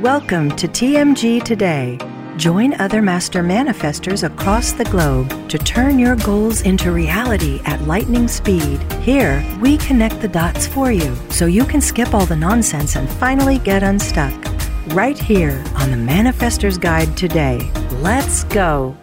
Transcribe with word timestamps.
Welcome 0.00 0.50
to 0.56 0.66
TMG 0.66 1.44
Today. 1.44 1.98
Join 2.36 2.74
other 2.80 3.00
master 3.00 3.44
manifestors 3.44 4.24
across 4.24 4.72
the 4.72 4.84
globe 4.86 5.48
to 5.48 5.56
turn 5.56 6.00
your 6.00 6.16
goals 6.16 6.62
into 6.62 6.90
reality 6.90 7.60
at 7.64 7.80
lightning 7.82 8.26
speed. 8.26 8.82
Here, 8.94 9.46
we 9.60 9.78
connect 9.78 10.20
the 10.20 10.26
dots 10.26 10.66
for 10.66 10.90
you 10.90 11.14
so 11.30 11.46
you 11.46 11.64
can 11.64 11.80
skip 11.80 12.12
all 12.12 12.26
the 12.26 12.34
nonsense 12.34 12.96
and 12.96 13.08
finally 13.08 13.58
get 13.58 13.84
unstuck. 13.84 14.34
Right 14.88 15.16
here 15.16 15.62
on 15.76 15.92
the 15.92 15.96
Manifestor's 15.96 16.76
Guide 16.76 17.16
today. 17.16 17.70
Let's 18.00 18.42
go. 18.44 18.96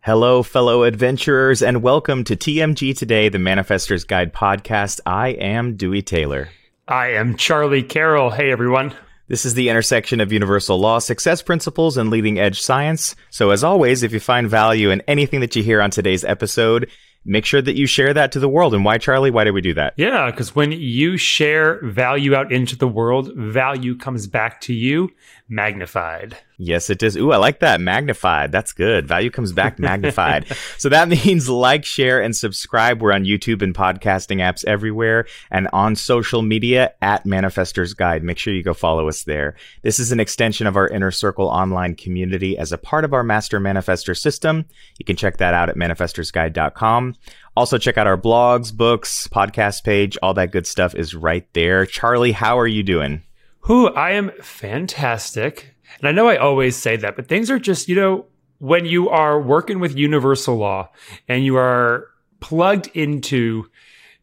Hello, 0.00 0.42
fellow 0.42 0.84
adventurers, 0.84 1.60
and 1.60 1.82
welcome 1.82 2.24
to 2.24 2.34
TMG 2.34 2.96
Today, 2.96 3.28
the 3.28 3.38
Manifestor's 3.38 4.04
Guide 4.04 4.32
podcast. 4.32 5.00
I 5.04 5.28
am 5.28 5.76
Dewey 5.76 6.00
Taylor. 6.00 6.48
I 6.88 7.08
am 7.08 7.36
Charley 7.36 7.82
Carroll. 7.82 8.30
Hey, 8.30 8.50
everyone. 8.50 8.94
This 9.28 9.44
is 9.44 9.52
the 9.52 9.68
intersection 9.68 10.20
of 10.20 10.32
universal 10.32 10.80
law, 10.80 10.98
success 11.00 11.42
principles, 11.42 11.98
and 11.98 12.08
leading 12.08 12.38
edge 12.38 12.62
science. 12.62 13.14
So, 13.28 13.50
as 13.50 13.62
always, 13.62 14.02
if 14.02 14.12
you 14.12 14.20
find 14.20 14.48
value 14.48 14.90
in 14.90 15.02
anything 15.02 15.40
that 15.40 15.54
you 15.54 15.62
hear 15.62 15.82
on 15.82 15.90
today's 15.90 16.24
episode, 16.24 16.90
make 17.26 17.44
sure 17.44 17.60
that 17.60 17.76
you 17.76 17.86
share 17.86 18.14
that 18.14 18.32
to 18.32 18.40
the 18.40 18.48
world. 18.48 18.74
And 18.74 18.86
why, 18.86 18.96
Charley? 18.96 19.30
Why 19.30 19.44
do 19.44 19.52
we 19.52 19.60
do 19.60 19.74
that? 19.74 19.92
Yeah, 19.98 20.30
because 20.30 20.54
when 20.54 20.72
you 20.72 21.18
share 21.18 21.78
value 21.86 22.34
out 22.34 22.50
into 22.50 22.74
the 22.74 22.88
world, 22.88 23.30
value 23.36 23.98
comes 23.98 24.26
back 24.26 24.62
to 24.62 24.72
you 24.72 25.10
magnified. 25.46 26.38
Yes, 26.60 26.90
it 26.90 26.98
does. 26.98 27.16
Ooh, 27.16 27.30
I 27.30 27.36
like 27.36 27.60
that. 27.60 27.80
Magnified. 27.80 28.50
That's 28.50 28.72
good. 28.72 29.06
Value 29.06 29.30
comes 29.30 29.52
back 29.52 29.78
magnified. 29.78 30.44
so 30.76 30.88
that 30.88 31.08
means 31.24 31.48
like, 31.48 31.84
share, 31.84 32.20
and 32.20 32.34
subscribe. 32.34 33.00
We're 33.00 33.12
on 33.12 33.24
YouTube 33.24 33.62
and 33.62 33.72
podcasting 33.72 34.38
apps 34.38 34.64
everywhere 34.64 35.26
and 35.52 35.68
on 35.72 35.94
social 35.94 36.42
media 36.42 36.94
at 37.00 37.24
Manifestors 37.24 37.96
Guide. 37.96 38.24
Make 38.24 38.38
sure 38.38 38.52
you 38.52 38.64
go 38.64 38.74
follow 38.74 39.08
us 39.08 39.22
there. 39.22 39.54
This 39.82 40.00
is 40.00 40.10
an 40.10 40.18
extension 40.18 40.66
of 40.66 40.76
our 40.76 40.88
Inner 40.88 41.12
Circle 41.12 41.46
online 41.46 41.94
community 41.94 42.58
as 42.58 42.72
a 42.72 42.78
part 42.78 43.04
of 43.04 43.14
our 43.14 43.22
Master 43.22 43.60
Manifestor 43.60 44.18
system. 44.18 44.64
You 44.98 45.04
can 45.04 45.14
check 45.14 45.36
that 45.36 45.54
out 45.54 45.68
at 45.68 45.76
manifestorsguide.com. 45.76 47.14
Also, 47.56 47.78
check 47.78 47.96
out 47.96 48.08
our 48.08 48.18
blogs, 48.18 48.76
books, 48.76 49.28
podcast 49.28 49.84
page. 49.84 50.18
All 50.22 50.34
that 50.34 50.50
good 50.50 50.66
stuff 50.66 50.96
is 50.96 51.14
right 51.14 51.46
there. 51.52 51.86
Charley, 51.86 52.32
how 52.32 52.58
are 52.58 52.66
you 52.66 52.82
doing? 52.82 53.22
Who 53.62 53.88
I 53.88 54.12
am 54.12 54.32
fantastic. 54.40 55.74
And 55.98 56.08
I 56.08 56.12
know 56.12 56.28
I 56.28 56.36
always 56.36 56.76
say 56.76 56.96
that, 56.96 57.16
but 57.16 57.28
things 57.28 57.50
are 57.50 57.58
just, 57.58 57.88
you 57.88 57.96
know, 57.96 58.26
when 58.58 58.84
you 58.84 59.08
are 59.08 59.40
working 59.40 59.80
with 59.80 59.96
universal 59.96 60.56
law 60.56 60.90
and 61.28 61.44
you 61.44 61.56
are 61.56 62.08
plugged 62.40 62.88
into 62.94 63.66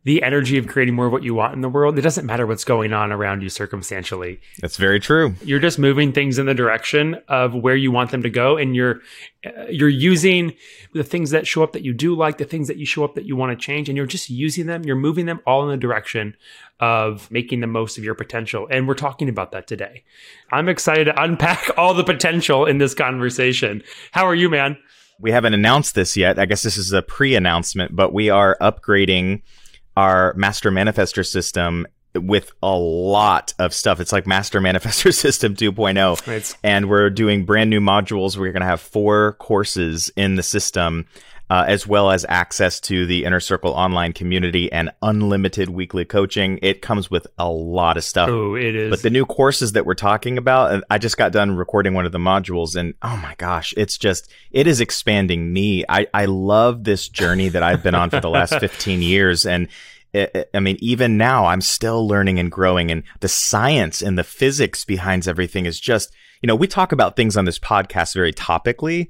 the 0.05 0.21
energy 0.21 0.59
of 0.59 0.67
creating 0.67 0.93
more 0.93 1.07
of 1.07 1.11
what 1.11 1.23
you 1.23 1.33
want 1.33 1.55
in 1.55 1.61
the 1.61 1.69
world, 1.69 1.97
it 1.97 2.03
doesn't 2.03 2.27
matter 2.27 2.45
what's 2.45 2.63
going 2.63 2.93
on 2.93 3.11
around 3.11 3.41
you 3.41 3.49
circumstantially. 3.49 4.39
That's 4.61 4.77
very 4.77 4.99
true. 4.99 5.33
You're 5.43 5.59
just 5.59 5.79
moving 5.79 6.13
things 6.13 6.37
in 6.37 6.45
the 6.45 6.53
direction 6.53 7.15
of 7.27 7.55
where 7.55 7.75
you 7.75 7.91
want 7.91 8.11
them 8.11 8.21
to 8.21 8.29
go, 8.29 8.55
and 8.55 8.75
you're 8.75 9.01
uh, 9.43 9.65
you're 9.67 9.89
using 9.89 10.53
the 10.93 11.03
things 11.03 11.31
that 11.31 11.47
show 11.47 11.63
up 11.63 11.73
that 11.73 11.83
you 11.83 11.91
do 11.91 12.15
like, 12.15 12.37
the 12.37 12.45
things 12.45 12.67
that 12.67 12.77
you 12.77 12.85
show 12.85 13.03
up 13.03 13.15
that 13.15 13.25
you 13.25 13.35
want 13.35 13.51
to 13.51 13.63
change, 13.65 13.89
and 13.89 13.97
you're 13.97 14.05
just 14.05 14.29
using 14.29 14.67
them. 14.67 14.83
You're 14.83 14.95
moving 14.95 15.25
them 15.25 15.41
all 15.47 15.63
in 15.63 15.69
the 15.69 15.77
direction 15.77 16.37
of 16.79 17.29
making 17.31 17.61
the 17.61 17.67
most 17.67 17.97
of 17.97 18.03
your 18.03 18.15
potential, 18.15 18.67
and 18.69 18.87
we're 18.87 18.93
talking 18.93 19.27
about 19.27 19.53
that 19.53 19.65
today. 19.65 20.03
I'm 20.51 20.69
excited 20.69 21.05
to 21.05 21.19
unpack 21.21 21.67
all 21.77 21.95
the 21.95 22.03
potential 22.03 22.67
in 22.67 22.77
this 22.77 22.93
conversation. 22.93 23.81
How 24.11 24.27
are 24.27 24.35
you, 24.35 24.51
man? 24.51 24.77
We 25.19 25.31
haven't 25.31 25.55
announced 25.55 25.95
this 25.95 26.15
yet. 26.15 26.37
I 26.37 26.45
guess 26.45 26.61
this 26.61 26.77
is 26.77 26.91
a 26.91 27.01
pre-announcement, 27.01 27.95
but 27.95 28.13
we 28.13 28.29
are 28.29 28.57
upgrading 28.61 29.41
our 29.95 30.33
master 30.35 30.71
manifestor 30.71 31.25
system 31.25 31.87
with 32.15 32.51
a 32.63 32.75
lot 32.75 33.53
of 33.59 33.73
stuff. 33.73 33.99
It's 33.99 34.11
like 34.11 34.25
Master 34.25 34.61
Manifestor 34.61 35.13
System 35.13 35.55
2.0. 35.55 36.27
Right. 36.27 36.57
And 36.63 36.89
we're 36.89 37.09
doing 37.09 37.45
brand 37.45 37.69
new 37.69 37.81
modules. 37.81 38.37
We're 38.37 38.51
going 38.51 38.61
to 38.61 38.67
have 38.67 38.81
four 38.81 39.33
courses 39.33 40.11
in 40.15 40.35
the 40.35 40.43
system, 40.43 41.07
uh, 41.49 41.65
as 41.67 41.85
well 41.85 42.11
as 42.11 42.25
access 42.27 42.79
to 42.81 43.05
the 43.05 43.23
Inner 43.23 43.39
Circle 43.39 43.71
online 43.71 44.13
community 44.13 44.71
and 44.71 44.89
unlimited 45.01 45.69
weekly 45.69 46.05
coaching. 46.05 46.59
It 46.61 46.81
comes 46.81 47.11
with 47.11 47.27
a 47.37 47.49
lot 47.49 47.97
of 47.97 48.03
stuff. 48.03 48.29
Oh, 48.29 48.55
it 48.55 48.75
is. 48.75 48.89
But 48.89 49.01
the 49.03 49.09
new 49.09 49.25
courses 49.25 49.73
that 49.73 49.85
we're 49.85 49.93
talking 49.93 50.37
about, 50.37 50.83
I 50.89 50.97
just 50.97 51.17
got 51.17 51.31
done 51.31 51.55
recording 51.55 51.93
one 51.93 52.05
of 52.05 52.11
the 52.11 52.17
modules 52.17 52.75
and 52.75 52.93
oh 53.01 53.17
my 53.17 53.35
gosh, 53.37 53.73
it's 53.77 53.97
just, 53.97 54.31
it 54.51 54.65
is 54.65 54.81
expanding 54.81 55.53
me. 55.53 55.85
I, 55.87 56.07
I 56.13 56.25
love 56.25 56.83
this 56.83 57.07
journey 57.07 57.49
that 57.49 57.61
I've 57.61 57.83
been 57.83 57.95
on 57.95 58.09
for 58.09 58.19
the 58.19 58.29
last 58.29 58.55
15 58.59 59.01
years. 59.01 59.45
And 59.45 59.67
I 60.53 60.59
mean, 60.59 60.77
even 60.79 61.17
now, 61.17 61.45
I'm 61.45 61.61
still 61.61 62.07
learning 62.07 62.39
and 62.39 62.49
growing, 62.49 62.89
and 62.89 63.03
the 63.19 63.27
science 63.27 64.01
and 64.01 64.17
the 64.17 64.23
physics 64.23 64.85
behind 64.85 65.27
everything 65.27 65.65
is 65.65 65.79
just, 65.79 66.13
you 66.41 66.47
know, 66.47 66.55
we 66.55 66.67
talk 66.67 66.91
about 66.91 67.15
things 67.15 67.35
on 67.35 67.45
this 67.45 67.59
podcast 67.59 68.13
very 68.13 68.31
topically, 68.31 69.09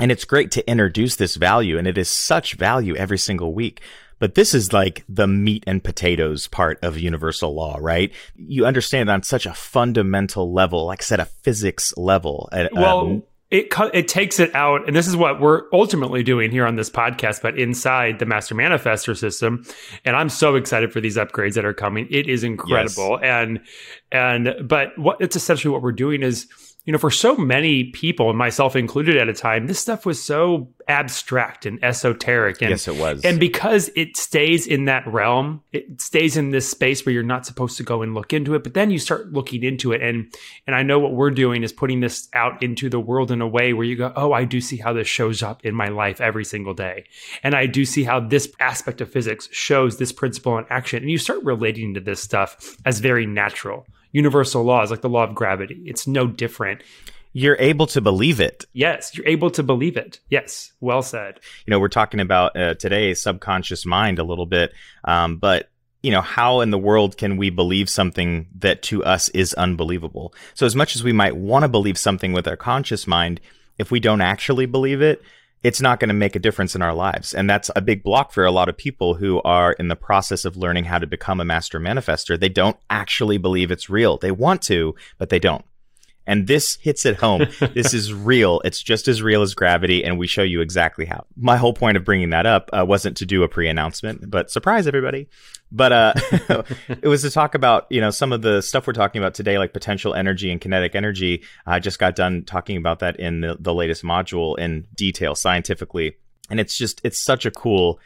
and 0.00 0.10
it's 0.10 0.24
great 0.24 0.50
to 0.52 0.68
introduce 0.68 1.16
this 1.16 1.36
value, 1.36 1.78
and 1.78 1.86
it 1.86 1.98
is 1.98 2.08
such 2.08 2.54
value 2.54 2.96
every 2.96 3.18
single 3.18 3.54
week. 3.54 3.80
But 4.18 4.36
this 4.36 4.54
is 4.54 4.72
like 4.72 5.04
the 5.08 5.26
meat 5.26 5.64
and 5.66 5.82
potatoes 5.82 6.46
part 6.46 6.78
of 6.82 6.96
universal 6.96 7.54
law, 7.54 7.78
right? 7.80 8.12
You 8.36 8.66
understand 8.66 9.10
on 9.10 9.24
such 9.24 9.46
a 9.46 9.52
fundamental 9.52 10.52
level, 10.52 10.86
like 10.86 11.02
I 11.02 11.04
said, 11.04 11.18
a 11.18 11.24
physics 11.24 11.92
level. 11.96 12.48
Well, 12.72 13.00
um, 13.00 13.22
it 13.52 13.66
it 13.92 14.08
takes 14.08 14.40
it 14.40 14.54
out, 14.54 14.86
and 14.86 14.96
this 14.96 15.06
is 15.06 15.14
what 15.14 15.38
we're 15.38 15.64
ultimately 15.74 16.22
doing 16.22 16.50
here 16.50 16.64
on 16.66 16.76
this 16.76 16.88
podcast, 16.88 17.42
but 17.42 17.58
inside 17.58 18.18
the 18.18 18.24
Master 18.24 18.54
Manifestor 18.54 19.14
system. 19.14 19.66
And 20.06 20.16
I'm 20.16 20.30
so 20.30 20.54
excited 20.54 20.90
for 20.90 21.02
these 21.02 21.18
upgrades 21.18 21.54
that 21.54 21.66
are 21.66 21.74
coming. 21.74 22.06
It 22.08 22.28
is 22.28 22.44
incredible, 22.44 23.18
yes. 23.20 23.24
and 23.24 23.60
and 24.10 24.68
but 24.68 24.96
what 24.96 25.18
it's 25.20 25.36
essentially 25.36 25.70
what 25.70 25.82
we're 25.82 25.92
doing 25.92 26.22
is 26.22 26.46
you 26.84 26.92
know, 26.92 26.98
for 26.98 27.12
so 27.12 27.36
many 27.36 27.84
people, 27.84 28.28
and 28.28 28.36
myself 28.36 28.74
included 28.74 29.16
at 29.16 29.28
a 29.28 29.32
time, 29.32 29.68
this 29.68 29.78
stuff 29.78 30.04
was 30.04 30.22
so 30.22 30.68
abstract 30.88 31.64
and 31.64 31.82
esoteric. 31.84 32.60
And, 32.60 32.70
yes, 32.70 32.88
it 32.88 32.96
was. 32.96 33.24
And 33.24 33.38
because 33.38 33.88
it 33.94 34.16
stays 34.16 34.66
in 34.66 34.86
that 34.86 35.06
realm, 35.06 35.62
it 35.70 36.00
stays 36.00 36.36
in 36.36 36.50
this 36.50 36.68
space 36.68 37.06
where 37.06 37.12
you're 37.12 37.22
not 37.22 37.46
supposed 37.46 37.76
to 37.76 37.84
go 37.84 38.02
and 38.02 38.14
look 38.14 38.32
into 38.32 38.56
it. 38.56 38.64
But 38.64 38.74
then 38.74 38.90
you 38.90 38.98
start 38.98 39.32
looking 39.32 39.62
into 39.62 39.92
it. 39.92 40.02
And 40.02 40.34
and 40.66 40.74
I 40.74 40.82
know 40.82 40.98
what 40.98 41.12
we're 41.12 41.30
doing 41.30 41.62
is 41.62 41.72
putting 41.72 42.00
this 42.00 42.28
out 42.32 42.60
into 42.64 42.90
the 42.90 43.00
world 43.00 43.30
in 43.30 43.40
a 43.40 43.46
way 43.46 43.72
where 43.72 43.86
you 43.86 43.94
go, 43.94 44.12
oh, 44.16 44.32
I 44.32 44.44
do 44.44 44.60
see 44.60 44.76
how 44.76 44.92
this 44.92 45.06
shows 45.06 45.40
up 45.40 45.64
in 45.64 45.76
my 45.76 45.88
life 45.88 46.20
every 46.20 46.44
single 46.44 46.74
day. 46.74 47.04
And 47.44 47.54
I 47.54 47.66
do 47.66 47.84
see 47.84 48.02
how 48.02 48.18
this 48.18 48.52
aspect 48.58 49.00
of 49.00 49.08
physics 49.08 49.48
shows 49.52 49.98
this 49.98 50.10
principle 50.10 50.58
in 50.58 50.64
action. 50.68 51.02
And 51.02 51.10
you 51.12 51.18
start 51.18 51.44
relating 51.44 51.94
to 51.94 52.00
this 52.00 52.20
stuff 52.20 52.76
as 52.84 52.98
very 52.98 53.24
natural 53.24 53.86
universal 54.12 54.62
laws 54.62 54.90
like 54.90 55.00
the 55.00 55.08
law 55.08 55.24
of 55.24 55.34
gravity. 55.34 55.82
It's 55.86 56.06
no 56.06 56.26
different. 56.26 56.82
You're 57.32 57.56
able 57.58 57.86
to 57.88 58.00
believe 58.00 58.40
it. 58.40 58.66
Yes, 58.74 59.16
you're 59.16 59.26
able 59.26 59.50
to 59.52 59.62
believe 59.62 59.96
it. 59.96 60.20
Yes, 60.28 60.72
well 60.80 61.02
said. 61.02 61.40
You 61.66 61.70
know, 61.70 61.80
we're 61.80 61.88
talking 61.88 62.20
about 62.20 62.56
uh, 62.56 62.74
today 62.74 63.14
subconscious 63.14 63.86
mind 63.86 64.18
a 64.18 64.24
little 64.24 64.46
bit, 64.46 64.72
um, 65.04 65.38
but 65.38 65.70
you 66.02 66.10
know, 66.10 66.20
how 66.20 66.60
in 66.60 66.70
the 66.70 66.78
world 66.78 67.16
can 67.16 67.36
we 67.36 67.48
believe 67.48 67.88
something 67.88 68.48
that 68.58 68.82
to 68.82 69.04
us 69.04 69.28
is 69.30 69.54
unbelievable? 69.54 70.34
So, 70.54 70.66
as 70.66 70.74
much 70.74 70.96
as 70.96 71.04
we 71.04 71.12
might 71.12 71.36
want 71.36 71.62
to 71.62 71.68
believe 71.68 71.96
something 71.96 72.32
with 72.32 72.48
our 72.48 72.56
conscious 72.56 73.06
mind, 73.06 73.40
if 73.78 73.90
we 73.90 74.00
don't 74.00 74.20
actually 74.20 74.66
believe 74.66 75.00
it, 75.00 75.22
it's 75.62 75.80
not 75.80 76.00
going 76.00 76.08
to 76.08 76.14
make 76.14 76.34
a 76.34 76.40
difference 76.40 76.74
in 76.74 76.82
our 76.82 76.94
lives. 76.94 77.34
And 77.34 77.48
that's 77.48 77.70
a 77.76 77.80
big 77.80 78.02
block 78.02 78.32
for 78.32 78.44
a 78.44 78.50
lot 78.50 78.68
of 78.68 78.76
people 78.76 79.14
who 79.14 79.40
are 79.42 79.72
in 79.72 79.88
the 79.88 79.96
process 79.96 80.44
of 80.44 80.56
learning 80.56 80.84
how 80.84 80.98
to 80.98 81.06
become 81.06 81.40
a 81.40 81.44
master 81.44 81.78
manifester. 81.78 82.38
They 82.38 82.48
don't 82.48 82.76
actually 82.90 83.38
believe 83.38 83.70
it's 83.70 83.88
real. 83.88 84.18
They 84.18 84.32
want 84.32 84.62
to, 84.62 84.94
but 85.18 85.28
they 85.28 85.38
don't. 85.38 85.64
And 86.26 86.46
this 86.46 86.76
hits 86.80 87.04
it 87.04 87.16
home. 87.16 87.46
this 87.74 87.94
is 87.94 88.12
real. 88.12 88.60
It's 88.64 88.82
just 88.82 89.08
as 89.08 89.22
real 89.22 89.42
as 89.42 89.54
gravity, 89.54 90.04
and 90.04 90.18
we 90.18 90.26
show 90.26 90.42
you 90.42 90.60
exactly 90.60 91.04
how. 91.04 91.26
My 91.36 91.56
whole 91.56 91.74
point 91.74 91.96
of 91.96 92.04
bringing 92.04 92.30
that 92.30 92.46
up 92.46 92.70
uh, 92.72 92.84
wasn't 92.86 93.16
to 93.18 93.26
do 93.26 93.42
a 93.42 93.48
pre-announcement, 93.48 94.30
but 94.30 94.50
surprise 94.50 94.86
everybody. 94.86 95.28
But 95.72 95.92
uh, 95.92 96.12
it 96.88 97.08
was 97.08 97.22
to 97.22 97.30
talk 97.30 97.54
about 97.54 97.86
you 97.90 98.00
know 98.00 98.10
some 98.10 98.32
of 98.32 98.42
the 98.42 98.60
stuff 98.60 98.86
we're 98.86 98.92
talking 98.92 99.20
about 99.20 99.34
today, 99.34 99.58
like 99.58 99.72
potential 99.72 100.14
energy 100.14 100.50
and 100.52 100.60
kinetic 100.60 100.94
energy. 100.94 101.42
I 101.66 101.78
just 101.78 101.98
got 101.98 102.14
done 102.14 102.44
talking 102.44 102.76
about 102.76 103.00
that 103.00 103.18
in 103.18 103.40
the, 103.40 103.56
the 103.58 103.74
latest 103.74 104.04
module 104.04 104.58
in 104.58 104.86
detail, 104.94 105.34
scientifically, 105.34 106.16
and 106.50 106.60
it's 106.60 106.76
just 106.76 107.00
it's 107.04 107.18
such 107.18 107.46
a 107.46 107.50
cool 107.50 107.98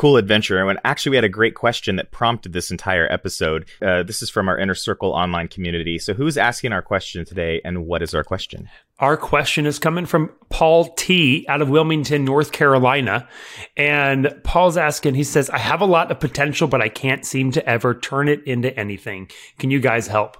cool 0.00 0.16
adventure. 0.16 0.58
And 0.66 0.78
actually, 0.82 1.10
we 1.10 1.16
had 1.18 1.24
a 1.24 1.28
great 1.28 1.54
question 1.54 1.96
that 1.96 2.10
prompted 2.10 2.54
this 2.54 2.70
entire 2.70 3.06
episode. 3.12 3.68
Uh, 3.82 4.02
this 4.02 4.22
is 4.22 4.30
from 4.30 4.48
our 4.48 4.58
Inner 4.58 4.74
Circle 4.74 5.10
online 5.10 5.46
community. 5.46 5.98
So, 5.98 6.14
who's 6.14 6.38
asking 6.38 6.72
our 6.72 6.80
question 6.80 7.26
today, 7.26 7.60
and 7.66 7.84
what 7.84 8.00
is 8.02 8.14
our 8.14 8.24
question? 8.24 8.70
Our 8.98 9.18
question 9.18 9.66
is 9.66 9.78
coming 9.78 10.06
from 10.06 10.32
Paul 10.48 10.86
T 10.94 11.44
out 11.50 11.60
of 11.60 11.68
Wilmington, 11.68 12.24
North 12.24 12.50
Carolina. 12.50 13.28
And 13.76 14.34
Paul's 14.42 14.78
asking, 14.78 15.16
he 15.16 15.24
says, 15.24 15.50
I 15.50 15.58
have 15.58 15.82
a 15.82 15.86
lot 15.86 16.10
of 16.10 16.18
potential, 16.18 16.66
but 16.66 16.80
I 16.80 16.88
can't 16.88 17.26
seem 17.26 17.52
to 17.52 17.68
ever 17.68 17.92
turn 17.92 18.28
it 18.28 18.42
into 18.44 18.74
anything. 18.80 19.30
Can 19.58 19.70
you 19.70 19.80
guys 19.80 20.06
help? 20.06 20.38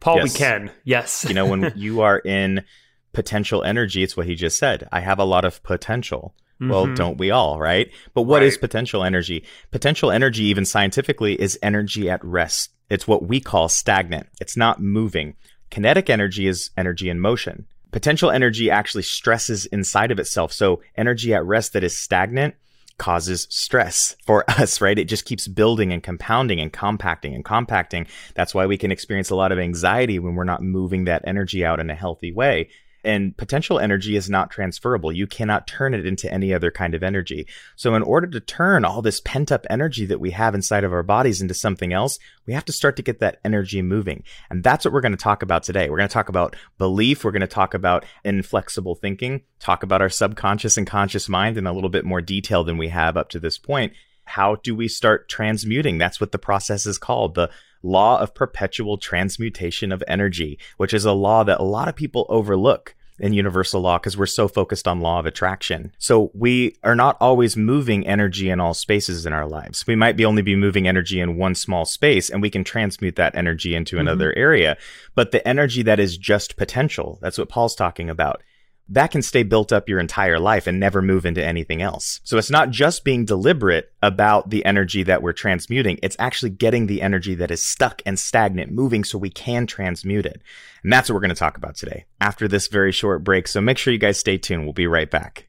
Paul, 0.00 0.16
yes. 0.16 0.32
we 0.32 0.38
can. 0.38 0.70
Yes. 0.84 1.26
you 1.28 1.34
know, 1.34 1.44
when 1.44 1.70
you 1.76 2.00
are 2.00 2.18
in 2.18 2.64
potential 3.12 3.62
energy, 3.62 4.02
it's 4.02 4.16
what 4.16 4.26
he 4.26 4.34
just 4.34 4.58
said. 4.58 4.88
I 4.90 5.00
have 5.00 5.18
a 5.18 5.24
lot 5.24 5.44
of 5.44 5.62
potential. 5.62 6.34
Mm-hmm. 6.64 6.70
Well, 6.70 6.94
don't 6.94 7.18
we 7.18 7.30
all, 7.30 7.58
right? 7.58 7.90
But 8.14 8.22
what 8.22 8.40
right. 8.40 8.46
is 8.46 8.58
potential 8.58 9.04
energy? 9.04 9.44
Potential 9.70 10.10
energy, 10.10 10.44
even 10.44 10.64
scientifically, 10.64 11.40
is 11.40 11.58
energy 11.62 12.10
at 12.10 12.24
rest. 12.24 12.70
It's 12.90 13.08
what 13.08 13.26
we 13.26 13.40
call 13.40 13.68
stagnant. 13.68 14.28
It's 14.40 14.56
not 14.56 14.80
moving. 14.80 15.36
Kinetic 15.70 16.10
energy 16.10 16.46
is 16.46 16.70
energy 16.76 17.08
in 17.08 17.20
motion. 17.20 17.66
Potential 17.90 18.30
energy 18.30 18.70
actually 18.70 19.02
stresses 19.02 19.66
inside 19.66 20.10
of 20.10 20.18
itself. 20.18 20.52
So 20.52 20.82
energy 20.96 21.32
at 21.34 21.44
rest 21.44 21.72
that 21.72 21.84
is 21.84 21.96
stagnant 21.96 22.54
causes 22.98 23.46
stress 23.50 24.16
for 24.24 24.48
us, 24.50 24.80
right? 24.80 24.98
It 24.98 25.06
just 25.06 25.24
keeps 25.24 25.48
building 25.48 25.92
and 25.92 26.02
compounding 26.02 26.60
and 26.60 26.72
compacting 26.72 27.34
and 27.34 27.44
compacting. 27.44 28.06
That's 28.34 28.54
why 28.54 28.66
we 28.66 28.78
can 28.78 28.92
experience 28.92 29.30
a 29.30 29.36
lot 29.36 29.52
of 29.52 29.58
anxiety 29.58 30.18
when 30.18 30.34
we're 30.34 30.44
not 30.44 30.62
moving 30.62 31.04
that 31.04 31.22
energy 31.26 31.64
out 31.64 31.80
in 31.80 31.90
a 31.90 31.94
healthy 31.94 32.32
way 32.32 32.68
and 33.04 33.36
potential 33.36 33.78
energy 33.78 34.16
is 34.16 34.30
not 34.30 34.50
transferable. 34.50 35.12
You 35.12 35.26
cannot 35.26 35.66
turn 35.66 35.94
it 35.94 36.06
into 36.06 36.32
any 36.32 36.54
other 36.54 36.70
kind 36.70 36.94
of 36.94 37.02
energy. 37.02 37.46
So 37.76 37.94
in 37.94 38.02
order 38.02 38.26
to 38.28 38.40
turn 38.40 38.84
all 38.84 39.02
this 39.02 39.20
pent 39.20 39.52
up 39.52 39.66
energy 39.68 40.06
that 40.06 40.20
we 40.20 40.30
have 40.32 40.54
inside 40.54 40.84
of 40.84 40.92
our 40.92 41.02
bodies 41.02 41.40
into 41.40 41.54
something 41.54 41.92
else, 41.92 42.18
we 42.46 42.52
have 42.54 42.64
to 42.66 42.72
start 42.72 42.96
to 42.96 43.02
get 43.02 43.20
that 43.20 43.38
energy 43.44 43.82
moving. 43.82 44.22
And 44.50 44.62
that's 44.62 44.84
what 44.84 44.92
we're 44.92 45.00
going 45.00 45.12
to 45.12 45.18
talk 45.18 45.42
about 45.42 45.62
today. 45.62 45.88
We're 45.88 45.98
going 45.98 46.08
to 46.08 46.12
talk 46.12 46.28
about 46.28 46.56
belief. 46.78 47.24
We're 47.24 47.32
going 47.32 47.40
to 47.40 47.46
talk 47.46 47.74
about 47.74 48.04
inflexible 48.24 48.94
thinking, 48.94 49.42
talk 49.60 49.82
about 49.82 50.02
our 50.02 50.08
subconscious 50.08 50.76
and 50.76 50.86
conscious 50.86 51.28
mind 51.28 51.58
in 51.58 51.66
a 51.66 51.72
little 51.72 51.90
bit 51.90 52.04
more 52.04 52.20
detail 52.20 52.64
than 52.64 52.78
we 52.78 52.88
have 52.88 53.16
up 53.16 53.28
to 53.30 53.38
this 53.38 53.58
point. 53.58 53.92
How 54.24 54.56
do 54.56 54.74
we 54.74 54.88
start 54.88 55.28
transmuting? 55.28 55.98
That's 55.98 56.20
what 56.20 56.32
the 56.32 56.38
process 56.38 56.86
is 56.86 56.98
called. 56.98 57.34
The 57.34 57.50
law 57.84 58.18
of 58.20 58.34
perpetual 58.34 58.98
transmutation 58.98 59.92
of 59.92 60.02
energy, 60.08 60.58
which 60.76 60.94
is 60.94 61.04
a 61.04 61.12
law 61.12 61.44
that 61.44 61.60
a 61.60 61.64
lot 61.64 61.88
of 61.88 61.94
people 61.94 62.26
overlook 62.28 62.94
in 63.20 63.32
universal 63.32 63.80
law 63.80 63.98
because 63.98 64.16
we're 64.16 64.26
so 64.26 64.48
focused 64.48 64.88
on 64.88 65.00
law 65.00 65.20
of 65.20 65.26
attraction. 65.26 65.92
So 65.98 66.30
we 66.34 66.74
are 66.82 66.96
not 66.96 67.16
always 67.20 67.56
moving 67.56 68.06
energy 68.06 68.50
in 68.50 68.58
all 68.58 68.74
spaces 68.74 69.24
in 69.24 69.32
our 69.32 69.46
lives. 69.46 69.86
We 69.86 69.94
might 69.94 70.16
be 70.16 70.24
only 70.24 70.42
be 70.42 70.56
moving 70.56 70.88
energy 70.88 71.20
in 71.20 71.36
one 71.36 71.54
small 71.54 71.84
space 71.84 72.28
and 72.28 72.42
we 72.42 72.50
can 72.50 72.64
transmute 72.64 73.16
that 73.16 73.36
energy 73.36 73.74
into 73.74 73.96
mm-hmm. 73.96 74.08
another 74.08 74.36
area. 74.36 74.76
But 75.14 75.30
the 75.30 75.46
energy 75.46 75.82
that 75.82 76.00
is 76.00 76.18
just 76.18 76.56
potential, 76.56 77.18
that's 77.22 77.38
what 77.38 77.48
Paul's 77.48 77.76
talking 77.76 78.10
about 78.10 78.42
that 78.88 79.10
can 79.10 79.22
stay 79.22 79.42
built 79.42 79.72
up 79.72 79.88
your 79.88 79.98
entire 79.98 80.38
life 80.38 80.66
and 80.66 80.78
never 80.78 81.00
move 81.00 81.24
into 81.24 81.44
anything 81.44 81.80
else. 81.80 82.20
So 82.24 82.36
it's 82.36 82.50
not 82.50 82.70
just 82.70 83.04
being 83.04 83.24
deliberate 83.24 83.92
about 84.02 84.50
the 84.50 84.64
energy 84.64 85.02
that 85.04 85.22
we're 85.22 85.32
transmuting. 85.32 85.98
It's 86.02 86.16
actually 86.18 86.50
getting 86.50 86.86
the 86.86 87.00
energy 87.00 87.34
that 87.36 87.50
is 87.50 87.62
stuck 87.62 88.02
and 88.04 88.18
stagnant 88.18 88.72
moving 88.72 89.04
so 89.04 89.16
we 89.16 89.30
can 89.30 89.66
transmute 89.66 90.26
it. 90.26 90.42
And 90.82 90.92
that's 90.92 91.08
what 91.08 91.14
we're 91.14 91.20
going 91.20 91.30
to 91.30 91.34
talk 91.34 91.56
about 91.56 91.76
today 91.76 92.04
after 92.20 92.46
this 92.46 92.68
very 92.68 92.92
short 92.92 93.24
break. 93.24 93.48
So 93.48 93.60
make 93.60 93.78
sure 93.78 93.92
you 93.92 93.98
guys 93.98 94.18
stay 94.18 94.36
tuned. 94.36 94.64
We'll 94.64 94.74
be 94.74 94.86
right 94.86 95.10
back. 95.10 95.48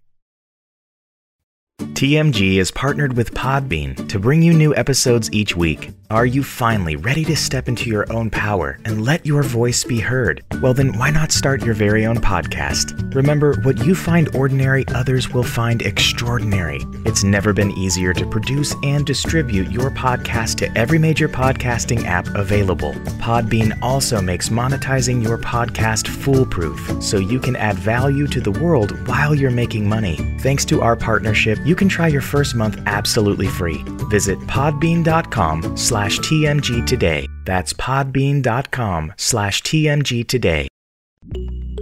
TMG 1.79 2.55
is 2.55 2.71
partnered 2.71 3.17
with 3.17 3.33
Podbean 3.33 4.07
to 4.07 4.17
bring 4.17 4.41
you 4.41 4.53
new 4.53 4.73
episodes 4.75 5.29
each 5.33 5.57
week. 5.57 5.91
Are 6.11 6.25
you 6.25 6.43
finally 6.43 6.95
ready 6.95 7.25
to 7.25 7.35
step 7.35 7.67
into 7.67 7.89
your 7.89 8.05
own 8.13 8.29
power 8.29 8.77
and 8.85 9.03
let 9.03 9.25
your 9.25 9.41
voice 9.41 9.83
be 9.83 9.99
heard? 9.99 10.43
Well, 10.61 10.73
then 10.73 10.97
why 10.99 11.09
not 11.09 11.31
start 11.31 11.65
your 11.65 11.73
very 11.73 12.05
own 12.05 12.17
podcast? 12.17 13.15
Remember, 13.15 13.59
what 13.63 13.83
you 13.83 13.95
find 13.95 14.33
ordinary, 14.35 14.85
others 14.89 15.33
will 15.33 15.43
find 15.43 15.81
extraordinary. 15.81 16.79
It's 17.05 17.23
never 17.23 17.53
been 17.53 17.71
easier 17.71 18.13
to 18.13 18.25
produce 18.27 18.75
and 18.83 19.03
distribute 19.03 19.71
your 19.71 19.89
podcast 19.89 20.57
to 20.57 20.77
every 20.77 20.99
major 20.99 21.27
podcasting 21.27 22.05
app 22.05 22.27
available. 22.35 22.93
Podbean 23.19 23.77
also 23.81 24.21
makes 24.21 24.49
monetizing 24.49 25.23
your 25.23 25.39
podcast 25.39 26.07
foolproof 26.07 27.01
so 27.01 27.17
you 27.17 27.39
can 27.39 27.55
add 27.55 27.79
value 27.79 28.27
to 28.27 28.39
the 28.39 28.51
world 28.51 29.07
while 29.07 29.33
you're 29.33 29.49
making 29.49 29.89
money. 29.89 30.17
Thanks 30.39 30.65
to 30.65 30.81
our 30.81 30.95
partnership, 30.95 31.57
you 31.65 31.75
can 31.75 31.89
try 31.89 32.07
your 32.07 32.21
first 32.21 32.55
month 32.55 32.81
absolutely 32.85 33.47
free. 33.47 33.83
Visit 34.09 34.39
podbean.com 34.41 35.75
slash 35.75 36.19
TMG 36.19 36.85
today. 36.85 37.27
That's 37.45 37.73
podbean.com 37.73 39.13
slash 39.17 39.61
TMG 39.63 40.27
today. 40.27 40.67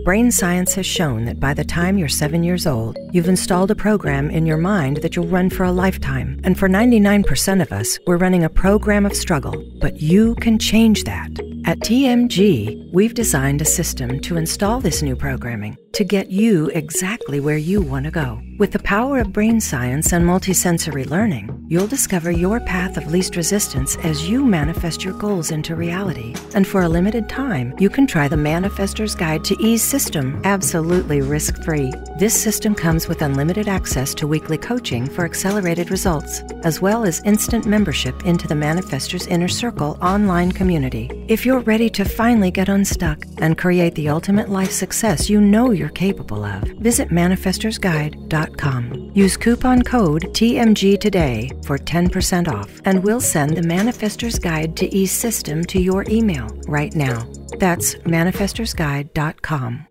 Brain 0.03 0.31
science 0.31 0.73
has 0.75 0.85
shown 0.85 1.23
that 1.25 1.39
by 1.39 1.53
the 1.53 1.63
time 1.63 1.97
you're 1.97 2.09
seven 2.09 2.43
years 2.43 2.67
old, 2.67 2.97
you've 3.13 3.29
installed 3.29 3.71
a 3.71 3.75
program 3.75 4.29
in 4.29 4.45
your 4.45 4.57
mind 4.57 4.97
that 4.97 5.15
you'll 5.15 5.27
run 5.27 5.49
for 5.49 5.63
a 5.63 5.71
lifetime. 5.71 6.41
And 6.43 6.59
for 6.59 6.67
99% 6.67 7.61
of 7.61 7.71
us, 7.71 7.97
we're 8.05 8.17
running 8.17 8.43
a 8.43 8.49
program 8.49 9.05
of 9.05 9.15
struggle. 9.15 9.63
But 9.79 10.01
you 10.01 10.35
can 10.35 10.59
change 10.59 11.05
that. 11.05 11.29
At 11.65 11.79
TMG, 11.79 12.91
we've 12.91 13.13
designed 13.13 13.61
a 13.61 13.65
system 13.65 14.19
to 14.21 14.35
install 14.35 14.81
this 14.81 15.01
new 15.01 15.15
programming 15.15 15.77
to 15.93 16.03
get 16.03 16.31
you 16.31 16.71
exactly 16.73 17.39
where 17.39 17.57
you 17.57 17.79
want 17.79 18.05
to 18.05 18.11
go. 18.11 18.41
With 18.57 18.71
the 18.71 18.79
power 18.79 19.19
of 19.19 19.31
brain 19.31 19.61
science 19.61 20.11
and 20.11 20.25
multisensory 20.25 21.07
learning, 21.07 21.65
you'll 21.69 21.87
discover 21.87 22.31
your 22.31 22.59
path 22.59 22.97
of 22.97 23.11
least 23.11 23.35
resistance 23.35 23.95
as 23.97 24.27
you 24.27 24.43
manifest 24.43 25.03
your 25.03 25.13
goals 25.13 25.51
into 25.51 25.75
reality. 25.75 26.33
And 26.55 26.67
for 26.67 26.81
a 26.81 26.89
limited 26.89 27.29
time, 27.29 27.75
you 27.77 27.89
can 27.91 28.07
try 28.07 28.27
the 28.27 28.37
Manifestor's 28.37 29.13
Guide 29.13 29.43
to 29.45 29.55
Ease 29.59 29.83
system 29.83 30.41
absolutely 30.43 31.21
risk 31.21 31.63
free. 31.63 31.91
This 32.17 32.39
system 32.39 32.73
comes 32.73 33.07
with 33.07 33.21
unlimited 33.21 33.67
access 33.67 34.15
to 34.15 34.27
weekly 34.27 34.57
coaching 34.57 35.07
for 35.07 35.25
accelerated 35.25 35.91
results, 35.91 36.41
as 36.63 36.81
well 36.81 37.03
as 37.05 37.21
instant 37.23 37.67
membership 37.67 38.25
into 38.25 38.47
the 38.47 38.55
Manifestor's 38.55 39.27
Inner 39.27 39.47
Circle 39.47 39.99
online 40.01 40.51
community. 40.51 41.09
If 41.27 41.45
you're 41.45 41.52
ready 41.59 41.89
to 41.89 42.05
finally 42.05 42.51
get 42.51 42.69
unstuck 42.69 43.25
and 43.37 43.57
create 43.57 43.95
the 43.95 44.09
ultimate 44.09 44.49
life 44.49 44.71
success 44.71 45.29
you 45.29 45.41
know 45.41 45.71
you're 45.71 45.89
capable 45.89 46.43
of, 46.43 46.61
visit 46.79 47.09
manifestorsguide.com. 47.09 49.11
Use 49.13 49.37
coupon 49.37 49.81
code 49.81 50.23
TMG 50.33 50.99
today 50.99 51.51
for 51.65 51.77
10% 51.77 52.47
off, 52.47 52.81
and 52.85 53.03
we'll 53.03 53.21
send 53.21 53.57
the 53.57 53.63
Manifestor's 53.63 54.39
Guide 54.39 54.75
to 54.77 54.95
Ease 54.95 55.11
system 55.11 55.63
to 55.65 55.81
your 55.81 56.05
email 56.09 56.47
right 56.67 56.95
now. 56.95 57.27
That's 57.59 57.95
manifestorsguide.com. 57.95 59.87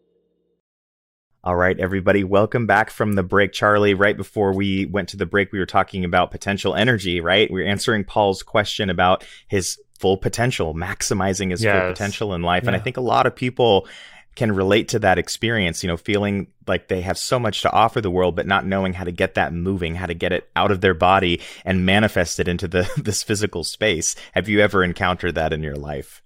All 1.44 1.56
right, 1.56 1.76
everybody, 1.81 2.23
welcome 2.23 2.69
back 2.69 2.88
from 2.88 3.14
the 3.14 3.25
break. 3.25 3.53
Charley, 3.53 3.94
right 3.94 4.17
before 4.17 4.55
we 4.55 4.87
went 4.87 5.09
to 5.09 5.17
the 5.17 5.26
break, 5.26 5.50
we 5.50 5.59
were 5.59 5.67
talking 5.67 6.05
about 6.05 6.31
potential 6.31 6.76
energy, 6.76 7.20
right? 7.20 7.50
We 7.50 7.62
are 7.62 7.67
answering 7.67 8.05
Paul's 8.05 8.44
question 8.44 8.88
about 8.88 9.26
his 9.49 9.76
full 10.02 10.16
potential, 10.16 10.75
maximizing 10.75 11.52
his 11.52 11.62
yes. 11.62 11.81
full 11.81 11.93
potential 11.93 12.34
in 12.34 12.43
life. 12.43 12.64
Yeah. 12.64 12.70
And 12.70 12.76
I 12.76 12.81
think 12.81 12.96
a 12.96 13.00
lot 13.00 13.25
of 13.25 13.37
people 13.37 13.87
can 14.34 14.50
relate 14.50 14.88
to 14.88 14.99
that 14.99 15.16
experience, 15.16 15.84
you 15.84 15.87
know, 15.87 15.96
feeling 15.96 16.49
like 16.66 16.88
they 16.88 17.02
have 17.02 17.16
so 17.16 17.38
much 17.38 17.62
to 17.62 17.70
offer 17.70 18.00
the 18.00 18.10
world, 18.10 18.34
but 18.34 18.46
not 18.46 18.66
knowing 18.66 18.94
how 18.94 19.04
to 19.04 19.12
get 19.12 19.34
that 19.34 19.52
moving, 19.52 19.94
how 19.94 20.06
to 20.06 20.14
get 20.14 20.32
it 20.32 20.50
out 20.56 20.72
of 20.72 20.81
their 20.81 20.94
body 20.94 21.40
and 21.64 21.87
manifest 21.87 22.40
it 22.40 22.49
into 22.49 22.66
the 22.66 22.90
this 23.00 23.22
physical 23.22 23.62
space. 23.62 24.16
Have 24.32 24.49
you 24.49 24.58
ever 24.60 24.82
encountered 24.82 25.37
that 25.37 25.52
in 25.52 25.62
your 25.62 25.76
life? 25.76 26.20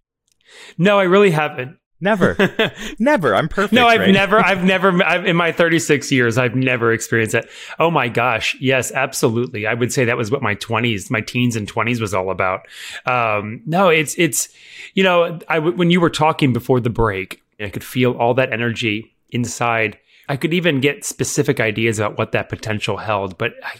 No, 0.78 0.98
I 0.98 1.04
really 1.04 1.32
haven't. 1.32 1.76
Never, 2.00 2.36
never. 2.98 3.34
I'm 3.34 3.48
perfect. 3.48 3.72
No, 3.72 3.86
I've 3.86 4.00
right? 4.00 4.10
never, 4.10 4.38
I've 4.38 4.64
never, 4.64 5.02
I've, 5.02 5.24
in 5.24 5.34
my 5.36 5.50
36 5.50 6.12
years, 6.12 6.36
I've 6.36 6.54
never 6.54 6.92
experienced 6.92 7.32
that. 7.32 7.48
Oh 7.78 7.90
my 7.90 8.08
gosh. 8.08 8.54
Yes, 8.60 8.92
absolutely. 8.92 9.66
I 9.66 9.74
would 9.74 9.92
say 9.92 10.04
that 10.04 10.16
was 10.16 10.30
what 10.30 10.42
my 10.42 10.54
20s, 10.56 11.10
my 11.10 11.22
teens 11.22 11.56
and 11.56 11.72
20s 11.72 12.00
was 12.00 12.12
all 12.12 12.30
about. 12.30 12.66
Um, 13.06 13.62
no, 13.64 13.88
it's, 13.88 14.14
it's, 14.18 14.48
you 14.94 15.02
know, 15.02 15.38
I, 15.48 15.58
when 15.58 15.90
you 15.90 16.00
were 16.00 16.10
talking 16.10 16.52
before 16.52 16.80
the 16.80 16.90
break, 16.90 17.42
I 17.58 17.70
could 17.70 17.84
feel 17.84 18.12
all 18.12 18.34
that 18.34 18.52
energy 18.52 19.14
inside. 19.30 19.98
I 20.28 20.36
could 20.36 20.52
even 20.52 20.80
get 20.80 21.04
specific 21.04 21.60
ideas 21.60 21.98
about 21.98 22.18
what 22.18 22.32
that 22.32 22.48
potential 22.48 22.98
held, 22.98 23.38
but 23.38 23.54
I 23.62 23.76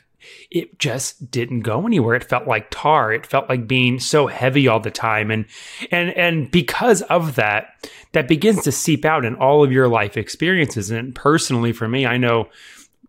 it 0.50 0.78
just 0.78 1.30
didn't 1.30 1.60
go 1.60 1.86
anywhere. 1.86 2.14
It 2.14 2.24
felt 2.24 2.46
like 2.46 2.68
tar. 2.70 3.12
It 3.12 3.26
felt 3.26 3.48
like 3.48 3.68
being 3.68 3.98
so 3.98 4.26
heavy 4.26 4.68
all 4.68 4.80
the 4.80 4.90
time. 4.90 5.30
And 5.30 5.46
and 5.90 6.10
and 6.16 6.50
because 6.50 7.02
of 7.02 7.36
that, 7.36 7.88
that 8.12 8.28
begins 8.28 8.64
to 8.64 8.72
seep 8.72 9.04
out 9.04 9.24
in 9.24 9.34
all 9.36 9.64
of 9.64 9.72
your 9.72 9.88
life 9.88 10.16
experiences. 10.16 10.90
And 10.90 11.14
personally 11.14 11.72
for 11.72 11.88
me, 11.88 12.06
I 12.06 12.16
know 12.16 12.48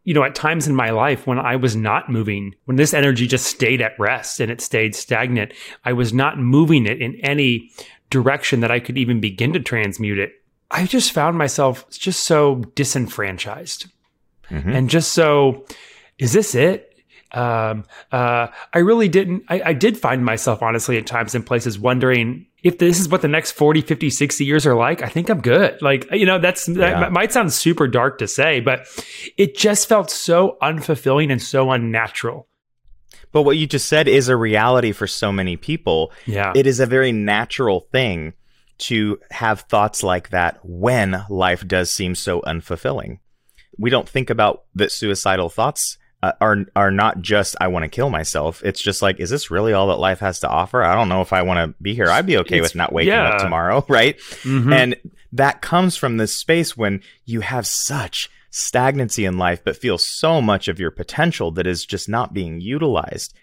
you 0.07 0.13
know, 0.13 0.23
at 0.23 0.35
times 0.35 0.69
in 0.69 0.73
my 0.73 0.91
life 0.91 1.27
when 1.27 1.37
I 1.37 1.57
was 1.57 1.75
not 1.75 2.09
moving, 2.09 2.55
when 2.63 2.77
this 2.77 2.93
energy 2.93 3.27
just 3.27 3.45
stayed 3.45 3.81
at 3.81 3.99
rest 3.99 4.39
and 4.39 4.49
it 4.49 4.61
stayed 4.61 4.95
stagnant, 4.95 5.51
I 5.83 5.91
was 5.91 6.13
not 6.13 6.39
moving 6.39 6.85
it 6.85 7.01
in 7.01 7.19
any 7.19 7.71
direction 8.09 8.61
that 8.61 8.71
I 8.71 8.79
could 8.79 8.97
even 8.97 9.19
begin 9.19 9.51
to 9.51 9.59
transmute 9.59 10.17
it. 10.17 10.31
I 10.71 10.85
just 10.85 11.11
found 11.11 11.37
myself 11.37 11.89
just 11.89 12.23
so 12.23 12.55
disenfranchised 12.73 13.87
mm-hmm. 14.49 14.69
and 14.69 14.89
just 14.89 15.11
so, 15.11 15.65
is 16.17 16.31
this 16.31 16.55
it? 16.55 16.86
Um, 17.31 17.85
uh, 18.11 18.47
I 18.73 18.79
really 18.79 19.09
didn't. 19.09 19.43
I, 19.49 19.61
I, 19.65 19.73
did 19.73 19.97
find 19.97 20.23
myself, 20.23 20.61
honestly, 20.61 20.97
at 20.97 21.05
times 21.05 21.35
and 21.35 21.45
places 21.45 21.77
wondering 21.77 22.45
if 22.63 22.77
this 22.77 22.99
is 22.99 23.09
what 23.09 23.21
the 23.21 23.27
next 23.27 23.51
40, 23.51 23.81
50, 23.81 24.09
60 24.09 24.45
years 24.45 24.65
are 24.65 24.75
like. 24.75 25.01
I 25.01 25.09
think 25.09 25.29
I'm 25.29 25.41
good. 25.41 25.81
Like, 25.81 26.09
you 26.11 26.25
know, 26.25 26.39
that's, 26.39 26.69
yeah. 26.69 26.99
that 27.01 27.11
might 27.11 27.33
sound 27.33 27.51
super 27.51 27.87
dark 27.87 28.17
to 28.19 28.27
say, 28.27 28.61
but 28.61 28.87
it 29.37 29.57
just 29.57 29.89
felt 29.89 30.09
so 30.09 30.57
unfulfilling 30.61 31.31
and 31.31 31.41
so 31.41 31.71
unnatural. 31.71 32.47
But 33.33 33.43
what 33.43 33.57
you 33.57 33.67
just 33.67 33.87
said 33.87 34.07
is 34.07 34.29
a 34.29 34.37
reality 34.37 34.93
for 34.93 35.05
so 35.05 35.31
many 35.31 35.57
people. 35.57 36.13
Yeah. 36.25 36.53
It 36.55 36.65
is 36.65 36.79
a 36.79 36.85
very 36.85 37.11
natural 37.11 37.81
thing 37.91 38.33
to 38.79 39.19
have 39.31 39.61
thoughts 39.61 40.01
like 40.01 40.29
that 40.29 40.59
when 40.63 41.23
life 41.29 41.67
does 41.67 41.89
seem 41.89 42.15
so 42.15 42.41
unfulfilling. 42.41 43.19
We 43.77 43.89
don't 43.89 44.07
think 44.07 44.29
about 44.29 44.63
that 44.75 44.91
suicidal 44.91 45.49
thoughts 45.49 45.97
are 46.41 46.65
are 46.75 46.91
not 46.91 47.21
just 47.21 47.55
I 47.59 47.67
want 47.67 47.83
to 47.83 47.89
kill 47.89 48.09
myself. 48.09 48.61
It's 48.63 48.81
just 48.81 49.01
like, 49.01 49.19
is 49.19 49.29
this 49.29 49.51
really 49.51 49.73
all 49.73 49.87
that 49.87 49.99
life 49.99 50.19
has 50.19 50.39
to 50.41 50.49
offer? 50.49 50.83
I 50.83 50.95
don't 50.95 51.09
know 51.09 51.21
if 51.21 51.33
I 51.33 51.41
want 51.41 51.59
to 51.59 51.81
be 51.81 51.93
here. 51.93 52.09
I'd 52.09 52.25
be 52.25 52.37
okay 52.37 52.57
it's, 52.57 52.63
with 52.63 52.75
not 52.75 52.93
waking 52.93 53.13
yeah. 53.13 53.29
up 53.29 53.41
tomorrow, 53.41 53.85
right? 53.89 54.17
Mm-hmm. 54.17 54.73
And 54.73 54.95
that 55.33 55.61
comes 55.61 55.95
from 55.95 56.17
this 56.17 56.35
space 56.35 56.75
when 56.75 57.01
you 57.25 57.41
have 57.41 57.67
such 57.67 58.29
stagnancy 58.49 59.25
in 59.25 59.37
life, 59.37 59.61
but 59.63 59.77
feel 59.77 59.97
so 59.97 60.41
much 60.41 60.67
of 60.67 60.79
your 60.79 60.91
potential 60.91 61.51
that 61.51 61.67
is 61.67 61.85
just 61.85 62.09
not 62.09 62.33
being 62.33 62.59
utilized. 62.61 63.33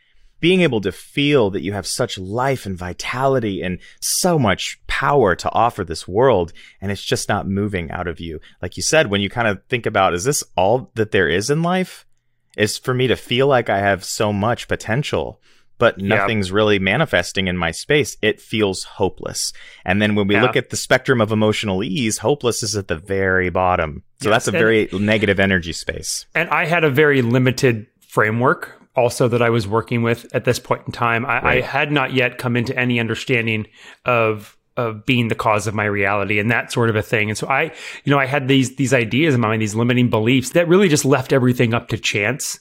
Being 0.41 0.61
able 0.61 0.81
to 0.83 0.93
feel 0.93 1.51
that 1.51 1.63
you 1.63 1.73
have 1.73 1.87
such 1.87 2.19
life 2.19 2.67
and 2.67 2.77
vitality 2.77 3.63
and 3.63 3.79
so 4.01 4.39
much 4.39 4.79
power 4.87 5.35
to 5.37 5.51
offer 5.53 5.85
this 5.85 6.07
world, 6.07 6.53
and 6.81 6.93
it's 6.93 7.05
just 7.05 7.29
not 7.29 7.49
moving 7.49 7.91
out 7.91 8.09
of 8.09 8.21
you. 8.21 8.41
Like 8.61 8.77
you 8.77 8.83
said, 8.83 9.11
when 9.11 9.21
you 9.21 9.31
kind 9.31 9.49
of 9.49 9.63
think 9.69 9.87
about, 9.87 10.13
is 10.13 10.25
this 10.25 10.45
all 10.57 10.91
that 10.97 11.13
there 11.13 11.29
is 11.29 11.49
in 11.49 11.63
life? 11.63 12.05
Is 12.57 12.79
for 12.79 12.95
me 12.95 13.07
to 13.09 13.17
feel 13.17 13.47
like 13.47 13.69
I 13.69 13.79
have 13.79 14.05
so 14.05 14.33
much 14.33 14.69
potential 14.69 15.41
but 15.79 15.99
nothing's 15.99 16.49
yeah. 16.49 16.55
really 16.55 16.79
manifesting 16.79 17.49
in 17.49 17.57
my 17.57 17.71
space, 17.71 18.17
it 18.23 18.41
feels 18.41 18.85
hopeless. 18.85 19.53
And 19.85 20.01
then 20.01 20.15
when 20.15 20.27
we 20.27 20.35
yeah. 20.35 20.43
look 20.43 20.57
at 20.57 20.71
the 20.71 20.77
spectrum 20.77 21.21
of 21.21 21.33
emotional 21.33 21.83
ease, 21.83 22.19
hopeless 22.19 22.63
is 22.63 22.77
at 22.77 22.89
the 22.89 22.97
very 22.97 23.51
bottom. 23.51 24.03
So 24.23 24.31
yes. 24.31 24.47
that's 24.47 24.49
a 24.49 24.53
very 24.53 24.89
and, 24.91 25.05
negative 25.05 25.41
energy 25.41 25.73
space. 25.73 26.27
And 26.35 26.49
I 26.51 26.67
had 26.67 26.85
a 26.85 26.91
very 26.91 27.23
limited 27.23 27.87
framework 28.01 28.81
also 28.97 29.27
that 29.29 29.43
I 29.43 29.51
was 29.51 29.67
working 29.67 30.03
with 30.03 30.33
at 30.35 30.45
this 30.45 30.59
point 30.61 30.83
in 30.87 30.93
time. 30.93 31.27
I, 31.27 31.29
right. 31.29 31.45
I 31.45 31.61
had 31.61 31.91
not 31.91 32.13
yet 32.13 32.39
come 32.39 32.57
into 32.57 32.77
any 32.79 33.01
understanding 33.01 33.67
of 34.05 34.57
of 34.77 35.07
being 35.07 35.29
the 35.29 35.35
cause 35.35 35.67
of 35.67 35.75
my 35.75 35.85
reality 35.85 36.39
and 36.39 36.51
that 36.51 36.73
sort 36.73 36.91
of 36.91 36.97
a 36.97 37.03
thing. 37.03 37.31
And 37.31 37.39
so 37.39 37.47
I, 37.47 37.65
you 38.05 38.11
know, 38.11 38.19
I 38.19 38.27
had 38.27 38.49
these 38.49 38.77
these 38.77 38.93
ideas 38.93 39.35
in 39.35 39.41
my 39.41 39.49
mind, 39.49 39.63
these 39.63 39.75
limiting 39.75 40.11
beliefs 40.11 40.51
that 40.51 40.69
really 40.69 40.89
just 40.89 41.05
left 41.05 41.33
everything 41.33 41.75
up 41.75 41.89
to 41.89 41.99
chance. 41.99 42.59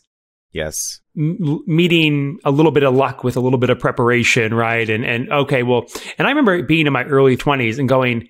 Yes. 0.51 0.99
M- 1.17 1.63
meeting 1.65 2.39
a 2.43 2.51
little 2.51 2.71
bit 2.71 2.83
of 2.83 2.93
luck 2.93 3.23
with 3.23 3.35
a 3.35 3.39
little 3.39 3.57
bit 3.57 3.71
of 3.71 3.79
preparation, 3.79 4.53
right? 4.53 4.89
And 4.89 5.05
and 5.05 5.31
okay, 5.31 5.63
well, 5.63 5.85
and 6.17 6.27
I 6.27 6.31
remember 6.31 6.61
being 6.63 6.85
in 6.85 6.93
my 6.93 7.03
early 7.05 7.35
20s 7.35 7.79
and 7.79 7.89
going, 7.89 8.29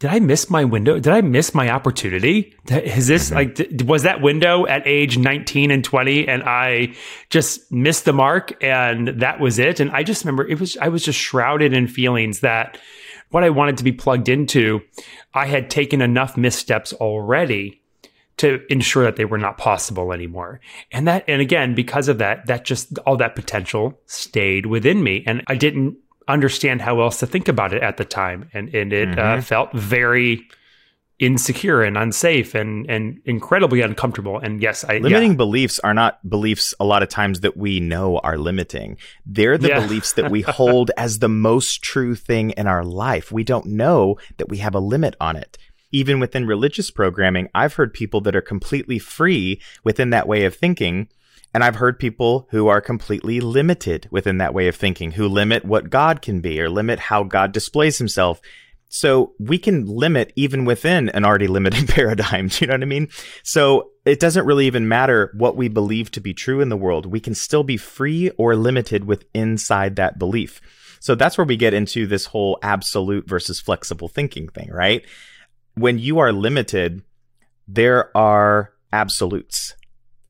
did 0.00 0.10
I 0.10 0.20
miss 0.20 0.48
my 0.48 0.64
window? 0.64 1.00
Did 1.00 1.12
I 1.12 1.22
miss 1.22 1.54
my 1.54 1.70
opportunity? 1.70 2.54
Is 2.68 3.08
this 3.08 3.30
mm-hmm. 3.30 3.34
like 3.34 3.88
was 3.88 4.04
that 4.04 4.20
window 4.20 4.66
at 4.66 4.86
age 4.86 5.18
19 5.18 5.72
and 5.72 5.84
20 5.84 6.28
and 6.28 6.42
I 6.44 6.94
just 7.30 7.70
missed 7.72 8.04
the 8.04 8.12
mark 8.12 8.62
and 8.62 9.08
that 9.20 9.40
was 9.40 9.58
it? 9.58 9.80
And 9.80 9.90
I 9.90 10.04
just 10.04 10.24
remember 10.24 10.46
it 10.46 10.60
was 10.60 10.76
I 10.76 10.88
was 10.88 11.04
just 11.04 11.18
shrouded 11.18 11.72
in 11.72 11.88
feelings 11.88 12.40
that 12.40 12.78
what 13.30 13.44
I 13.44 13.50
wanted 13.50 13.76
to 13.78 13.84
be 13.84 13.92
plugged 13.92 14.28
into, 14.28 14.80
I 15.34 15.46
had 15.46 15.68
taken 15.68 16.00
enough 16.00 16.36
missteps 16.36 16.92
already 16.94 17.82
to 18.38 18.60
ensure 18.70 19.04
that 19.04 19.16
they 19.16 19.24
were 19.24 19.36
not 19.36 19.58
possible 19.58 20.12
anymore. 20.12 20.60
And 20.92 21.08
that, 21.08 21.24
and 21.28 21.42
again, 21.42 21.74
because 21.74 22.08
of 22.08 22.18
that, 22.18 22.46
that 22.46 22.64
just 22.64 22.96
all 23.00 23.16
that 23.16 23.34
potential 23.34 24.00
stayed 24.06 24.66
within 24.66 25.02
me. 25.02 25.24
And 25.26 25.42
I 25.48 25.56
didn't 25.56 25.98
understand 26.28 26.82
how 26.82 27.00
else 27.00 27.18
to 27.20 27.26
think 27.26 27.48
about 27.48 27.72
it 27.72 27.82
at 27.82 27.96
the 27.96 28.04
time. 28.04 28.48
And, 28.52 28.74
and 28.74 28.92
it 28.92 29.18
uh, 29.18 29.22
mm-hmm. 29.22 29.38
uh, 29.38 29.42
felt 29.42 29.72
very 29.72 30.48
insecure 31.18 31.82
and 31.82 31.98
unsafe 31.98 32.54
and, 32.54 32.88
and 32.88 33.20
incredibly 33.24 33.80
uncomfortable. 33.80 34.38
And 34.38 34.62
yes, 34.62 34.84
I, 34.84 34.98
limiting 34.98 35.32
yeah. 35.32 35.36
beliefs 35.36 35.80
are 35.80 35.94
not 35.94 36.28
beliefs 36.28 36.74
a 36.78 36.84
lot 36.84 37.02
of 37.02 37.08
times 37.08 37.40
that 37.40 37.56
we 37.56 37.80
know 37.80 38.18
are 38.18 38.38
limiting. 38.38 38.98
They're 39.26 39.58
the 39.58 39.68
yeah. 39.68 39.80
beliefs 39.80 40.12
that 40.12 40.30
we 40.30 40.42
hold 40.48 40.92
as 40.96 41.18
the 41.18 41.28
most 41.28 41.82
true 41.82 42.14
thing 42.14 42.50
in 42.50 42.68
our 42.68 42.84
life. 42.84 43.32
We 43.32 43.42
don't 43.42 43.66
know 43.66 44.18
that 44.36 44.48
we 44.48 44.58
have 44.58 44.76
a 44.76 44.80
limit 44.80 45.16
on 45.20 45.34
it 45.34 45.58
even 45.90 46.20
within 46.20 46.46
religious 46.46 46.90
programming, 46.90 47.48
I've 47.54 47.74
heard 47.74 47.94
people 47.94 48.20
that 48.22 48.36
are 48.36 48.42
completely 48.42 48.98
free 48.98 49.60
within 49.84 50.10
that 50.10 50.28
way 50.28 50.44
of 50.44 50.54
thinking. 50.54 51.08
And 51.58 51.64
I've 51.64 51.74
heard 51.74 51.98
people 51.98 52.46
who 52.52 52.68
are 52.68 52.80
completely 52.80 53.40
limited 53.40 54.06
within 54.12 54.38
that 54.38 54.54
way 54.54 54.68
of 54.68 54.76
thinking, 54.76 55.10
who 55.10 55.26
limit 55.26 55.64
what 55.64 55.90
God 55.90 56.22
can 56.22 56.40
be 56.40 56.60
or 56.60 56.70
limit 56.70 57.00
how 57.00 57.24
God 57.24 57.50
displays 57.50 57.98
himself. 57.98 58.40
So 58.88 59.32
we 59.40 59.58
can 59.58 59.84
limit 59.84 60.32
even 60.36 60.64
within 60.64 61.08
an 61.08 61.24
already 61.24 61.48
limited 61.48 61.88
paradigm. 61.94 62.46
Do 62.46 62.58
you 62.60 62.68
know 62.68 62.74
what 62.74 62.82
I 62.82 62.86
mean? 62.86 63.08
So 63.42 63.90
it 64.04 64.20
doesn't 64.20 64.46
really 64.46 64.68
even 64.68 64.86
matter 64.86 65.32
what 65.36 65.56
we 65.56 65.66
believe 65.66 66.12
to 66.12 66.20
be 66.20 66.32
true 66.32 66.60
in 66.60 66.68
the 66.68 66.76
world. 66.76 67.06
We 67.06 67.18
can 67.18 67.34
still 67.34 67.64
be 67.64 67.76
free 67.76 68.30
or 68.38 68.54
limited 68.54 69.04
with 69.04 69.24
inside 69.34 69.96
that 69.96 70.16
belief. 70.16 70.60
So 71.00 71.16
that's 71.16 71.36
where 71.36 71.44
we 71.44 71.56
get 71.56 71.74
into 71.74 72.06
this 72.06 72.26
whole 72.26 72.58
absolute 72.62 73.28
versus 73.28 73.60
flexible 73.60 74.08
thinking 74.08 74.48
thing, 74.48 74.70
right? 74.70 75.04
when 75.78 75.98
you 75.98 76.18
are 76.18 76.32
limited, 76.32 77.02
there 77.66 78.16
are 78.16 78.72
absolutes. 78.92 79.74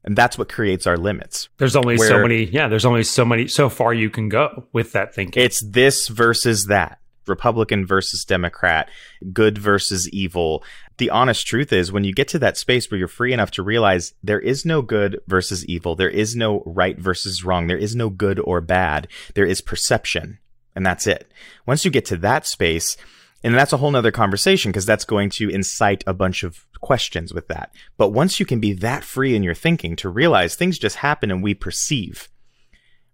And 0.09 0.17
that's 0.17 0.39
what 0.39 0.49
creates 0.49 0.87
our 0.87 0.97
limits. 0.97 1.51
There's 1.59 1.77
only 1.77 1.99
so 1.99 2.23
many, 2.23 2.45
yeah, 2.45 2.67
there's 2.67 2.87
only 2.87 3.05
so 3.05 3.27
many, 3.27 3.47
so 3.47 3.69
far 3.69 3.93
you 3.93 4.09
can 4.09 4.31
go 4.31 4.65
with 4.73 4.93
that 4.93 5.15
thinking. 5.15 5.43
It's 5.43 5.63
this 5.63 6.09
versus 6.09 6.65
that. 6.69 6.99
Republican 7.27 7.85
versus 7.85 8.25
Democrat, 8.25 8.89
good 9.35 9.59
versus 9.59 10.09
evil. 10.09 10.65
The 10.97 11.11
honest 11.11 11.47
truth 11.47 11.75
is, 11.75 11.93
when 11.93 12.05
you 12.05 12.15
get 12.15 12.27
to 12.29 12.39
that 12.39 12.57
space 12.57 12.91
where 12.91 12.97
you're 12.97 13.07
free 13.07 13.35
enough 13.35 13.51
to 13.51 13.63
realize 13.63 14.15
there 14.25 14.41
is 14.41 14.65
no 14.65 14.81
good 14.81 15.21
versus 15.27 15.67
evil, 15.67 15.95
there 15.95 16.09
is 16.09 16.35
no 16.35 16.63
right 16.65 16.99
versus 16.99 17.45
wrong, 17.45 17.67
there 17.67 17.77
is 17.77 17.95
no 17.95 18.09
good 18.09 18.41
or 18.41 18.63
bad, 18.63 19.09
there 19.35 19.45
is 19.45 19.61
perception, 19.61 20.39
and 20.75 20.87
that's 20.87 21.07
it. 21.07 21.31
Once 21.67 21.85
you 21.85 21.91
get 21.91 22.07
to 22.07 22.17
that 22.17 22.47
space, 22.47 22.97
and 23.45 23.55
that's 23.55 23.73
a 23.73 23.77
whole 23.77 23.91
nother 23.91 24.11
conversation 24.11 24.71
because 24.71 24.87
that's 24.87 25.05
going 25.05 25.31
to 25.31 25.49
incite 25.49 26.03
a 26.07 26.15
bunch 26.15 26.43
of 26.43 26.67
questions 26.81 27.33
with 27.33 27.49
that. 27.49 27.73
But 27.97 28.11
once 28.11 28.41
you 28.41 28.47
can 28.47 28.61
be 28.61 28.73
that 28.75 29.05
free 29.05 29.35
in 29.35 29.43
your 29.43 29.55
thinking 29.55 29.97
to 29.97 30.09
realize 30.09 30.55
things 30.55 30.79
just 30.79 30.97
happen 30.97 31.31
and 31.31 31.43
we 31.43 31.55
perceive, 31.55 32.29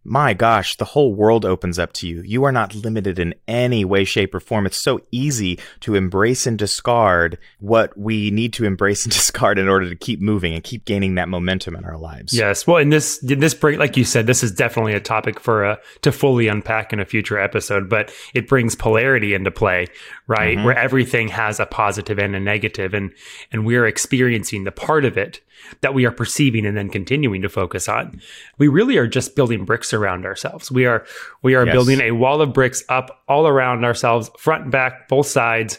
my 0.05 0.35
gosh, 0.35 0.77
the 0.77 0.85
whole 0.85 1.15
world 1.15 1.45
opens 1.45 1.79
up 1.79 1.93
to 1.95 2.09
you. 2.09 2.23
You 2.23 2.45
are 2.45 2.53
not 2.53 2.75
limited 2.75 3.19
in 3.19 3.35
any 3.49 3.85
way, 3.85 4.05
shape, 4.05 4.35
or 4.35 4.41
form. 4.41 4.67
It's 4.67 4.83
so 4.83 5.01
easy 5.11 5.59
to 5.81 5.95
embrace 5.95 6.47
and 6.47 6.59
discard 6.59 7.39
what 7.59 7.97
we 7.97 8.31
need 8.31 8.53
to 8.55 8.67
embrace 8.67 9.05
and 9.05 9.13
discard 9.13 9.59
in 9.59 9.69
order 9.69 9.89
to 9.89 9.97
keep 9.97 10.21
moving 10.21 10.53
and 10.53 10.63
keep 10.63 10.85
gaining 10.85 11.15
that 11.15 11.29
momentum 11.29 11.75
in 11.75 11.85
our 11.85 11.97
lives. 11.97 12.35
Yes. 12.35 12.67
Well, 12.67 12.77
in 12.77 12.91
this, 12.91 13.23
in 13.23 13.41
this 13.41 13.55
break, 13.55 13.79
like 13.79 13.97
you 13.97 14.05
said, 14.05 14.27
this 14.27 14.43
is 14.43 14.53
definitely 14.53 14.93
a 14.93 15.01
topic 15.01 15.41
for 15.41 15.65
a, 15.65 15.79
to 16.03 16.13
fully 16.13 16.49
unpack 16.49 16.93
in 16.93 17.01
a 17.01 17.07
future 17.07 17.39
episode, 17.39 17.89
but 17.89 18.13
it 18.35 18.47
brings 18.47 18.75
polarity 18.75 19.33
into 19.33 19.51
play, 19.51 19.87
right? 20.27 20.57
Mm-hmm. 20.57 20.67
Where 20.67 20.79
everything 20.79 21.29
has 21.29 21.59
a 21.59 21.67
positive 21.67 22.19
and 22.19 22.37
a 22.37 22.41
negative 22.41 22.93
and, 22.93 23.13
and 23.51 23.65
we're 23.65 23.87
experiencing 23.87 24.65
the 24.65 24.73
part 24.73 25.05
of 25.05 25.17
it 25.17 25.41
that 25.81 25.95
we 25.95 26.05
are 26.05 26.11
perceiving 26.11 26.67
and 26.67 26.77
then 26.77 26.91
continuing 26.91 27.43
to 27.43 27.49
focus 27.49 27.89
on. 27.89 28.21
We 28.59 28.69
really 28.69 28.97
are 28.97 29.07
just 29.07 29.37
building 29.37 29.65
bricks 29.65 29.94
around 29.95 30.27
ourselves. 30.27 30.71
We 30.71 30.85
are 30.87 31.07
we 31.43 31.55
are 31.55 31.65
yes. 31.65 31.73
building 31.73 32.01
a 32.01 32.11
wall 32.11 32.41
of 32.41 32.53
bricks 32.53 32.83
up 32.89 33.23
all 33.29 33.47
around 33.47 33.85
ourselves, 33.85 34.31
front 34.39 34.65
and 34.65 34.73
back, 34.73 35.09
both 35.09 35.27
sides. 35.27 35.79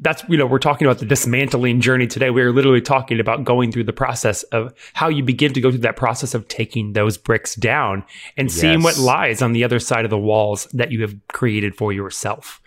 That's 0.00 0.24
you 0.28 0.36
know, 0.36 0.46
we're 0.46 0.58
talking 0.58 0.86
about 0.86 0.98
the 0.98 1.06
dismantling 1.06 1.80
journey 1.80 2.06
today. 2.06 2.30
We're 2.30 2.52
literally 2.52 2.80
talking 2.80 3.20
about 3.20 3.44
going 3.44 3.70
through 3.70 3.84
the 3.84 3.92
process 3.92 4.42
of 4.44 4.74
how 4.94 5.08
you 5.08 5.22
begin 5.22 5.52
to 5.52 5.60
go 5.60 5.70
through 5.70 5.80
that 5.80 5.96
process 5.96 6.34
of 6.34 6.48
taking 6.48 6.94
those 6.94 7.16
bricks 7.16 7.54
down 7.54 8.04
and 8.36 8.48
yes. 8.48 8.58
seeing 8.58 8.82
what 8.82 8.98
lies 8.98 9.42
on 9.42 9.52
the 9.52 9.64
other 9.64 9.78
side 9.78 10.04
of 10.04 10.10
the 10.10 10.18
walls 10.18 10.66
that 10.72 10.90
you 10.90 11.02
have 11.02 11.14
created 11.28 11.76
for 11.76 11.92
yourself 11.92 12.60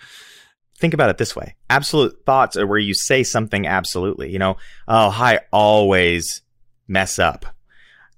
think 0.77 0.93
about 0.93 1.09
it 1.09 1.17
this 1.17 1.37
way 1.37 1.55
absolute 1.69 2.21
thoughts 2.25 2.57
are 2.57 2.67
where 2.67 2.77
you 2.77 2.93
say 2.93 3.23
something 3.23 3.65
absolutely 3.65 4.29
you 4.29 4.37
know 4.37 4.57
oh 4.89 5.09
i 5.09 5.39
always 5.53 6.41
mess 6.87 7.19
up. 7.19 7.45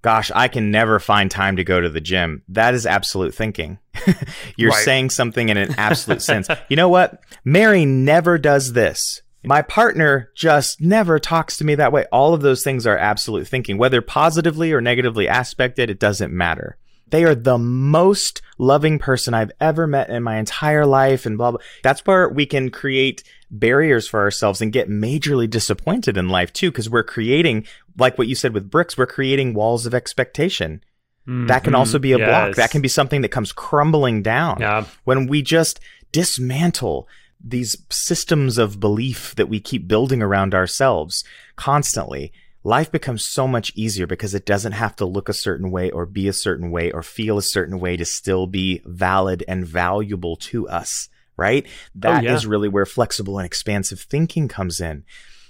Gosh, 0.07 0.31
I 0.33 0.47
can 0.47 0.71
never 0.71 1.01
find 1.01 1.29
time 1.29 1.57
to 1.57 1.65
go 1.65 1.81
to 1.81 1.89
the 1.89 1.99
gym. 1.99 2.41
That 2.47 2.73
is 2.73 2.85
absolute 2.85 3.35
thinking. 3.35 3.77
You're 4.55 4.71
right. 4.71 4.85
saying 4.85 5.09
something 5.09 5.49
in 5.49 5.57
an 5.57 5.75
absolute 5.77 6.21
sense. 6.31 6.47
You 6.69 6.77
know 6.77 6.87
what? 6.87 7.19
Mary 7.43 7.83
never 7.83 8.37
does 8.37 8.71
this. 8.71 9.21
My 9.43 9.61
partner 9.63 10.31
just 10.33 10.79
never 10.79 11.19
talks 11.19 11.57
to 11.57 11.65
me 11.65 11.75
that 11.75 11.91
way. 11.91 12.05
All 12.09 12.33
of 12.33 12.39
those 12.39 12.63
things 12.63 12.87
are 12.87 12.97
absolute 12.97 13.49
thinking. 13.49 13.77
Whether 13.77 14.01
positively 14.01 14.71
or 14.71 14.79
negatively 14.79 15.27
aspected, 15.27 15.89
it 15.89 15.99
doesn't 15.99 16.31
matter. 16.31 16.77
They 17.09 17.23
are 17.23 17.35
the 17.35 17.57
most 17.57 18.41
loving 18.57 18.99
person 18.99 19.33
I've 19.33 19.51
ever 19.59 19.87
met 19.87 20.09
in 20.09 20.23
my 20.23 20.37
entire 20.37 20.85
life 20.85 21.25
and 21.25 21.37
blah, 21.37 21.51
blah. 21.51 21.61
That's 21.83 22.05
where 22.05 22.27
we 22.27 22.45
can 22.45 22.69
create 22.69 23.23
barriers 23.49 24.07
for 24.07 24.19
ourselves 24.19 24.61
and 24.61 24.73
get 24.73 24.89
majorly 24.89 25.49
disappointed 25.49 26.17
in 26.17 26.27
life 26.27 26.51
too, 26.51 26.71
because 26.71 26.89
we're 26.89 27.03
creating, 27.03 27.65
like 27.97 28.17
what 28.17 28.27
you 28.27 28.35
said 28.35 28.53
with 28.53 28.69
bricks, 28.69 28.97
we're 28.97 29.05
creating 29.05 29.53
walls 29.53 29.85
of 29.85 29.93
expectation. 29.93 30.83
Mm-hmm. 31.27 31.47
That 31.47 31.63
can 31.63 31.75
also 31.75 31.99
be 31.99 32.13
a 32.13 32.17
yes. 32.17 32.27
block. 32.27 32.55
That 32.55 32.71
can 32.71 32.81
be 32.81 32.87
something 32.87 33.21
that 33.21 33.29
comes 33.29 33.51
crumbling 33.51 34.21
down. 34.21 34.57
Yeah. 34.59 34.85
When 35.03 35.27
we 35.27 35.41
just 35.41 35.79
dismantle 36.11 37.07
these 37.43 37.77
systems 37.89 38.57
of 38.57 38.79
belief 38.79 39.35
that 39.35 39.49
we 39.49 39.59
keep 39.59 39.87
building 39.87 40.21
around 40.21 40.55
ourselves 40.55 41.23
constantly, 41.55 42.33
life 42.63 42.91
becomes 42.91 43.25
so 43.25 43.47
much 43.47 43.71
easier 43.75 44.07
because 44.07 44.33
it 44.33 44.45
doesn't 44.45 44.73
have 44.73 44.95
to 44.97 45.05
look 45.05 45.29
a 45.29 45.33
certain 45.33 45.71
way 45.71 45.89
or 45.91 46.05
be 46.05 46.27
a 46.27 46.33
certain 46.33 46.71
way 46.71 46.91
or 46.91 47.01
feel 47.03 47.37
a 47.37 47.43
certain 47.43 47.79
way 47.79 47.97
to 47.97 48.05
still 48.05 48.47
be 48.47 48.81
valid 48.85 49.43
and 49.47 49.65
valuable 49.65 50.35
to 50.35 50.67
us 50.67 51.09
right? 51.37 51.65
Oh, 51.67 51.71
that 51.95 52.23
oh, 52.23 52.25
yeah. 52.25 52.35
is 52.35 52.45
really 52.45 52.67
where 52.67 52.85
flexible 52.85 53.37
and 53.37 53.45
expansive 53.45 54.01
thinking 54.01 54.47
comes 54.47 54.81
in. 54.81 55.05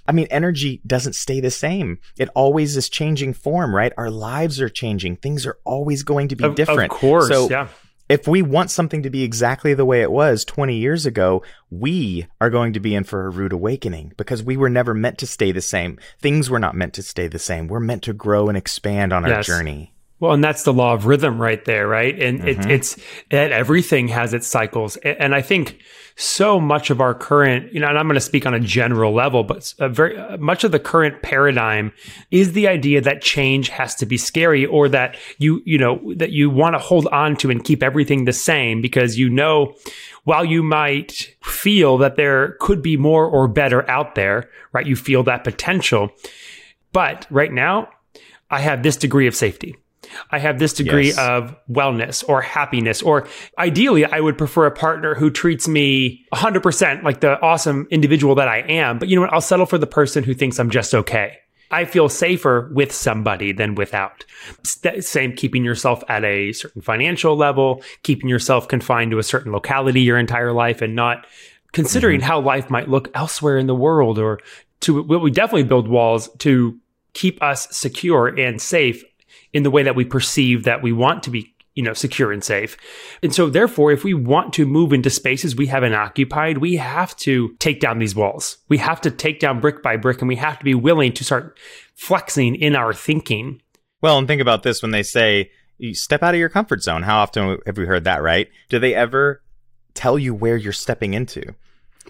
I 0.08 0.14
mean, 0.14 0.28
energy 0.30 0.82
doesn't 0.88 1.16
stay 1.16 1.42
the 1.42 1.52
same. 1.52 2.00
It 2.18 2.30
always 2.36 2.78
is 2.78 2.88
changing 2.88 3.34
form, 3.34 3.76
right? 3.76 3.92
Our 3.98 4.10
lives 4.10 4.62
are 4.62 4.70
changing. 4.70 5.18
Things 5.18 5.46
are 5.46 5.58
always 5.66 6.04
going 6.04 6.30
to 6.30 6.36
be 6.36 6.46
of, 6.46 6.56
different. 6.56 6.92
Of 6.92 6.98
course. 6.98 7.28
So 7.28 7.50
yeah. 7.50 7.68
If 8.10 8.28
we 8.28 8.42
want 8.42 8.72
something 8.72 9.04
to 9.04 9.10
be 9.10 9.24
exactly 9.24 9.74
the 9.74 9.86
way 9.86 10.02
it 10.02 10.12
was 10.12 10.46
20 10.46 10.76
years 10.76 11.06
ago, 11.06 11.44
we 11.70 12.28
are 12.40 12.50
going 12.50 12.74
to 12.74 12.80
be 12.80 12.96
in 12.96 13.04
for 13.04 13.26
a 13.26 13.30
rude 13.30 13.54
awakening 13.54 14.14
because 14.18 14.42
we 14.44 14.56
were 14.58 14.70
never 14.70 14.94
meant 14.94 15.18
to 15.20 15.28
stay 15.28 15.52
the 15.52 15.62
same. 15.62 16.00
Things 16.20 16.50
were 16.50 16.60
not 16.60 16.76
meant 16.76 16.94
to 16.94 17.04
stay 17.04 17.28
the 17.28 17.40
same. 17.40 17.68
We're 17.68 17.80
meant 17.80 18.04
to 18.04 18.14
grow 18.14 18.48
and 18.48 18.58
expand 18.58 19.12
on 19.14 19.24
our 19.26 19.32
Yes. 19.32 19.46
journey. 19.48 19.94
Well, 20.20 20.32
and 20.34 20.44
that's 20.44 20.64
the 20.64 20.74
law 20.74 20.94
of 20.94 21.06
rhythm 21.06 21.40
right 21.40 21.64
there, 21.66 21.88
right? 21.88 22.18
And 22.20 22.48
it, 22.48 22.58
Mhm. 22.58 22.70
it's 22.72 22.98
that 23.30 23.52
everything 23.52 24.08
has 24.08 24.34
its 24.34 24.48
cycles. 24.48 24.96
And 24.98 25.36
I 25.36 25.42
think 25.42 25.78
so 26.20 26.60
much 26.60 26.90
of 26.90 27.00
our 27.00 27.14
current, 27.14 27.72
you 27.72 27.80
know, 27.80 27.88
and 27.88 27.98
I'm 27.98 28.08
going 28.08 28.16
to 28.16 28.22
speak 28.22 28.48
on 28.48 28.56
a 28.56 28.60
general 28.60 29.14
level, 29.14 29.44
but 29.44 29.72
a 29.78 29.88
very 29.88 30.18
uh, 30.18 30.36
much 30.38 30.64
of 30.64 30.72
the 30.72 30.80
current 30.80 31.22
paradigm 31.22 31.94
is 32.32 32.54
the 32.54 32.68
idea 32.68 33.02
that 33.02 33.22
change 33.22 33.70
has 33.70 33.94
to 33.96 34.08
be 34.08 34.18
scary 34.18 34.66
or 34.66 34.90
that 34.90 35.16
you, 35.38 35.62
you 35.64 35.78
know, 35.78 36.02
that 36.16 36.32
you 36.32 36.50
want 36.50 36.74
to 36.74 36.80
hold 36.80 37.06
on 37.08 37.36
to 37.38 37.52
and 37.52 37.64
keep 37.64 37.84
everything 37.84 38.26
the 38.26 38.34
same 38.34 38.82
because 38.82 39.20
you 39.20 39.30
know, 39.30 39.76
while 40.24 40.44
you 40.44 40.64
might 40.64 41.36
feel 41.44 42.00
that 42.00 42.16
there 42.16 42.58
could 42.60 42.82
be 42.82 42.98
more 42.98 43.26
or 43.26 43.48
better 43.48 43.88
out 43.88 44.16
there, 44.16 44.50
right? 44.74 44.88
You 44.88 44.96
feel 44.96 45.22
that 45.24 45.44
potential. 45.44 46.10
But 46.94 47.28
right 47.30 47.54
now, 47.54 47.90
I 48.50 48.60
have 48.62 48.82
this 48.82 48.98
degree 48.98 49.28
of 49.28 49.36
safety. 49.36 49.76
I 50.32 50.40
have 50.40 50.60
this 50.60 50.74
degree 50.74 51.08
Yes. 51.08 51.18
of 51.18 51.56
wellness 51.70 52.24
or 52.28 52.42
happiness, 52.42 53.02
or 53.02 53.28
ideally, 53.58 54.06
I 54.06 54.20
would 54.20 54.38
prefer 54.38 54.66
a 54.66 54.72
partner 54.72 55.16
who 55.16 55.30
treats 55.30 55.68
me 55.68 56.26
100% 56.34 57.04
like 57.04 57.22
the 57.22 57.40
awesome 57.42 57.88
individual 57.92 58.36
that 58.36 58.48
I 58.48 58.60
am. 58.60 59.00
But 59.00 59.10
you 59.10 59.16
know 59.16 59.22
what? 59.22 59.34
I'll 59.34 59.42
settle 59.42 59.66
for 59.66 59.78
the 59.78 59.88
person 59.88 60.24
who 60.24 60.34
thinks 60.34 60.60
I'm 60.60 60.70
just 60.70 60.94
okay. 60.94 61.38
I 61.70 61.86
feel 61.86 62.08
safer 62.08 62.72
with 62.74 62.94
somebody 62.94 63.52
than 63.52 63.76
without. 63.76 64.24
Same, 64.64 65.34
keeping 65.34 65.66
yourself 65.66 66.04
at 66.08 66.24
a 66.24 66.54
certain 66.54 66.82
financial 66.82 67.36
level, 67.36 67.84
keeping 68.04 68.30
yourself 68.30 68.68
confined 68.68 69.12
to 69.12 69.20
a 69.20 69.24
certain 69.24 69.52
locality 69.52 70.02
your 70.02 70.18
entire 70.18 70.54
life, 70.54 70.82
and 70.82 70.96
not 70.96 71.26
considering 71.74 72.22
mm-hmm. 72.22 72.28
how 72.28 72.40
life 72.40 72.70
might 72.70 72.88
look 72.88 73.10
elsewhere 73.14 73.58
in 73.58 73.68
the 73.68 73.76
world 73.76 74.18
or 74.18 74.40
to 74.80 75.04
what 75.04 75.22
we 75.22 75.30
definitely 75.30 75.64
build 75.64 75.88
walls 75.88 76.30
to 76.38 76.80
keep 77.14 77.42
us 77.42 77.68
secure 77.76 78.28
and 78.28 78.62
safe 78.62 79.04
in 79.54 79.64
the 79.64 79.72
way 79.72 79.84
that 79.84 79.96
we 79.96 80.06
perceive 80.06 80.64
that 80.64 80.82
we 80.82 80.92
want 80.92 81.24
to 81.24 81.30
be 81.30 81.54
you 81.74 81.84
know 81.84 81.94
secure 81.94 82.32
and 82.32 82.44
safe 82.44 82.76
and 83.22 83.36
so 83.36 83.50
therefore 83.50 83.92
if 83.92 84.04
we 84.04 84.14
want 84.14 84.52
to 84.52 84.66
move 84.66 84.92
into 84.92 85.10
spaces 85.10 85.56
we 85.56 85.68
haven't 85.68 85.94
occupied 85.94 86.58
we 86.58 86.76
have 86.76 87.16
to 87.18 87.56
take 87.60 87.80
down 87.80 88.00
these 88.00 88.16
walls 88.16 88.58
we 88.68 88.78
have 88.78 89.00
to 89.00 89.12
take 89.12 89.40
down 89.40 89.60
brick 89.60 89.84
by 89.84 89.96
brick 89.96 90.20
and 90.20 90.28
we 90.28 90.36
have 90.36 90.58
to 90.58 90.66
be 90.66 90.74
willing 90.74 91.14
to 91.14 91.24
start 91.24 91.58
flexing 91.96 92.56
in 92.56 92.76
our 92.76 92.94
thinking 92.94 93.62
Well, 94.02 94.18
and 94.18 94.28
think 94.28 94.42
about 94.42 94.64
this 94.64 94.82
when 94.82 94.92
they 94.92 95.04
say 95.04 95.52
you 95.78 95.94
step 95.94 96.24
out 96.24 96.34
of 96.34 96.40
your 96.40 96.50
comfort 96.50 96.84
zone. 96.84 97.04
How 97.04 97.20
often 97.20 97.60
have 97.66 97.78
we 97.78 97.86
heard 97.86 98.06
that, 98.06 98.22
right? 98.22 98.50
Do 98.70 98.80
they 98.80 98.94
ever 98.94 99.42
tell 99.94 100.18
you 100.18 100.34
where 100.34 100.58
you're 100.58 100.74
stepping 100.74 101.14
into? 101.14 101.54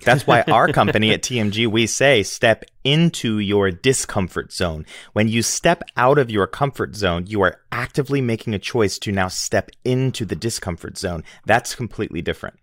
That's 0.03 0.27
why 0.27 0.41
our 0.43 0.67
company 0.73 1.11
at 1.11 1.21
TMG, 1.21 1.67
we 1.67 1.87
say 1.87 2.23
step 2.23 2.63
into 2.83 3.39
your 3.39 3.71
discomfort 3.71 4.51
zone. 4.51 4.85
When 5.13 5.27
you 5.27 5.41
step 5.41 5.83
out 5.95 6.17
of 6.17 6.31
your 6.31 6.47
comfort 6.47 6.95
zone, 6.95 7.25
you 7.27 7.41
are 7.41 7.59
actively 7.71 8.21
making 8.21 8.53
a 8.53 8.59
choice 8.59 8.97
to 8.99 9.11
now 9.11 9.27
step 9.27 9.69
into 9.83 10.25
the 10.25 10.35
discomfort 10.35 10.97
zone. 10.97 11.23
That's 11.45 11.75
completely 11.75 12.21
different. 12.21 12.59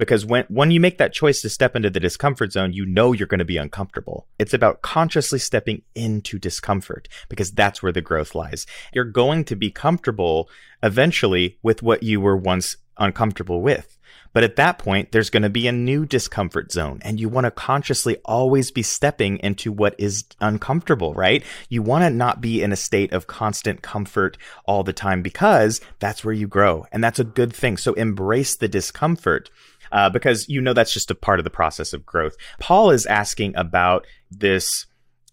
Because 0.00 0.24
when, 0.24 0.46
when 0.48 0.70
you 0.70 0.80
make 0.80 0.96
that 0.96 1.12
choice 1.12 1.42
to 1.42 1.50
step 1.50 1.76
into 1.76 1.90
the 1.90 2.00
discomfort 2.00 2.52
zone, 2.52 2.72
you 2.72 2.86
know 2.86 3.12
you're 3.12 3.26
going 3.26 3.38
to 3.38 3.44
be 3.44 3.58
uncomfortable. 3.58 4.26
It's 4.38 4.54
about 4.54 4.80
consciously 4.80 5.38
stepping 5.38 5.82
into 5.94 6.38
discomfort 6.38 7.06
because 7.28 7.52
that's 7.52 7.82
where 7.82 7.92
the 7.92 8.00
growth 8.00 8.34
lies. 8.34 8.66
You're 8.94 9.04
going 9.04 9.44
to 9.44 9.56
be 9.56 9.70
comfortable 9.70 10.48
eventually 10.82 11.58
with 11.62 11.82
what 11.82 12.02
you 12.02 12.18
were 12.18 12.38
once 12.38 12.78
uncomfortable 12.96 13.60
with. 13.60 13.98
But 14.32 14.44
at 14.44 14.56
that 14.56 14.78
point, 14.78 15.12
there's 15.12 15.30
going 15.30 15.42
to 15.42 15.50
be 15.50 15.66
a 15.66 15.72
new 15.72 16.06
discomfort 16.06 16.70
zone 16.72 17.00
and 17.02 17.18
you 17.18 17.28
want 17.28 17.46
to 17.46 17.50
consciously 17.50 18.16
always 18.24 18.70
be 18.70 18.82
stepping 18.82 19.38
into 19.38 19.72
what 19.72 19.94
is 19.98 20.24
uncomfortable, 20.40 21.14
right? 21.14 21.42
You 21.68 21.82
want 21.82 22.04
to 22.04 22.10
not 22.10 22.40
be 22.40 22.62
in 22.62 22.72
a 22.72 22.76
state 22.76 23.12
of 23.12 23.26
constant 23.26 23.82
comfort 23.82 24.38
all 24.66 24.82
the 24.82 24.92
time 24.92 25.22
because 25.22 25.80
that's 25.98 26.24
where 26.24 26.34
you 26.34 26.46
grow 26.46 26.86
and 26.92 27.02
that's 27.02 27.18
a 27.18 27.24
good 27.24 27.52
thing. 27.52 27.76
So 27.76 27.94
embrace 27.94 28.56
the 28.56 28.68
discomfort. 28.68 29.50
Uh, 29.92 30.08
because 30.08 30.48
you 30.48 30.60
know 30.60 30.72
that's 30.72 30.92
just 30.92 31.10
a 31.10 31.16
part 31.16 31.40
of 31.40 31.44
the 31.44 31.50
process 31.50 31.92
of 31.92 32.06
growth. 32.06 32.36
Paul 32.60 32.92
is 32.92 33.06
asking 33.06 33.56
about 33.56 34.06
this 34.30 34.86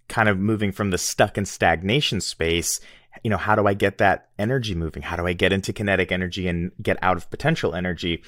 kind 0.10 0.27
of 0.27 0.39
moving 0.39 0.71
from 0.71 0.89
the 0.89 0.97
stuck 0.97 1.38
and 1.38 1.47
stagnation 1.47 2.19
space 2.21 2.79
you 3.23 3.29
know 3.29 3.38
how 3.38 3.55
do 3.55 3.67
i 3.67 3.73
get 3.73 3.97
that 3.97 4.29
energy 4.39 4.75
moving 4.75 5.03
how 5.03 5.15
do 5.15 5.25
i 5.25 5.33
get 5.33 5.51
into 5.51 5.73
kinetic 5.73 6.12
energy 6.12 6.47
and 6.47 6.71
get 6.81 6.97
out 7.01 7.17
of 7.17 7.29
potential 7.29 7.75
energy 7.75 8.23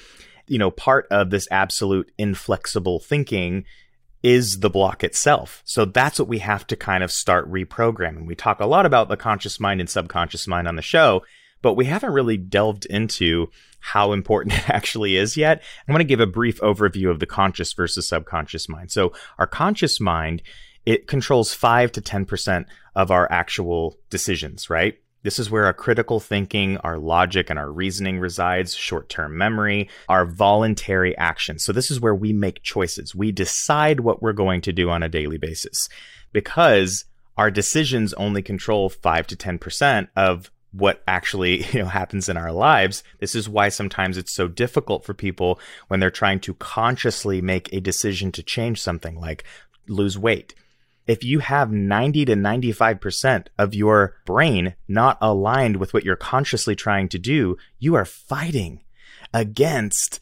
you 0.50 0.58
know 0.58 0.70
part 0.70 1.06
of 1.10 1.30
this 1.30 1.48
absolute 1.50 2.10
inflexible 2.18 3.00
thinking 3.00 3.64
is 4.22 4.60
the 4.60 4.70
block 4.70 5.02
itself 5.02 5.62
so 5.64 5.84
that's 5.84 6.18
what 6.18 6.28
we 6.28 6.38
have 6.38 6.66
to 6.66 6.76
kind 6.76 7.02
of 7.02 7.10
start 7.10 7.50
reprogramming 7.50 8.26
we 8.26 8.34
talk 8.34 8.60
a 8.60 8.66
lot 8.66 8.84
about 8.84 9.08
the 9.08 9.16
conscious 9.16 9.58
mind 9.58 9.80
and 9.80 9.88
subconscious 9.88 10.46
mind 10.46 10.68
on 10.68 10.76
the 10.76 10.82
show 10.82 11.22
but 11.62 11.74
we 11.74 11.84
haven't 11.84 12.12
really 12.12 12.36
delved 12.36 12.86
into 12.86 13.50
how 13.80 14.12
important 14.12 14.54
it 14.58 14.70
actually 14.70 15.16
is 15.16 15.36
yet. 15.36 15.62
I'm 15.86 15.92
going 15.92 15.98
to 15.98 16.04
give 16.04 16.20
a 16.20 16.26
brief 16.26 16.60
overview 16.60 17.10
of 17.10 17.18
the 17.18 17.26
conscious 17.26 17.72
versus 17.72 18.08
subconscious 18.08 18.68
mind. 18.68 18.90
So, 18.90 19.12
our 19.38 19.46
conscious 19.46 20.00
mind, 20.00 20.42
it 20.86 21.06
controls 21.06 21.52
5 21.52 21.92
to 21.92 22.00
10% 22.00 22.64
of 22.94 23.10
our 23.10 23.30
actual 23.30 23.98
decisions, 24.08 24.70
right? 24.70 24.98
This 25.22 25.38
is 25.38 25.50
where 25.50 25.66
our 25.66 25.74
critical 25.74 26.18
thinking, 26.18 26.78
our 26.78 26.98
logic, 26.98 27.50
and 27.50 27.58
our 27.58 27.70
reasoning 27.70 28.18
resides, 28.18 28.74
short 28.74 29.08
term 29.08 29.36
memory, 29.36 29.88
our 30.08 30.24
voluntary 30.24 31.16
action. 31.18 31.58
So, 31.58 31.72
this 31.72 31.90
is 31.90 32.00
where 32.00 32.14
we 32.14 32.32
make 32.32 32.62
choices. 32.62 33.14
We 33.14 33.32
decide 33.32 34.00
what 34.00 34.22
we're 34.22 34.32
going 34.32 34.62
to 34.62 34.72
do 34.72 34.88
on 34.90 35.02
a 35.02 35.08
daily 35.08 35.38
basis 35.38 35.88
because 36.32 37.04
our 37.36 37.50
decisions 37.50 38.12
only 38.14 38.42
control 38.42 38.88
5 38.88 39.26
to 39.28 39.36
10% 39.36 40.08
of 40.16 40.50
what 40.72 41.02
actually 41.08 41.64
you 41.72 41.80
know 41.80 41.86
happens 41.86 42.28
in 42.28 42.36
our 42.36 42.52
lives 42.52 43.02
this 43.18 43.34
is 43.34 43.48
why 43.48 43.68
sometimes 43.68 44.16
it's 44.16 44.32
so 44.32 44.46
difficult 44.46 45.04
for 45.04 45.14
people 45.14 45.58
when 45.88 45.98
they're 45.98 46.10
trying 46.10 46.38
to 46.38 46.54
consciously 46.54 47.40
make 47.40 47.72
a 47.72 47.80
decision 47.80 48.30
to 48.30 48.42
change 48.42 48.80
something 48.80 49.18
like 49.18 49.44
lose 49.88 50.16
weight 50.16 50.54
if 51.10 51.24
you 51.24 51.40
have 51.40 51.72
90 51.72 52.26
to 52.26 52.34
95% 52.34 53.48
of 53.58 53.74
your 53.74 54.14
brain 54.24 54.74
not 54.86 55.18
aligned 55.20 55.76
with 55.76 55.92
what 55.92 56.04
you're 56.04 56.14
consciously 56.14 56.76
trying 56.76 57.08
to 57.08 57.18
do 57.18 57.56
you 57.80 57.96
are 57.96 58.04
fighting 58.04 58.84
against 59.34 60.20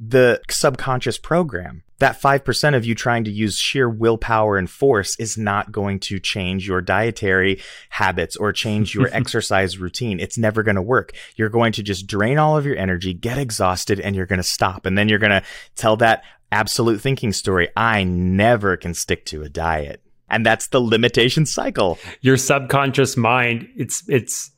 the 0.00 0.40
subconscious 0.50 1.18
program 1.18 1.84
that 2.00 2.20
5% 2.20 2.76
of 2.76 2.84
you 2.84 2.94
trying 2.94 3.24
to 3.24 3.30
use 3.30 3.56
sheer 3.56 3.88
willpower 3.88 4.58
and 4.58 4.68
force 4.68 5.18
is 5.18 5.38
not 5.38 5.70
going 5.70 6.00
to 6.00 6.18
change 6.18 6.66
your 6.66 6.80
dietary 6.80 7.62
habits 7.88 8.36
or 8.36 8.52
change 8.52 8.94
your 8.94 9.08
exercise 9.12 9.78
routine. 9.78 10.18
It's 10.18 10.36
never 10.36 10.62
going 10.62 10.74
to 10.74 10.82
work. 10.82 11.12
You're 11.36 11.48
going 11.48 11.72
to 11.72 11.82
just 11.82 12.06
drain 12.06 12.36
all 12.36 12.56
of 12.58 12.66
your 12.66 12.76
energy, 12.76 13.14
get 13.14 13.38
exhausted, 13.38 14.00
and 14.00 14.16
you're 14.16 14.26
going 14.26 14.40
to 14.40 14.42
stop. 14.42 14.86
And 14.86 14.98
then 14.98 15.08
you're 15.08 15.20
going 15.20 15.30
to 15.30 15.44
tell 15.76 15.96
that 15.98 16.24
absolute 16.50 17.00
thinking 17.00 17.32
story. 17.32 17.68
I 17.76 18.04
never 18.04 18.76
can 18.76 18.94
stick 18.94 19.24
to 19.26 19.42
a 19.42 19.48
diet. 19.48 20.02
And 20.28 20.44
that's 20.44 20.68
the 20.68 20.80
limitation 20.80 21.46
cycle. 21.46 21.98
your 22.20 22.36
subconscious 22.36 23.16
mind 23.16 23.68
it's 23.76 24.02
it's 24.08 24.50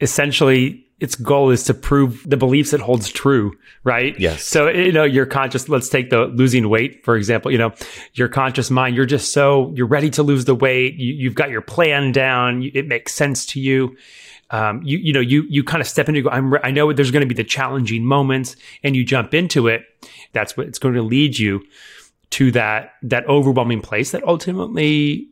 essentially 0.00 0.82
its 0.98 1.14
goal 1.14 1.50
is 1.50 1.64
to 1.64 1.74
prove 1.74 2.22
the 2.28 2.36
beliefs 2.38 2.72
it 2.72 2.80
holds 2.80 3.10
true 3.10 3.52
right? 3.84 4.18
Yes. 4.18 4.42
so 4.44 4.68
you 4.68 4.92
know 4.92 5.04
your 5.04 5.26
conscious 5.26 5.68
let's 5.68 5.88
take 5.88 6.10
the 6.10 6.26
losing 6.26 6.68
weight 6.68 7.04
for 7.04 7.16
example 7.16 7.50
you 7.50 7.58
know 7.58 7.72
your 8.14 8.28
conscious 8.28 8.70
mind 8.70 8.94
you're 8.96 9.06
just 9.06 9.32
so 9.32 9.72
you're 9.74 9.86
ready 9.86 10.10
to 10.10 10.22
lose 10.22 10.44
the 10.44 10.54
weight. 10.54 10.94
You, 10.94 11.12
you've 11.14 11.34
got 11.34 11.50
your 11.50 11.60
plan 11.62 12.12
down. 12.12 12.62
You, 12.62 12.70
it 12.74 12.86
makes 12.86 13.14
sense 13.14 13.46
to 13.46 13.60
you. 13.60 13.96
Um, 14.50 14.80
you 14.84 14.98
you 14.98 15.12
know 15.12 15.20
you 15.20 15.44
you 15.48 15.64
kind 15.64 15.80
of 15.80 15.88
step 15.88 16.08
into 16.08 16.22
go 16.22 16.30
I'm 16.30 16.52
re- 16.52 16.60
I 16.62 16.70
know 16.70 16.92
there's 16.92 17.10
going 17.10 17.22
to 17.22 17.26
be 17.26 17.34
the 17.34 17.42
challenging 17.48 18.04
moments 18.04 18.54
and 18.84 18.94
you 18.94 19.04
jump 19.04 19.34
into 19.34 19.66
it. 19.66 19.82
That's 20.32 20.56
what 20.56 20.68
it's 20.68 20.78
going 20.78 20.94
to 20.94 21.02
lead 21.02 21.36
you 21.38 21.62
to 22.30 22.50
that 22.52 22.92
that 23.02 23.26
overwhelming 23.28 23.80
place 23.80 24.10
that 24.10 24.24
ultimately 24.24 25.28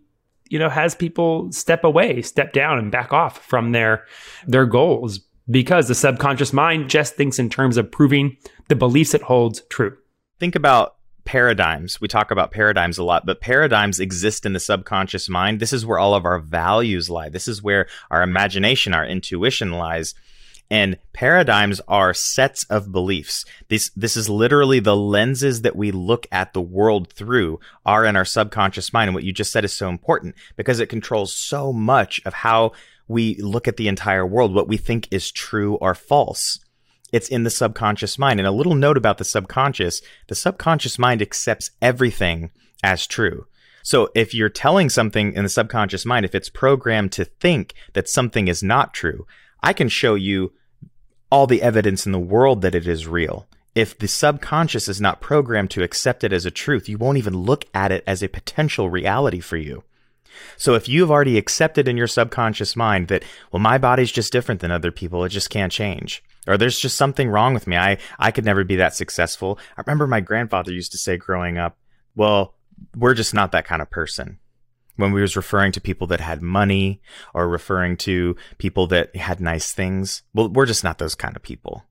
you 0.48 0.58
know 0.58 0.68
has 0.68 0.94
people 0.94 1.50
step 1.52 1.84
away 1.84 2.22
step 2.22 2.52
down 2.52 2.78
and 2.78 2.90
back 2.90 3.12
off 3.12 3.44
from 3.44 3.72
their 3.72 4.04
their 4.46 4.66
goals 4.66 5.20
because 5.50 5.88
the 5.88 5.94
subconscious 5.94 6.52
mind 6.52 6.88
just 6.88 7.14
thinks 7.14 7.38
in 7.38 7.50
terms 7.50 7.76
of 7.76 7.90
proving 7.90 8.36
the 8.68 8.76
beliefs 8.76 9.14
it 9.14 9.22
holds 9.22 9.62
true 9.70 9.96
think 10.38 10.54
about 10.54 10.96
paradigms. 11.24 12.00
We 12.00 12.08
talk 12.08 12.30
about 12.30 12.50
paradigms 12.50 12.98
a 12.98 13.04
lot, 13.04 13.26
but 13.26 13.40
paradigms 13.40 14.00
exist 14.00 14.46
in 14.46 14.52
the 14.52 14.60
subconscious 14.60 15.28
mind. 15.28 15.60
This 15.60 15.72
is 15.72 15.86
where 15.86 15.98
all 15.98 16.14
of 16.14 16.24
our 16.24 16.38
values 16.38 17.10
lie. 17.10 17.28
This 17.28 17.48
is 17.48 17.62
where 17.62 17.86
our 18.10 18.22
imagination, 18.22 18.94
our 18.94 19.06
intuition 19.06 19.72
lies. 19.72 20.14
And 20.70 20.98
paradigms 21.12 21.80
are 21.86 22.14
sets 22.14 22.64
of 22.64 22.90
beliefs. 22.90 23.44
This 23.68 23.90
this 23.90 24.16
is 24.16 24.28
literally 24.28 24.80
the 24.80 24.96
lenses 24.96 25.62
that 25.62 25.76
we 25.76 25.92
look 25.92 26.26
at 26.32 26.52
the 26.52 26.62
world 26.62 27.12
through 27.12 27.60
are 27.84 28.04
in 28.04 28.16
our 28.16 28.24
subconscious 28.24 28.92
mind. 28.92 29.08
And 29.08 29.14
what 29.14 29.24
you 29.24 29.32
just 29.32 29.52
said 29.52 29.64
is 29.64 29.74
so 29.74 29.88
important 29.88 30.34
because 30.56 30.80
it 30.80 30.88
controls 30.88 31.34
so 31.34 31.72
much 31.72 32.20
of 32.24 32.32
how 32.32 32.72
we 33.06 33.36
look 33.36 33.68
at 33.68 33.76
the 33.76 33.88
entire 33.88 34.26
world, 34.26 34.54
what 34.54 34.68
we 34.68 34.78
think 34.78 35.06
is 35.10 35.30
true 35.30 35.74
or 35.76 35.94
false 35.94 36.58
It's 37.12 37.28
in 37.28 37.44
the 37.44 37.50
subconscious 37.50 38.18
mind. 38.18 38.40
And 38.40 38.46
a 38.46 38.52
little 38.52 38.74
note 38.74 38.96
about 38.96 39.18
the 39.18 39.24
subconscious 39.24 40.00
the 40.28 40.34
subconscious 40.34 40.98
mind 40.98 41.20
accepts 41.20 41.70
everything 41.82 42.50
as 42.82 43.06
true. 43.06 43.46
So 43.82 44.08
if 44.14 44.32
you're 44.32 44.48
telling 44.48 44.88
something 44.88 45.34
in 45.34 45.42
the 45.42 45.50
subconscious 45.50 46.06
mind, 46.06 46.24
if 46.24 46.34
it's 46.34 46.48
programmed 46.48 47.12
to 47.12 47.26
think 47.26 47.74
that 47.92 48.08
something 48.08 48.48
is 48.48 48.62
not 48.62 48.94
true, 48.94 49.26
I 49.64 49.72
can 49.72 49.88
show 49.88 50.14
you 50.14 50.52
all 51.32 51.46
the 51.46 51.62
evidence 51.62 52.04
in 52.04 52.12
the 52.12 52.18
world 52.18 52.60
that 52.60 52.74
it 52.74 52.86
is 52.86 53.08
real. 53.08 53.48
If 53.74 53.98
the 53.98 54.06
subconscious 54.06 54.88
is 54.88 55.00
not 55.00 55.22
programmed 55.22 55.70
to 55.70 55.82
accept 55.82 56.22
it 56.22 56.34
as 56.34 56.44
a 56.44 56.50
truth, 56.50 56.86
you 56.86 56.98
won't 56.98 57.16
even 57.16 57.34
look 57.34 57.64
at 57.72 57.90
it 57.90 58.04
as 58.06 58.22
a 58.22 58.28
potential 58.28 58.90
reality 58.90 59.40
for 59.40 59.56
you. 59.56 59.82
So 60.58 60.74
if 60.74 60.86
you've 60.86 61.10
already 61.10 61.38
accepted 61.38 61.88
in 61.88 61.96
your 61.96 62.06
subconscious 62.06 62.76
mind 62.76 63.08
that, 63.08 63.24
well, 63.50 63.60
my 63.60 63.78
body's 63.78 64.12
just 64.12 64.32
different 64.32 64.60
than 64.60 64.70
other 64.70 64.92
people, 64.92 65.24
it 65.24 65.30
just 65.30 65.48
can't 65.48 65.72
change. 65.72 66.22
Or 66.46 66.58
there's 66.58 66.78
just 66.78 66.98
something 66.98 67.30
wrong 67.30 67.54
with 67.54 67.66
me. 67.66 67.78
I, 67.78 67.96
I 68.18 68.32
could 68.32 68.44
never 68.44 68.64
be 68.64 68.76
that 68.76 68.94
successful. 68.94 69.58
I 69.78 69.82
remember 69.86 70.06
my 70.06 70.20
grandfather 70.20 70.72
used 70.72 70.92
to 70.92 70.98
say 70.98 71.16
growing 71.16 71.56
up, 71.56 71.78
well, 72.14 72.54
we're 72.94 73.14
just 73.14 73.32
not 73.32 73.52
that 73.52 73.66
kind 73.66 73.80
of 73.80 73.88
person. 73.88 74.40
When 74.96 75.12
we 75.12 75.20
was 75.20 75.36
referring 75.36 75.72
to 75.72 75.80
people 75.80 76.06
that 76.08 76.20
had 76.20 76.40
money 76.40 77.00
or 77.32 77.48
referring 77.48 77.96
to 77.98 78.36
people 78.58 78.86
that 78.88 79.14
had 79.16 79.40
nice 79.40 79.72
things. 79.72 80.22
Well, 80.32 80.48
we're 80.48 80.66
just 80.66 80.84
not 80.84 80.98
those 80.98 81.14
kind 81.14 81.34
of 81.34 81.42
people. 81.42 81.84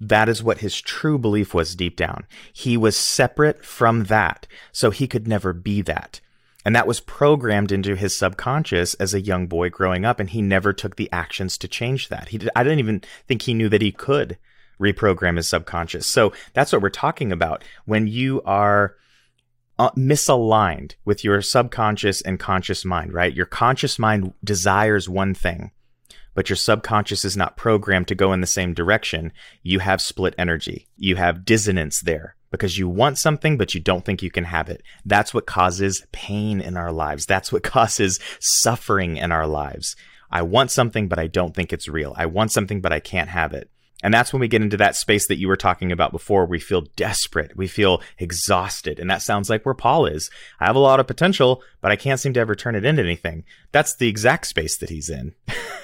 That 0.00 0.28
is 0.28 0.42
what 0.42 0.58
his 0.58 0.80
true 0.80 1.18
belief 1.18 1.54
was 1.54 1.76
deep 1.76 1.96
down. 1.96 2.26
He 2.52 2.76
was 2.76 2.96
separate 2.96 3.64
from 3.64 4.04
that, 4.04 4.46
so 4.72 4.90
he 4.90 5.06
could 5.06 5.28
never 5.28 5.52
be 5.52 5.80
that. 5.82 6.20
And 6.64 6.74
that 6.74 6.86
was 6.86 7.00
programmed 7.00 7.70
into 7.70 7.94
his 7.94 8.16
subconscious 8.16 8.94
as 8.94 9.14
a 9.14 9.20
young 9.20 9.46
boy 9.46 9.70
growing 9.70 10.04
up, 10.04 10.18
and 10.18 10.30
he 10.30 10.42
never 10.42 10.72
took 10.72 10.96
the 10.96 11.12
actions 11.12 11.56
to 11.58 11.68
change 11.68 12.08
that. 12.08 12.28
He 12.28 12.38
did, 12.38 12.50
I 12.56 12.62
didn't 12.62 12.78
even 12.80 13.02
think 13.28 13.42
he 13.42 13.54
knew 13.54 13.68
that 13.68 13.82
he 13.82 13.92
could 13.92 14.38
reprogram 14.80 15.36
his 15.36 15.48
subconscious. 15.48 16.06
So 16.06 16.32
that's 16.54 16.72
what 16.72 16.82
we're 16.82 16.90
talking 16.90 17.30
about. 17.30 17.62
When 17.84 18.06
you 18.06 18.42
are 18.42 18.96
uh, 19.78 19.90
misaligned 19.92 20.94
with 21.04 21.24
your 21.24 21.40
subconscious 21.42 22.20
and 22.20 22.38
conscious 22.38 22.84
mind, 22.84 23.12
right? 23.12 23.34
Your 23.34 23.46
conscious 23.46 23.98
mind 23.98 24.32
desires 24.42 25.08
one 25.08 25.34
thing, 25.34 25.72
but 26.34 26.48
your 26.48 26.56
subconscious 26.56 27.24
is 27.24 27.36
not 27.36 27.56
programmed 27.56 28.08
to 28.08 28.14
go 28.14 28.32
in 28.32 28.40
the 28.40 28.46
same 28.46 28.74
direction. 28.74 29.32
You 29.62 29.80
have 29.80 30.00
split 30.00 30.34
energy. 30.38 30.88
You 30.96 31.16
have 31.16 31.44
dissonance 31.44 32.00
there 32.00 32.36
because 32.50 32.78
you 32.78 32.88
want 32.88 33.18
something, 33.18 33.56
but 33.56 33.74
you 33.74 33.80
don't 33.80 34.04
think 34.04 34.22
you 34.22 34.30
can 34.30 34.44
have 34.44 34.68
it. 34.68 34.82
That's 35.04 35.34
what 35.34 35.46
causes 35.46 36.06
pain 36.12 36.60
in 36.60 36.76
our 36.76 36.92
lives. 36.92 37.26
That's 37.26 37.52
what 37.52 37.62
causes 37.64 38.20
suffering 38.40 39.16
in 39.16 39.32
our 39.32 39.46
lives. 39.46 39.96
I 40.30 40.42
want 40.42 40.70
something, 40.70 41.08
but 41.08 41.18
I 41.18 41.26
don't 41.26 41.54
think 41.54 41.72
it's 41.72 41.88
real. 41.88 42.14
I 42.16 42.26
want 42.26 42.50
something, 42.52 42.80
but 42.80 42.92
I 42.92 43.00
can't 43.00 43.28
have 43.28 43.52
it. 43.52 43.70
And 44.02 44.12
that's 44.12 44.32
when 44.32 44.40
we 44.40 44.48
get 44.48 44.60
into 44.60 44.76
that 44.76 44.96
space 44.96 45.28
that 45.28 45.38
you 45.38 45.48
were 45.48 45.56
talking 45.56 45.90
about 45.90 46.12
before. 46.12 46.44
We 46.44 46.58
feel 46.58 46.82
desperate. 46.96 47.56
We 47.56 47.66
feel 47.66 48.02
exhausted. 48.18 48.98
And 48.98 49.10
that 49.10 49.22
sounds 49.22 49.48
like 49.48 49.64
where 49.64 49.74
Paul 49.74 50.06
is. 50.06 50.30
I 50.60 50.66
have 50.66 50.76
a 50.76 50.80
lot 50.80 51.00
of 51.00 51.06
potential, 51.06 51.62
but 51.80 51.90
I 51.90 51.96
can't 51.96 52.20
seem 52.20 52.34
to 52.34 52.40
ever 52.40 52.54
turn 52.54 52.74
it 52.74 52.84
into 52.84 53.02
anything. 53.02 53.44
That's 53.72 53.96
the 53.96 54.08
exact 54.08 54.46
space 54.46 54.76
that 54.78 54.90
he's 54.90 55.08
in. 55.08 55.34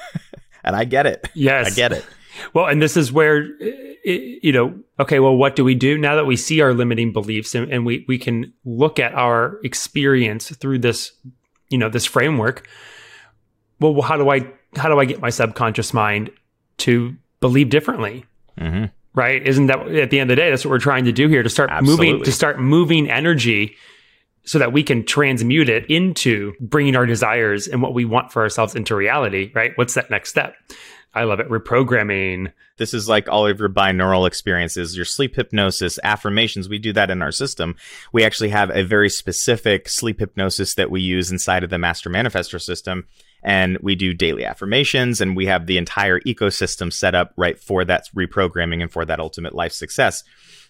and 0.64 0.76
I 0.76 0.84
get 0.84 1.06
it. 1.06 1.28
Yes. 1.34 1.72
I 1.72 1.74
get 1.74 1.92
it. 1.92 2.04
Well, 2.52 2.66
and 2.66 2.80
this 2.80 2.96
is 2.96 3.12
where, 3.12 3.42
you 4.04 4.52
know, 4.52 4.78
okay, 4.98 5.18
well, 5.18 5.36
what 5.36 5.56
do 5.56 5.64
we 5.64 5.74
do 5.74 5.96
now 5.96 6.16
that 6.16 6.26
we 6.26 6.36
see 6.36 6.60
our 6.60 6.74
limiting 6.74 7.12
beliefs 7.12 7.54
and, 7.54 7.72
and 7.72 7.86
we, 7.86 8.04
we 8.06 8.18
can 8.18 8.52
look 8.64 8.98
at 8.98 9.14
our 9.14 9.58
experience 9.64 10.54
through 10.56 10.80
this, 10.80 11.12
you 11.68 11.78
know, 11.78 11.88
this 11.88 12.06
framework? 12.06 12.68
Well, 13.78 14.00
how 14.02 14.16
do 14.16 14.30
I, 14.30 14.46
how 14.76 14.88
do 14.88 14.98
I 14.98 15.06
get 15.06 15.20
my 15.20 15.30
subconscious 15.30 15.94
mind 15.94 16.30
to 16.78 17.16
believe 17.40 17.70
differently? 17.70 18.24
Mm-hmm. 18.58 18.86
Right? 19.14 19.44
Isn't 19.44 19.66
that 19.66 19.80
at 19.88 20.10
the 20.10 20.20
end 20.20 20.30
of 20.30 20.36
the 20.36 20.40
day, 20.40 20.50
that's 20.50 20.64
what 20.64 20.70
we're 20.70 20.78
trying 20.78 21.04
to 21.06 21.12
do 21.12 21.28
here 21.28 21.42
to 21.42 21.48
start 21.48 21.70
Absolutely. 21.70 22.12
moving, 22.12 22.24
to 22.24 22.32
start 22.32 22.60
moving 22.60 23.10
energy 23.10 23.76
so 24.44 24.58
that 24.58 24.72
we 24.72 24.82
can 24.82 25.04
transmute 25.04 25.68
it 25.68 25.90
into 25.90 26.54
bringing 26.60 26.96
our 26.96 27.06
desires 27.06 27.66
and 27.66 27.82
what 27.82 27.92
we 27.92 28.04
want 28.04 28.32
for 28.32 28.42
ourselves 28.42 28.74
into 28.74 28.94
reality, 28.94 29.50
right? 29.54 29.72
What's 29.74 29.94
that 29.94 30.10
next 30.10 30.30
step? 30.30 30.54
I 31.12 31.24
love 31.24 31.40
it. 31.40 31.48
Reprogramming. 31.48 32.52
This 32.76 32.94
is 32.94 33.08
like 33.08 33.28
all 33.28 33.46
of 33.46 33.58
your 33.58 33.68
binaural 33.68 34.26
experiences, 34.26 34.96
your 34.96 35.04
sleep 35.04 35.34
hypnosis, 35.34 35.98
affirmations. 36.04 36.68
We 36.68 36.78
do 36.78 36.92
that 36.92 37.10
in 37.10 37.20
our 37.20 37.32
system. 37.32 37.76
We 38.12 38.24
actually 38.24 38.50
have 38.50 38.70
a 38.70 38.84
very 38.84 39.10
specific 39.10 39.88
sleep 39.88 40.20
hypnosis 40.20 40.74
that 40.76 40.90
we 40.90 41.00
use 41.00 41.32
inside 41.32 41.64
of 41.64 41.70
the 41.70 41.78
Master 41.78 42.08
Manifestor 42.08 42.60
system. 42.60 43.06
And 43.42 43.78
we 43.80 43.94
do 43.94 44.12
daily 44.12 44.44
affirmations 44.44 45.20
and 45.20 45.36
we 45.36 45.46
have 45.46 45.66
the 45.66 45.78
entire 45.78 46.20
ecosystem 46.20 46.92
set 46.92 47.14
up 47.14 47.32
right 47.36 47.58
for 47.58 47.84
that 47.84 48.08
reprogramming 48.14 48.82
and 48.82 48.92
for 48.92 49.04
that 49.04 49.20
ultimate 49.20 49.54
life 49.54 49.72
success. 49.72 50.22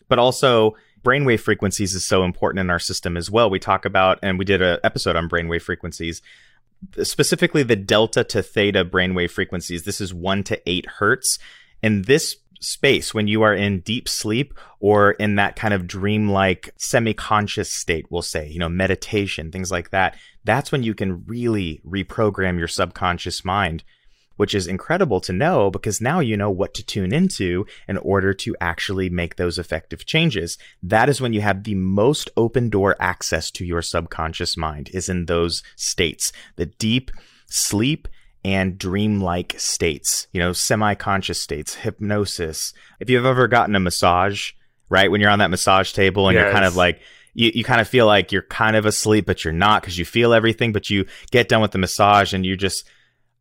But 0.09 0.19
also, 0.19 0.77
brainwave 1.03 1.41
frequencies 1.41 1.95
is 1.95 2.07
so 2.07 2.25
important 2.25 2.61
in 2.61 2.71
our 2.71 2.79
system 2.79 3.17
as 3.17 3.31
well. 3.31 3.51
We 3.51 3.59
talk 3.59 3.85
about, 3.85 4.19
and 4.23 4.39
we 4.39 4.45
did 4.45 4.63
an 4.63 4.79
episode 4.85 5.17
on 5.17 5.29
brainwave 5.29 5.63
frequencies 5.63 6.23
specifically 7.03 7.63
the 7.63 7.77
delta 7.77 8.25
to 8.25 8.43
theta 8.43 8.85
brainwave 8.85 9.31
frequencies. 9.31 9.85
This 9.85 10.01
is 10.01 10.15
one 10.15 10.43
to 10.45 10.61
eight 10.69 10.87
hertz. 10.87 11.39
And 11.83 12.05
this 12.05 12.37
space, 12.61 13.13
when 13.13 13.27
you 13.27 13.43
are 13.43 13.55
in 13.55 13.81
deep 13.81 14.09
sleep 14.09 14.55
or 14.79 15.13
in 15.13 15.35
that 15.37 15.57
kind 15.57 15.75
of 15.75 15.87
dreamlike 15.87 16.71
semi-conscious 16.77 17.71
state, 17.71 18.07
we'll 18.11 18.23
say, 18.23 18.49
you 18.49 18.59
know, 18.59 18.69
meditation, 18.69 19.51
things 19.51 19.71
like 19.71 19.91
that, 19.91 20.17
that's 20.45 20.71
when 20.71 20.83
you 20.83 20.95
can 20.95 21.25
really 21.27 21.81
reprogram 21.87 22.59
your 22.59 22.69
subconscious 22.69 23.45
mind 23.45 23.83
which 24.41 24.55
is 24.55 24.67
incredible 24.67 25.21
to 25.21 25.35
know 25.35 25.71
because 25.71 26.01
now 26.01 26.19
you 26.19 26.35
know 26.35 26.51
what 26.51 26.73
to 26.73 26.83
tune 26.83 27.13
into 27.13 27.67
in 27.87 27.99
order 27.99 28.33
to 28.33 28.57
actually 28.59 29.11
make 29.11 29.37
those 29.37 29.59
effective 29.59 30.07
changes. 30.07 30.57
That 30.83 31.11
is 31.11 31.21
when 31.21 31.35
you 31.35 31.43
have 31.43 31.65
the 31.65 31.75
most 31.75 32.31
open 32.39 32.71
door 32.71 32.97
access 32.99 33.51
to 33.51 33.67
your 33.67 33.83
subconscious 33.83 34.57
mind 34.57 34.89
is 34.95 35.11
in 35.11 35.27
those 35.27 35.63
states, 35.77 36.33
the 36.57 36.65
deep 36.65 37.11
sleep 37.49 38.09
and 38.45 38.79
dreamlike 38.79 39.55
states, 39.59 40.27
you 40.33 40.41
know, 40.41 40.53
semi-conscious 40.53 41.41
states, 41.41 41.75
hypnosis. 41.75 42.73
If 42.99 43.11
you've 43.11 43.27
ever 43.27 43.49
gotten 43.49 43.77
a 43.77 43.81
massage, 43.81 44.53
right? 44.89 45.11
When 45.11 45.21
you're 45.21 45.31
on 45.31 45.41
that 45.41 45.51
massage 45.51 45.93
table 45.93 46.29
and 46.29 46.35
yes. 46.35 46.45
you're 46.45 46.53
kind 46.53 46.65
of 46.65 46.77
like, 46.77 47.01
you, 47.35 47.53
you 47.55 47.65
kind 47.65 47.81
of 47.81 47.89
feel 47.89 48.07
like 48.07 48.33
you're 48.33 48.43
kind 48.43 48.77
of 48.77 48.87
asleep, 48.87 49.27
but 49.27 49.45
you're 49.45 49.53
not 49.53 49.83
because 49.83 49.99
you 49.99 50.05
feel 50.05 50.33
everything, 50.33 50.73
but 50.73 50.91
you 50.91 51.07
get 51.31 51.49
done 51.49 51.61
with 51.61 51.73
the 51.73 51.79
massage 51.79 52.33
and 52.33 52.45
you 52.45 52.57
just 52.57 52.89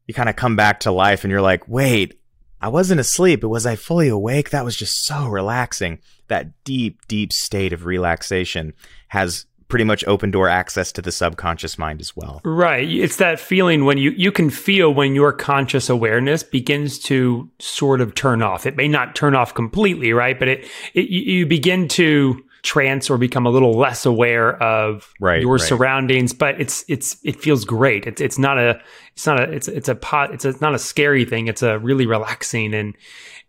you 0.05 0.13
kind 0.13 0.29
of 0.29 0.35
come 0.35 0.55
back 0.55 0.79
to 0.81 0.91
life 0.91 1.23
and 1.23 1.31
you're 1.31 1.41
like, 1.41 1.67
wait, 1.67 2.19
I 2.59 2.67
wasn't 2.69 2.99
asleep. 2.99 3.41
But 3.41 3.49
was 3.49 3.65
I 3.65 3.75
fully 3.75 4.09
awake? 4.09 4.49
That 4.49 4.65
was 4.65 4.75
just 4.75 5.05
so 5.05 5.27
relaxing. 5.27 5.99
That 6.29 6.63
deep, 6.63 7.07
deep 7.07 7.31
state 7.31 7.73
of 7.73 7.85
relaxation 7.85 8.73
has 9.09 9.45
pretty 9.69 9.85
much 9.85 10.03
open 10.07 10.31
door 10.31 10.49
access 10.49 10.91
to 10.91 11.01
the 11.01 11.11
subconscious 11.11 11.77
mind 11.77 12.01
as 12.01 12.15
well. 12.15 12.41
Right. 12.43 12.89
It's 12.89 13.17
that 13.17 13.39
feeling 13.39 13.85
when 13.85 13.97
you 13.97 14.11
you 14.11 14.31
can 14.31 14.49
feel 14.49 14.93
when 14.93 15.15
your 15.15 15.31
conscious 15.31 15.89
awareness 15.89 16.43
begins 16.43 16.99
to 16.99 17.49
sort 17.59 18.01
of 18.01 18.15
turn 18.15 18.41
off. 18.41 18.65
It 18.65 18.75
may 18.75 18.87
not 18.87 19.15
turn 19.15 19.35
off 19.35 19.53
completely, 19.53 20.11
right? 20.11 20.37
But 20.37 20.47
it, 20.49 20.67
it 20.93 21.09
you 21.09 21.45
begin 21.45 21.87
to 21.89 22.43
trance 22.61 23.09
or 23.09 23.17
become 23.17 23.45
a 23.45 23.49
little 23.49 23.73
less 23.73 24.05
aware 24.05 24.61
of 24.61 25.13
right, 25.19 25.41
your 25.41 25.53
right. 25.53 25.61
surroundings 25.61 26.33
but 26.33 26.59
it's 26.59 26.83
it's 26.89 27.17
it 27.23 27.39
feels 27.39 27.63
great 27.63 28.05
it's 28.05 28.19
it's 28.19 28.37
not 28.37 28.57
a 28.59 28.79
it's 29.13 29.25
not 29.25 29.39
a 29.39 29.43
it's 29.43 29.69
it's 29.69 29.87
a 29.87 29.95
pot 29.95 30.33
it's 30.33 30.43
a, 30.43 30.49
it's 30.49 30.59
not 30.59 30.75
a 30.75 30.79
scary 30.79 31.23
thing 31.23 31.47
it's 31.47 31.63
a 31.63 31.79
really 31.79 32.05
relaxing 32.05 32.73
and 32.73 32.97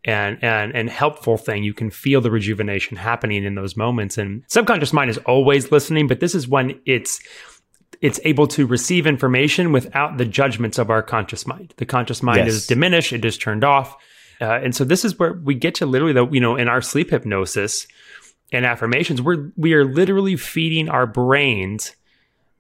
and 0.05 0.43
and 0.43 0.75
and 0.75 0.89
helpful 0.89 1.37
thing 1.37 1.63
you 1.63 1.75
can 1.75 1.91
feel 1.91 2.21
the 2.21 2.31
rejuvenation 2.31 2.97
happening 2.97 3.45
in 3.45 3.55
those 3.55 3.77
moments 3.77 4.17
and 4.17 4.43
subconscious 4.49 4.93
mind 4.93 5.11
is 5.11 5.19
always 5.19 5.71
listening 5.71 6.07
but 6.07 6.21
this 6.21 6.35
is 6.35 6.49
when 6.49 6.81
it's 6.87 7.21
it's 8.01 8.19
able 8.25 8.47
to 8.47 8.67
receive 8.67 9.07
information 9.07 9.73
without 9.73 10.17
the 10.17 10.25
judgments 10.25 10.79
of 10.79 10.89
our 10.89 11.03
conscious 11.03 11.47
mind 11.47 11.75
the 11.77 11.85
conscious 11.85 12.23
mind 12.23 12.47
yes. 12.47 12.49
is 12.49 12.67
diminished 12.67 13.13
it 13.13 13.25
is 13.25 13.37
turned 13.37 13.63
off 13.63 13.95
uh, 14.41 14.59
and 14.63 14.75
so 14.75 14.85
this 14.85 15.05
is 15.05 15.19
where 15.19 15.35
we 15.35 15.55
get 15.55 15.75
to 15.75 15.85
literally 15.85 16.15
the 16.15 16.27
you 16.29 16.41
know 16.41 16.57
in 16.57 16.67
our 16.67 16.81
sleep 16.81 17.11
hypnosis 17.11 17.87
and 18.53 18.67
affirmations, 18.67 19.23
we're 19.23 19.53
we 19.57 19.75
are 19.75 19.85
literally 19.85 20.37
feeding 20.37 20.89
our 20.89 21.07
brains 21.07 21.95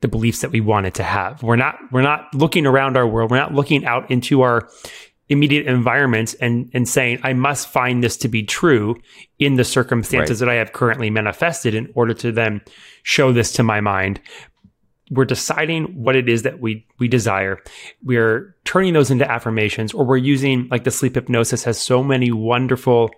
the 0.00 0.08
beliefs 0.08 0.40
that 0.40 0.50
we 0.50 0.60
wanted 0.60 0.94
to 0.94 1.02
have. 1.02 1.42
We're 1.42 1.56
not 1.56 1.78
we're 1.90 2.02
not 2.02 2.34
looking 2.34 2.66
around 2.66 2.96
our 2.96 3.06
world. 3.06 3.30
We're 3.30 3.38
not 3.38 3.54
looking 3.54 3.84
out 3.84 4.10
into 4.10 4.42
our 4.42 4.68
immediate 5.30 5.66
environments 5.66 6.34
and 6.34 6.68
and 6.74 6.86
saying 6.88 7.20
I 7.22 7.32
must 7.32 7.68
find 7.68 8.04
this 8.04 8.16
to 8.18 8.28
be 8.28 8.42
true 8.42 8.96
in 9.38 9.54
the 9.54 9.64
circumstances 9.64 10.40
right. 10.40 10.46
that 10.46 10.52
I 10.52 10.56
have 10.56 10.72
currently 10.72 11.08
manifested 11.08 11.74
in 11.74 11.90
order 11.94 12.12
to 12.14 12.32
then 12.32 12.60
show 13.04 13.32
this 13.32 13.52
to 13.52 13.62
my 13.62 13.80
mind. 13.80 14.20
We're 15.12 15.24
deciding 15.24 15.84
what 15.86 16.16
it 16.16 16.28
is 16.28 16.42
that 16.42 16.60
we 16.60 16.86
we 16.98 17.08
desire. 17.08 17.62
We're 18.02 18.54
turning 18.64 18.92
those 18.92 19.10
into 19.10 19.30
affirmations 19.30 19.94
or 19.94 20.04
we're 20.04 20.18
using 20.18 20.68
like 20.70 20.84
the 20.84 20.90
sleep 20.90 21.14
hypnosis 21.14 21.64
has 21.64 21.80
so 21.80 22.02
many 22.02 22.30
wonderful 22.30 23.10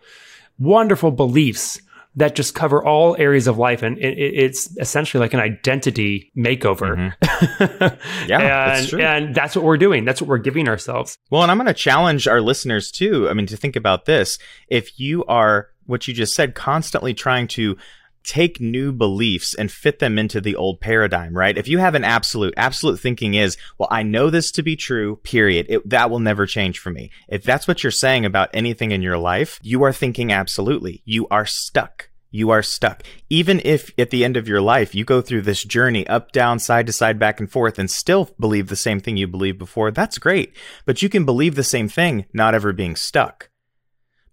wonderful 0.58 1.10
beliefs 1.10 1.80
that 2.16 2.34
just 2.34 2.54
cover 2.54 2.84
all 2.84 3.16
areas 3.18 3.46
of 3.46 3.58
life. 3.58 3.82
And 3.82 3.98
it, 3.98 4.18
it's 4.18 4.76
essentially 4.78 5.20
like 5.20 5.34
an 5.34 5.40
identity 5.40 6.30
makeover. 6.36 7.14
Mm-hmm. 7.20 8.28
yeah, 8.28 8.38
and, 8.38 8.42
that's 8.42 8.88
true. 8.88 9.00
and 9.00 9.34
that's 9.34 9.56
what 9.56 9.64
we're 9.64 9.78
doing. 9.78 10.04
That's 10.04 10.20
what 10.20 10.28
we're 10.28 10.38
giving 10.38 10.68
ourselves. 10.68 11.18
Well, 11.30 11.42
and 11.42 11.50
I'm 11.50 11.56
going 11.56 11.66
to 11.66 11.74
challenge 11.74 12.28
our 12.28 12.40
listeners 12.40 12.90
too. 12.90 13.28
I 13.28 13.34
mean, 13.34 13.46
to 13.46 13.56
think 13.56 13.76
about 13.76 14.04
this. 14.04 14.38
If 14.68 14.98
you 15.00 15.24
are 15.24 15.68
what 15.86 16.06
you 16.06 16.14
just 16.14 16.34
said, 16.34 16.54
constantly 16.54 17.14
trying 17.14 17.48
to 17.48 17.76
take 18.24 18.60
new 18.60 18.92
beliefs 18.92 19.54
and 19.54 19.70
fit 19.70 19.98
them 19.98 20.18
into 20.18 20.40
the 20.40 20.56
old 20.56 20.80
paradigm, 20.80 21.36
right? 21.36 21.56
If 21.56 21.68
you 21.68 21.78
have 21.78 21.94
an 21.94 22.04
absolute, 22.04 22.54
absolute 22.56 23.00
thinking 23.00 23.34
is, 23.34 23.56
well, 23.78 23.88
I 23.90 24.02
know 24.02 24.30
this 24.30 24.50
to 24.52 24.62
be 24.62 24.76
true, 24.76 25.16
period. 25.16 25.66
It, 25.68 25.88
that 25.90 26.10
will 26.10 26.20
never 26.20 26.46
change 26.46 26.78
for 26.78 26.90
me. 26.90 27.10
If 27.28 27.42
that's 27.42 27.68
what 27.68 27.82
you're 27.82 27.90
saying 27.90 28.24
about 28.24 28.50
anything 28.54 28.92
in 28.92 29.02
your 29.02 29.18
life, 29.18 29.58
you 29.62 29.82
are 29.82 29.92
thinking 29.92 30.32
absolutely. 30.32 31.02
You 31.04 31.26
are 31.30 31.46
stuck. 31.46 32.08
You 32.30 32.48
are 32.50 32.62
stuck. 32.62 33.02
Even 33.28 33.60
if 33.62 33.92
at 33.98 34.08
the 34.08 34.24
end 34.24 34.38
of 34.38 34.48
your 34.48 34.62
life 34.62 34.94
you 34.94 35.04
go 35.04 35.20
through 35.20 35.42
this 35.42 35.62
journey 35.62 36.06
up, 36.06 36.32
down, 36.32 36.58
side 36.58 36.86
to 36.86 36.92
side, 36.92 37.18
back 37.18 37.40
and 37.40 37.50
forth 37.50 37.78
and 37.78 37.90
still 37.90 38.30
believe 38.40 38.68
the 38.68 38.76
same 38.76 39.00
thing 39.00 39.18
you 39.18 39.26
believed 39.26 39.58
before, 39.58 39.90
that's 39.90 40.16
great. 40.16 40.56
But 40.86 41.02
you 41.02 41.10
can 41.10 41.26
believe 41.26 41.54
the 41.54 41.62
same 41.62 41.88
thing, 41.88 42.24
not 42.32 42.54
ever 42.54 42.72
being 42.72 42.96
stuck 42.96 43.50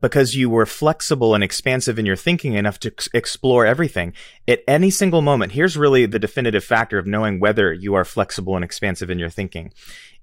because 0.01 0.35
you 0.35 0.49
were 0.49 0.65
flexible 0.65 1.35
and 1.35 1.43
expansive 1.43 1.99
in 1.99 2.05
your 2.05 2.15
thinking 2.15 2.53
enough 2.53 2.79
to 2.79 2.89
ex- 2.89 3.09
explore 3.13 3.65
everything 3.65 4.13
at 4.47 4.63
any 4.67 4.89
single 4.89 5.21
moment. 5.21 5.51
Here's 5.51 5.77
really 5.77 6.05
the 6.05 6.19
definitive 6.19 6.63
factor 6.63 6.97
of 6.97 7.07
knowing 7.07 7.39
whether 7.39 7.73
you 7.73 7.93
are 7.95 8.05
flexible 8.05 8.55
and 8.55 8.63
expansive 8.63 9.09
in 9.09 9.19
your 9.19 9.29
thinking. 9.29 9.73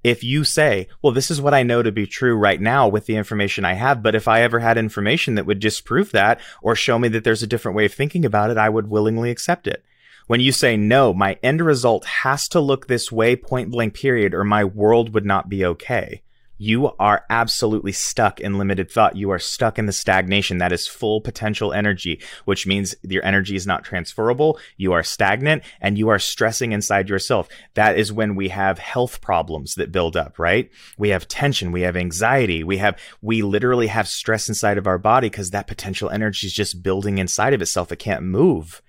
If 0.03 0.23
you 0.23 0.45
say, 0.45 0.89
well, 1.03 1.13
this 1.13 1.31
is 1.31 1.41
what 1.41 1.55
I 1.55 1.63
know 1.63 1.83
to 1.83 1.93
be 1.93 2.07
true 2.07 2.37
right 2.37 2.61
now 2.61 2.89
with 2.89 3.07
the 3.07 3.17
information 3.17 3.65
I 3.65 3.75
have, 3.75 4.03
but 4.03 4.15
if 4.15 4.29
I 4.29 4.43
ever 4.43 4.61
had 4.61 4.79
information 4.79 5.35
that 5.35 5.47
would 5.47 5.59
disprove 5.59 6.13
that 6.13 6.41
or 6.63 6.75
show 6.75 6.99
me 6.99 7.09
that 7.09 7.25
there's 7.25 7.43
a 7.43 7.47
different 7.47 7.77
way 7.77 7.87
of 7.87 7.95
thinking 7.95 8.25
about 8.25 8.51
it, 8.51 8.57
I 8.57 8.69
would 8.69 8.89
willingly 8.89 9.31
accept 9.31 9.67
it. 9.67 9.85
When 10.27 10.41
you 10.41 10.53
say, 10.53 10.77
no, 10.77 11.15
my 11.15 11.39
end 11.43 11.61
result 11.61 12.05
has 12.05 12.49
to 12.49 12.61
look 12.61 12.87
this 12.87 13.13
way, 13.13 13.37
point 13.37 13.71
blank 13.71 13.95
period, 13.95 14.35
or 14.35 14.43
my 14.43 14.65
world 14.65 15.15
would 15.15 15.25
not 15.25 15.49
be 15.49 15.65
okay 15.65 16.23
you 16.59 16.91
are 16.99 17.25
absolutely 17.31 17.93
stuck 17.93 18.41
in 18.41 18.59
limited 18.59 18.91
thought. 18.91 19.17
You 19.17 19.31
are 19.31 19.39
stuck 19.39 19.79
in 19.79 19.87
the 19.87 19.93
stagnation. 19.93 20.59
That 20.59 20.73
is 20.73 20.87
full 20.87 21.21
potential 21.21 21.73
energy, 21.73 22.21
which 22.45 22.67
means 22.67 22.95
your 23.03 23.25
energy 23.25 23.57
is 23.57 23.67
not 23.67 23.85
transferable. 23.85 24.59
You 24.77 24.93
are 24.93 25.03
stagnant 25.03 25.63
and 25.81 25.99
you 25.99 26.09
are 26.09 26.19
stressing 26.19 26.73
inside 26.73 27.09
yourself. 27.09 27.49
That 27.75 27.99
is 27.99 28.13
when 28.13 28.35
we 28.35 28.49
have 28.49 28.79
health 28.79 29.21
problems 29.21 29.75
that 29.75 29.93
build 29.93 30.17
up, 30.17 30.39
right? 30.39 30.71
We 30.99 31.11
have 31.11 31.29
tension. 31.29 31.73
We 31.73 31.83
have 31.83 31.97
anxiety. 31.97 32.65
We 32.65 32.79
have, 32.79 32.99
we 33.21 33.43
literally 33.43 33.89
have 33.89 34.09
stress 34.09 34.49
inside 34.49 34.79
of 34.79 34.87
our 34.87 34.99
body 34.99 35.29
because 35.29 35.51
that 35.51 35.67
potential 35.67 36.11
energy 36.11 36.47
is 36.47 36.53
just 36.53 36.83
building 36.83 37.19
inside 37.19 37.55
of 37.55 37.63
itself. 37.63 37.93
It 37.93 37.99
can't 37.99 38.23
move. 38.23 38.83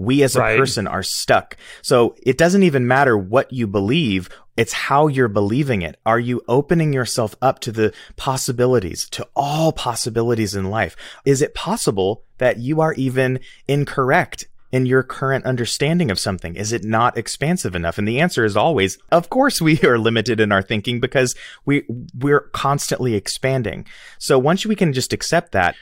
We 0.00 0.22
as 0.22 0.34
a 0.34 0.40
right. 0.40 0.58
person 0.58 0.86
are 0.86 1.02
stuck. 1.02 1.58
So 1.82 2.16
it 2.22 2.38
doesn't 2.38 2.62
even 2.62 2.86
matter 2.86 3.18
what 3.18 3.52
you 3.52 3.66
believe. 3.66 4.30
It's 4.56 4.72
how 4.72 5.08
you're 5.08 5.28
believing 5.28 5.82
it. 5.82 6.00
Are 6.06 6.18
you 6.18 6.40
opening 6.48 6.94
yourself 6.94 7.36
up 7.42 7.60
to 7.60 7.72
the 7.72 7.92
possibilities, 8.16 9.08
to 9.10 9.28
all 9.36 9.72
possibilities 9.72 10.54
in 10.54 10.70
life? 10.70 10.96
Is 11.26 11.42
it 11.42 11.54
possible 11.54 12.24
that 12.38 12.58
you 12.58 12.80
are 12.80 12.94
even 12.94 13.40
incorrect 13.68 14.46
in 14.72 14.86
your 14.86 15.02
current 15.02 15.44
understanding 15.44 16.10
of 16.10 16.18
something? 16.18 16.56
Is 16.56 16.72
it 16.72 16.82
not 16.82 17.18
expansive 17.18 17.74
enough? 17.74 17.98
And 17.98 18.08
the 18.08 18.20
answer 18.20 18.44
is 18.44 18.56
always, 18.56 18.96
of 19.12 19.28
course, 19.28 19.60
we 19.60 19.78
are 19.84 19.98
limited 19.98 20.40
in 20.40 20.50
our 20.50 20.62
thinking 20.62 20.98
because 20.98 21.34
we, 21.66 21.84
we're 22.18 22.48
constantly 22.52 23.14
expanding. 23.16 23.84
So 24.18 24.38
once 24.38 24.64
we 24.64 24.76
can 24.76 24.94
just 24.94 25.12
accept 25.12 25.52
that, 25.52 25.74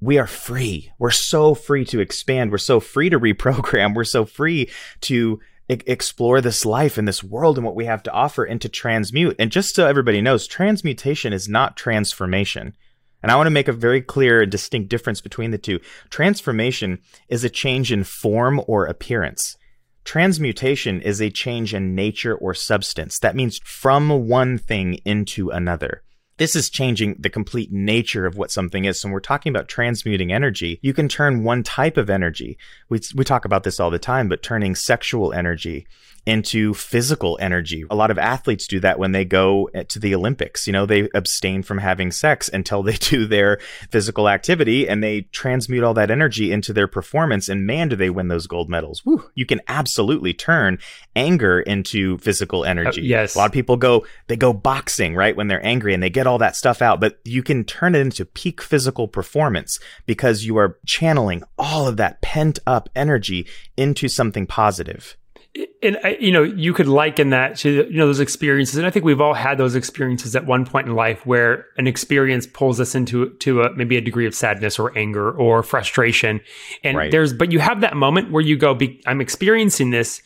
we 0.00 0.18
are 0.18 0.26
free. 0.26 0.92
We're 0.98 1.10
so 1.10 1.54
free 1.54 1.84
to 1.86 2.00
expand. 2.00 2.50
We're 2.50 2.58
so 2.58 2.80
free 2.80 3.10
to 3.10 3.18
reprogram. 3.18 3.94
We're 3.96 4.04
so 4.04 4.24
free 4.24 4.70
to 5.02 5.40
I- 5.70 5.80
explore 5.86 6.40
this 6.40 6.64
life 6.64 6.98
and 6.98 7.08
this 7.08 7.24
world 7.24 7.58
and 7.58 7.64
what 7.64 7.74
we 7.74 7.86
have 7.86 8.02
to 8.04 8.12
offer 8.12 8.44
and 8.44 8.60
to 8.60 8.68
transmute. 8.68 9.36
And 9.38 9.50
just 9.50 9.74
so 9.74 9.86
everybody 9.86 10.20
knows, 10.20 10.46
transmutation 10.46 11.32
is 11.32 11.48
not 11.48 11.76
transformation. 11.76 12.74
And 13.22 13.32
I 13.32 13.36
want 13.36 13.48
to 13.48 13.52
make 13.52 13.66
a 13.66 13.72
very 13.72 14.00
clear, 14.00 14.42
and 14.42 14.50
distinct 14.50 14.88
difference 14.88 15.20
between 15.20 15.50
the 15.50 15.58
two. 15.58 15.80
Transformation 16.08 17.00
is 17.28 17.42
a 17.42 17.50
change 17.50 17.90
in 17.90 18.04
form 18.04 18.62
or 18.68 18.86
appearance. 18.86 19.56
Transmutation 20.04 21.02
is 21.02 21.20
a 21.20 21.28
change 21.28 21.74
in 21.74 21.96
nature 21.96 22.34
or 22.34 22.54
substance. 22.54 23.18
That 23.18 23.36
means 23.36 23.58
from 23.64 24.28
one 24.28 24.56
thing 24.56 24.94
into 25.04 25.50
another. 25.50 26.02
This 26.38 26.56
is 26.56 26.70
changing 26.70 27.16
the 27.18 27.30
complete 27.30 27.70
nature 27.70 28.24
of 28.24 28.36
what 28.36 28.50
something 28.50 28.84
is. 28.84 29.00
So 29.00 29.08
when 29.08 29.12
we're 29.12 29.20
talking 29.20 29.50
about 29.50 29.68
transmuting 29.68 30.32
energy, 30.32 30.78
you 30.82 30.94
can 30.94 31.08
turn 31.08 31.44
one 31.44 31.62
type 31.62 31.96
of 31.96 32.08
energy. 32.08 32.56
We, 32.88 33.00
we 33.14 33.24
talk 33.24 33.44
about 33.44 33.64
this 33.64 33.78
all 33.78 33.90
the 33.90 33.98
time, 33.98 34.28
but 34.28 34.42
turning 34.42 34.74
sexual 34.74 35.32
energy 35.32 35.86
into 36.28 36.74
physical 36.74 37.38
energy. 37.40 37.86
A 37.90 37.96
lot 37.96 38.10
of 38.10 38.18
athletes 38.18 38.66
do 38.66 38.78
that 38.80 38.98
when 38.98 39.12
they 39.12 39.24
go 39.24 39.70
to 39.88 39.98
the 39.98 40.14
Olympics. 40.14 40.66
You 40.66 40.74
know, 40.74 40.84
they 40.84 41.08
abstain 41.14 41.62
from 41.62 41.78
having 41.78 42.12
sex 42.12 42.50
until 42.52 42.82
they 42.82 42.92
do 43.00 43.26
their 43.26 43.58
physical 43.90 44.28
activity 44.28 44.86
and 44.86 45.02
they 45.02 45.22
transmute 45.32 45.82
all 45.82 45.94
that 45.94 46.10
energy 46.10 46.52
into 46.52 46.74
their 46.74 46.86
performance. 46.86 47.48
And 47.48 47.66
man, 47.66 47.88
do 47.88 47.96
they 47.96 48.10
win 48.10 48.28
those 48.28 48.46
gold 48.46 48.68
medals. 48.68 49.04
Woo. 49.06 49.30
You 49.34 49.46
can 49.46 49.62
absolutely 49.68 50.34
turn 50.34 50.78
anger 51.16 51.60
into 51.60 52.18
physical 52.18 52.64
energy. 52.64 53.00
Uh, 53.00 53.20
yes. 53.20 53.34
A 53.34 53.38
lot 53.38 53.46
of 53.46 53.52
people 53.52 53.78
go, 53.78 54.06
they 54.26 54.36
go 54.36 54.52
boxing, 54.52 55.14
right? 55.14 55.34
When 55.34 55.48
they're 55.48 55.64
angry 55.64 55.94
and 55.94 56.02
they 56.02 56.10
get 56.10 56.26
all 56.26 56.38
that 56.38 56.56
stuff 56.56 56.82
out, 56.82 57.00
but 57.00 57.20
you 57.24 57.42
can 57.42 57.64
turn 57.64 57.94
it 57.94 58.00
into 58.00 58.26
peak 58.26 58.60
physical 58.60 59.08
performance 59.08 59.78
because 60.04 60.44
you 60.44 60.58
are 60.58 60.78
channeling 60.84 61.42
all 61.58 61.88
of 61.88 61.96
that 61.96 62.20
pent 62.20 62.58
up 62.66 62.90
energy 62.94 63.46
into 63.78 64.08
something 64.08 64.46
positive 64.46 65.16
and 65.82 65.98
you 66.20 66.30
know 66.30 66.42
you 66.42 66.72
could 66.72 66.86
liken 66.86 67.30
that 67.30 67.56
to 67.56 67.88
you 67.90 67.96
know 67.96 68.06
those 68.06 68.20
experiences. 68.20 68.76
And 68.76 68.86
i 68.86 68.90
think 68.90 69.04
we've 69.04 69.20
all 69.20 69.34
had 69.34 69.58
those 69.58 69.74
experiences 69.74 70.36
at 70.36 70.46
one 70.46 70.64
point 70.64 70.86
in 70.86 70.94
life 70.94 71.24
where 71.26 71.66
an 71.76 71.86
experience 71.86 72.46
pulls 72.46 72.80
us 72.80 72.94
into 72.94 73.30
to 73.30 73.62
a, 73.62 73.74
maybe 73.74 73.96
a 73.96 74.00
degree 74.00 74.26
of 74.26 74.34
sadness 74.34 74.78
or 74.78 74.96
anger 74.96 75.30
or 75.30 75.62
frustration. 75.62 76.40
And 76.84 76.96
right. 76.96 77.10
there's 77.10 77.32
but 77.32 77.52
you 77.52 77.58
have 77.58 77.80
that 77.80 77.96
moment 77.96 78.30
where 78.30 78.42
you 78.42 78.56
go 78.56 78.78
i'm 79.06 79.20
experiencing 79.20 79.90
this 79.90 80.22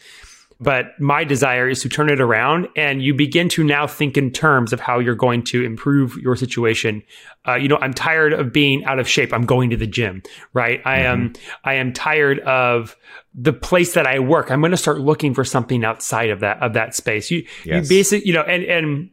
but 0.62 0.98
my 1.00 1.24
desire 1.24 1.68
is 1.68 1.82
to 1.82 1.88
turn 1.88 2.08
it 2.08 2.20
around 2.20 2.68
and 2.76 3.02
you 3.02 3.14
begin 3.14 3.48
to 3.48 3.64
now 3.64 3.86
think 3.86 4.16
in 4.16 4.30
terms 4.30 4.72
of 4.72 4.78
how 4.78 5.00
you're 5.00 5.16
going 5.16 5.42
to 5.42 5.64
improve 5.64 6.16
your 6.18 6.36
situation. 6.36 7.02
Uh, 7.46 7.54
you 7.54 7.66
know 7.66 7.78
i'm 7.80 7.92
tired 7.92 8.32
of 8.32 8.52
being 8.52 8.84
out 8.84 9.00
of 9.00 9.08
shape. 9.08 9.32
I'm 9.32 9.44
going 9.44 9.70
to 9.70 9.76
the 9.76 9.86
gym 9.86 10.22
right? 10.52 10.80
I 10.84 10.98
mm-hmm. 10.98 11.06
am 11.06 11.32
i 11.64 11.74
am 11.74 11.92
tired 11.92 12.38
of 12.40 12.96
the 13.34 13.52
place 13.52 13.94
that 13.94 14.06
i 14.06 14.20
work. 14.20 14.50
I'm 14.50 14.60
going 14.60 14.70
to 14.70 14.76
start 14.76 15.00
looking 15.00 15.34
for 15.34 15.44
something 15.44 15.84
outside 15.84 16.30
of 16.30 16.40
that 16.40 16.62
of 16.62 16.74
that 16.74 16.94
space. 16.94 17.30
You 17.30 17.44
yes. 17.64 17.82
you 17.82 17.96
basically 17.96 18.28
you 18.28 18.34
know 18.34 18.42
and 18.42 18.64
and 18.64 19.10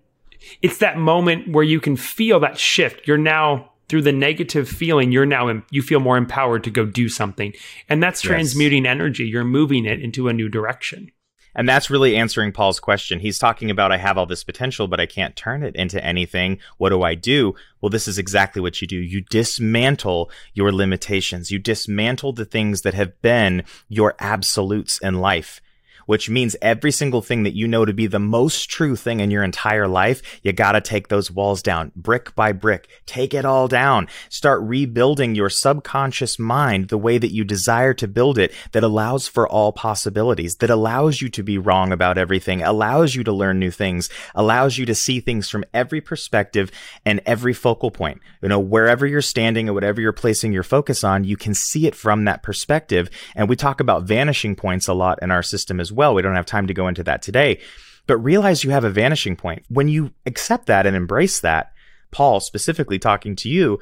it's 0.61 0.77
that 0.77 0.97
moment 0.97 1.51
where 1.51 1.63
you 1.63 1.79
can 1.79 1.95
feel 1.95 2.39
that 2.41 2.59
shift. 2.59 3.07
You're 3.07 3.17
now 3.17 3.71
through 3.87 4.03
the 4.03 4.11
negative 4.11 4.69
feeling 4.69 5.11
you're 5.11 5.25
now 5.25 5.47
in, 5.47 5.63
you 5.71 5.81
feel 5.81 5.99
more 5.99 6.15
empowered 6.15 6.63
to 6.63 6.69
go 6.69 6.85
do 6.85 7.09
something. 7.09 7.51
And 7.89 8.03
that's 8.03 8.21
transmuting 8.21 8.85
yes. 8.85 8.91
energy. 8.91 9.25
You're 9.25 9.43
moving 9.43 9.85
it 9.85 9.99
into 9.99 10.27
a 10.27 10.33
new 10.33 10.47
direction 10.47 11.11
and 11.55 11.67
that's 11.67 11.89
really 11.89 12.15
answering 12.15 12.51
Paul's 12.51 12.79
question. 12.79 13.19
He's 13.19 13.39
talking 13.39 13.69
about, 13.69 13.91
I 13.91 13.97
have 13.97 14.17
all 14.17 14.25
this 14.25 14.43
potential, 14.43 14.87
but 14.87 14.99
I 14.99 15.05
can't 15.05 15.35
turn 15.35 15.63
it 15.63 15.75
into 15.75 16.03
anything. 16.03 16.59
What 16.77 16.89
do 16.89 17.01
I 17.03 17.15
do? 17.15 17.55
Well, 17.81 17.89
this 17.89 18.07
is 18.07 18.17
exactly 18.17 18.61
what 18.61 18.81
you 18.81 18.87
do. 18.87 18.97
You 18.97 19.21
dismantle 19.21 20.29
your 20.53 20.71
limitations. 20.71 21.51
You 21.51 21.59
dismantle 21.59 22.33
the 22.33 22.45
things 22.45 22.81
that 22.81 22.93
have 22.93 23.21
been 23.21 23.63
your 23.87 24.15
absolutes 24.19 24.99
in 24.99 25.15
life 25.15 25.61
which 26.09 26.27
means 26.27 26.55
every 26.59 26.91
single 26.91 27.21
thing 27.21 27.43
that 27.43 27.53
you 27.53 27.67
know 27.67 27.85
to 27.85 27.93
be 27.93 28.07
the 28.07 28.17
most 28.17 28.67
true 28.67 28.95
thing 28.95 29.19
in 29.19 29.29
your 29.29 29.43
entire 29.43 29.87
life, 29.87 30.23
you 30.41 30.51
gotta 30.51 30.81
take 30.81 31.07
those 31.07 31.29
walls 31.29 31.61
down 31.61 31.91
brick 31.95 32.33
by 32.33 32.51
brick. 32.51 32.87
Take 33.05 33.31
it 33.35 33.45
all 33.45 33.67
down. 33.67 34.07
Start 34.27 34.59
rebuilding 34.63 35.35
your 35.35 35.51
subconscious 35.51 36.39
mind 36.39 36.87
the 36.87 36.97
way 36.97 37.19
that 37.19 37.31
you 37.31 37.43
desire 37.43 37.93
to 37.93 38.07
build 38.07 38.39
it 38.39 38.51
that 38.71 38.83
allows 38.83 39.27
for 39.27 39.47
all 39.47 39.71
possibilities, 39.71 40.55
that 40.55 40.71
allows 40.71 41.21
you 41.21 41.29
to 41.29 41.43
be 41.43 41.59
wrong 41.59 41.91
about 41.91 42.17
everything, 42.17 42.63
allows 42.63 43.13
you 43.13 43.23
to 43.23 43.31
learn 43.31 43.59
new 43.59 43.69
things, 43.69 44.09
allows 44.33 44.79
you 44.79 44.87
to 44.87 44.95
see 44.95 45.19
things 45.19 45.47
from 45.47 45.63
every 45.75 46.01
perspective 46.01 46.71
and 47.05 47.21
every 47.27 47.53
focal 47.53 47.91
point. 47.91 48.19
You 48.41 48.49
know, 48.49 48.59
wherever 48.59 49.05
you're 49.05 49.21
standing 49.21 49.69
or 49.69 49.73
whatever 49.73 50.01
you're 50.01 50.11
placing 50.11 50.53
your 50.53 50.63
focus 50.63 51.03
on, 51.03 51.23
you 51.23 51.37
can 51.37 51.53
see 51.53 51.85
it 51.85 51.93
from 51.93 52.25
that 52.25 52.41
perspective. 52.41 53.11
And 53.35 53.47
we 53.47 53.55
talk 53.55 53.79
about 53.79 54.05
vanishing 54.05 54.55
points 54.55 54.87
a 54.87 54.95
lot 54.95 55.19
in 55.21 55.29
our 55.29 55.43
system 55.43 55.79
as 55.79 55.91
well 55.91 55.98
well. 55.99 56.15
We 56.15 56.21
don't 56.21 56.35
have 56.35 56.45
time 56.45 56.67
to 56.67 56.73
go 56.73 56.87
into 56.87 57.03
that 57.03 57.21
today, 57.21 57.59
but 58.07 58.17
realize 58.17 58.63
you 58.63 58.69
have 58.69 58.85
a 58.85 58.89
vanishing 58.89 59.35
point. 59.35 59.65
When 59.67 59.89
you 59.89 60.11
accept 60.25 60.67
that 60.67 60.85
and 60.85 60.95
embrace 60.95 61.41
that, 61.41 61.73
Paul 62.11 62.39
specifically 62.39 62.97
talking 62.97 63.35
to 63.35 63.49
you, 63.49 63.79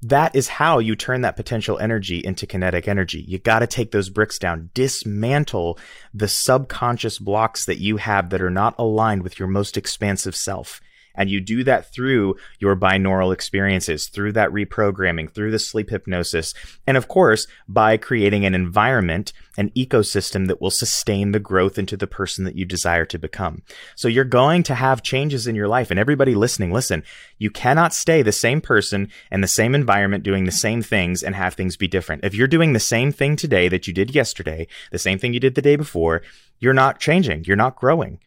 that 0.00 0.36
is 0.36 0.46
how 0.46 0.78
you 0.78 0.94
turn 0.94 1.22
that 1.22 1.34
potential 1.34 1.76
energy 1.80 2.18
into 2.18 2.46
kinetic 2.46 2.86
energy. 2.86 3.24
You 3.26 3.40
got 3.40 3.58
to 3.58 3.66
take 3.66 3.90
those 3.90 4.08
bricks 4.08 4.38
down, 4.38 4.70
dismantle 4.72 5.80
the 6.14 6.28
subconscious 6.28 7.18
blocks 7.18 7.64
that 7.64 7.80
you 7.80 7.96
have 7.96 8.30
that 8.30 8.40
are 8.40 8.50
not 8.50 8.76
aligned 8.78 9.24
with 9.24 9.40
your 9.40 9.48
most 9.48 9.76
expansive 9.76 10.36
self. 10.36 10.80
And 11.18 11.28
you 11.28 11.40
do 11.40 11.64
that 11.64 11.92
through 11.92 12.36
your 12.60 12.76
binaural 12.76 13.34
experiences, 13.34 14.06
through 14.06 14.32
that 14.32 14.50
reprogramming, 14.50 15.30
through 15.30 15.50
the 15.50 15.58
sleep 15.58 15.90
hypnosis, 15.90 16.54
and 16.86 16.96
of 16.96 17.08
course, 17.08 17.46
by 17.68 17.96
creating 17.96 18.46
an 18.46 18.54
environment, 18.54 19.32
an 19.58 19.70
ecosystem 19.70 20.46
that 20.46 20.60
will 20.60 20.70
sustain 20.70 21.32
the 21.32 21.40
growth 21.40 21.78
into 21.78 21.96
the 21.96 22.06
person 22.06 22.44
that 22.44 22.54
you 22.54 22.64
desire 22.64 23.04
to 23.04 23.18
become. 23.18 23.62
So 23.96 24.08
you're 24.08 24.24
going 24.24 24.62
to 24.62 24.74
have 24.76 25.02
changes 25.02 25.46
in 25.46 25.56
your 25.56 25.68
life. 25.68 25.90
And 25.90 25.98
everybody 25.98 26.34
listening, 26.36 26.72
listen, 26.72 27.02
you 27.38 27.50
cannot 27.50 27.92
stay 27.92 28.22
the 28.22 28.32
same 28.32 28.60
person 28.60 29.10
and 29.30 29.42
the 29.42 29.48
same 29.48 29.74
environment 29.74 30.22
doing 30.22 30.44
the 30.44 30.52
same 30.52 30.82
things 30.82 31.22
and 31.24 31.34
have 31.34 31.54
things 31.54 31.76
be 31.76 31.88
different. 31.88 32.24
If 32.24 32.34
you're 32.34 32.46
doing 32.46 32.72
the 32.72 32.80
same 32.80 33.10
thing 33.10 33.34
today 33.34 33.66
that 33.68 33.88
you 33.88 33.92
did 33.92 34.14
yesterday, 34.14 34.68
the 34.92 34.98
same 34.98 35.18
thing 35.18 35.34
you 35.34 35.40
did 35.40 35.56
the 35.56 35.62
day 35.62 35.74
before, 35.74 36.22
you're 36.60 36.72
not 36.72 37.00
changing. 37.00 37.44
You're 37.44 37.56
not 37.56 37.76
growing. 37.76 38.20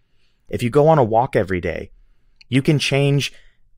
If 0.50 0.62
you 0.62 0.70
go 0.70 0.90
on 0.90 0.98
a 0.98 1.04
walk 1.04 1.38
every 1.38 1.62
day, 1.62 1.92
you 2.52 2.62
can 2.62 2.78
change 2.78 3.34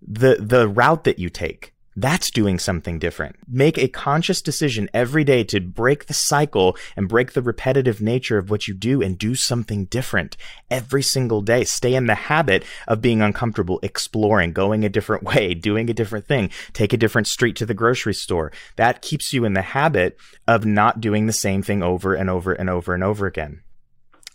the, 0.06 0.36
the 0.40 0.68
route 0.68 1.06
that 1.06 1.20
you 1.20 1.30
take. 1.30 1.74
That's 1.96 2.32
doing 2.32 2.58
something 2.58 2.98
different. 2.98 3.36
Make 3.48 3.78
a 3.78 3.88
conscious 3.88 4.42
decision 4.42 4.90
every 4.96 5.24
day 5.24 5.44
to 5.44 5.62
break 5.62 6.08
the 6.08 6.14
cycle 6.16 6.76
and 6.98 7.08
break 7.08 7.34
the 7.34 7.44
repetitive 7.44 8.02
nature 8.02 8.40
of 8.40 8.50
what 8.50 8.68
you 8.68 8.74
do 8.74 9.04
and 9.04 9.16
do 9.16 9.36
something 9.36 9.86
different 9.86 10.36
every 10.72 11.04
single 11.04 11.42
day. 11.42 11.64
Stay 11.66 11.94
in 11.94 12.08
the 12.08 12.16
habit 12.16 12.66
of 12.88 13.00
being 13.00 13.22
uncomfortable, 13.22 13.80
exploring, 13.84 14.54
going 14.54 14.84
a 14.84 14.90
different 14.90 15.24
way, 15.36 15.54
doing 15.54 15.88
a 15.88 15.94
different 15.94 16.26
thing, 16.26 16.50
take 16.74 16.94
a 16.94 16.98
different 16.98 17.28
street 17.28 17.56
to 17.58 17.66
the 17.68 17.76
grocery 17.76 18.16
store. 18.16 18.52
That 18.76 19.04
keeps 19.04 19.32
you 19.32 19.46
in 19.46 19.54
the 19.54 19.62
habit 19.62 20.18
of 20.48 20.66
not 20.66 21.00
doing 21.00 21.28
the 21.28 21.32
same 21.32 21.62
thing 21.62 21.84
over 21.84 22.16
and 22.16 22.28
over 22.28 22.54
and 22.54 22.72
over 22.72 22.96
and 22.96 23.04
over 23.04 23.28
again. 23.28 23.62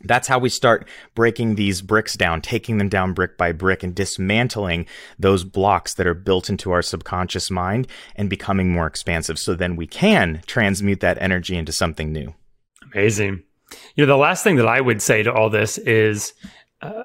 That's 0.04 0.28
how 0.28 0.38
we 0.38 0.48
start 0.48 0.88
breaking 1.14 1.56
these 1.56 1.82
bricks 1.82 2.14
down, 2.14 2.40
taking 2.40 2.78
them 2.78 2.88
down 2.88 3.14
brick 3.14 3.36
by 3.36 3.52
brick 3.52 3.82
and 3.82 3.94
dismantling 3.94 4.86
those 5.18 5.42
blocks 5.44 5.94
that 5.94 6.06
are 6.06 6.14
built 6.14 6.48
into 6.48 6.70
our 6.70 6.82
subconscious 6.82 7.50
mind 7.50 7.88
and 8.14 8.30
becoming 8.30 8.72
more 8.72 8.86
expansive. 8.86 9.38
So 9.38 9.54
then 9.54 9.74
we 9.76 9.86
can 9.86 10.42
transmute 10.46 11.00
that 11.00 11.20
energy 11.20 11.56
into 11.56 11.72
something 11.72 12.12
new. 12.12 12.34
Amazing. 12.92 13.42
You 13.96 14.06
know, 14.06 14.06
the 14.06 14.16
last 14.16 14.44
thing 14.44 14.56
that 14.56 14.68
I 14.68 14.80
would 14.80 15.02
say 15.02 15.22
to 15.22 15.32
all 15.32 15.50
this 15.50 15.78
is, 15.78 16.32
uh, 16.80 17.02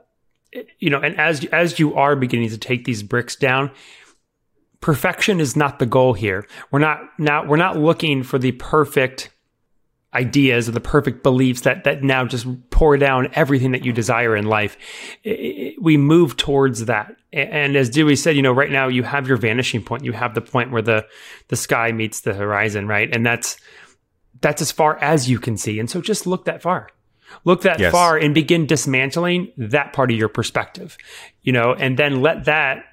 you 0.80 0.90
know, 0.90 1.00
and 1.00 1.20
as 1.20 1.44
as 1.46 1.80
you 1.80 1.96
are 1.96 2.16
beginning 2.16 2.50
to 2.50 2.58
take 2.58 2.86
these 2.86 3.04
bricks 3.04 3.36
down, 3.36 3.72
perfection 4.82 5.40
is 5.40 5.56
not 5.56 5.80
the 5.80 5.86
goal 5.86 6.14
here. 6.14 6.46
We're 6.72 6.80
not 6.80 7.02
now 7.18 7.46
we're 7.46 7.58
not 7.58 7.78
looking 7.78 8.22
for 8.24 8.38
the 8.38 8.52
perfect 8.54 9.33
ideas 10.14 10.70
or 10.70 10.72
the 10.72 10.80
perfect 10.80 11.24
beliefs 11.24 11.62
that 11.62 11.84
that 11.84 12.04
now 12.04 12.26
just 12.26 12.46
pour 12.70 12.98
down 12.98 13.30
everything 13.34 13.72
that 13.72 13.84
you 13.84 13.92
desire 13.92 14.36
in 14.36 14.46
life. 14.46 14.78
we 15.82 15.98
move 15.98 16.38
towards 16.38 16.86
that. 16.86 17.16
And 17.32 17.76
as 17.76 17.90
Dewey 17.90 18.16
said, 18.16 18.36
you 18.36 18.42
know, 18.42 18.52
right 18.52 18.72
now 18.72 18.88
you 18.88 19.04
have 19.04 19.28
your 19.28 19.38
vanishing 19.38 19.84
point. 19.84 20.04
You 20.04 20.12
have 20.14 20.36
the 20.36 20.42
point 20.42 20.72
where 20.72 20.82
the 20.82 21.06
the 21.48 21.56
sky 21.56 21.92
meets 21.92 22.22
the 22.22 22.34
horizon, 22.34 22.88
right? 22.88 23.14
And 23.14 23.26
that's 23.26 23.58
that's 24.42 24.62
as 24.62 24.72
far 24.72 24.98
as 24.98 25.30
you 25.30 25.40
can 25.40 25.58
see. 25.58 25.80
And 25.80 25.90
so 25.90 26.02
just 26.02 26.28
look 26.28 26.46
that 26.46 26.62
far. 26.62 26.90
Look 27.46 27.62
that 27.62 27.80
yes. 27.80 27.92
far 27.92 28.18
and 28.18 28.36
begin 28.36 28.68
dismantling 28.68 29.52
that 29.58 29.94
part 29.94 30.12
of 30.12 30.18
your 30.18 30.30
perspective. 30.30 30.98
You 31.42 31.54
know, 31.54 31.74
and 31.74 31.98
then 31.98 32.22
let 32.22 32.46
that 32.46 32.86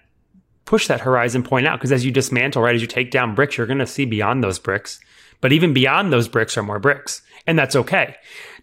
push 0.65 0.87
that 0.87 1.01
horizon 1.01 1.43
point 1.43 1.67
out 1.67 1.79
because 1.79 1.93
as 1.93 2.05
you 2.05 2.13
dismantle, 2.13 2.63
right, 2.63 2.75
as 2.75 2.81
you 2.81 2.87
take 2.87 3.11
down 3.11 3.35
bricks, 3.35 3.59
you're 3.59 3.67
going 3.67 3.81
to 3.81 3.87
see 3.87 4.05
beyond 4.05 4.43
those 4.43 4.59
bricks 4.59 5.01
but 5.41 5.53
even 5.53 5.73
beyond 5.73 6.13
those 6.13 6.29
bricks 6.29 6.57
are 6.57 6.63
more 6.63 6.79
bricks. 6.79 7.23
And 7.47 7.59
that's 7.59 7.77
okay. 7.77 8.17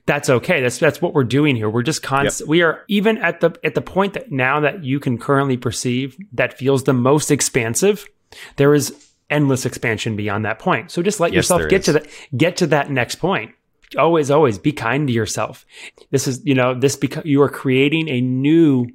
That's 0.06 0.30
okay. 0.30 0.62
That's 0.62 0.78
that's 0.78 1.02
what 1.02 1.14
we're 1.14 1.26
doing 1.26 1.56
here. 1.56 1.70
We're 1.70 1.84
just 1.84 2.02
constant. 2.02 2.48
Yep. 2.48 2.50
We 2.50 2.62
are 2.62 2.84
even 2.88 3.18
at 3.18 3.42
the 3.42 3.58
at 3.64 3.76
the 3.76 3.82
point 3.82 4.14
that 4.14 4.32
now 4.32 4.62
that 4.62 4.84
you 4.84 5.00
can 5.00 5.18
currently 5.18 5.58
perceive 5.58 6.18
that 6.32 6.58
feels 6.58 6.84
the 6.84 6.94
most 6.94 7.30
expansive. 7.30 8.08
There 8.56 8.74
is 8.74 8.94
endless 9.30 9.66
expansion 9.66 10.16
beyond 10.16 10.46
that 10.46 10.60
point. 10.60 10.92
So 10.92 11.02
just 11.02 11.20
let 11.20 11.34
yes, 11.34 11.38
yourself 11.38 11.70
get 11.70 11.82
is. 11.82 11.86
to 11.86 11.94
that 11.94 12.08
get 12.36 12.58
to 12.58 12.68
that 12.68 12.90
next 12.90 13.16
point. 13.16 13.54
Always, 13.98 14.30
always 14.32 14.58
be 14.58 14.72
kind 14.72 15.08
to 15.08 15.14
yourself. 15.14 15.66
This 16.12 16.28
is, 16.28 16.42
you 16.46 16.54
know, 16.54 16.78
this 16.78 16.96
because 16.98 17.24
you 17.26 17.42
are 17.42 17.50
creating 17.50 18.10
a 18.10 18.20
new 18.20 18.88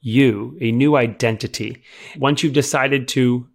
you, 0.00 0.56
a 0.60 0.70
new 0.72 0.96
identity. 0.96 1.82
Once 2.16 2.42
you've 2.42 2.52
decided 2.52 3.08
to 3.08 3.46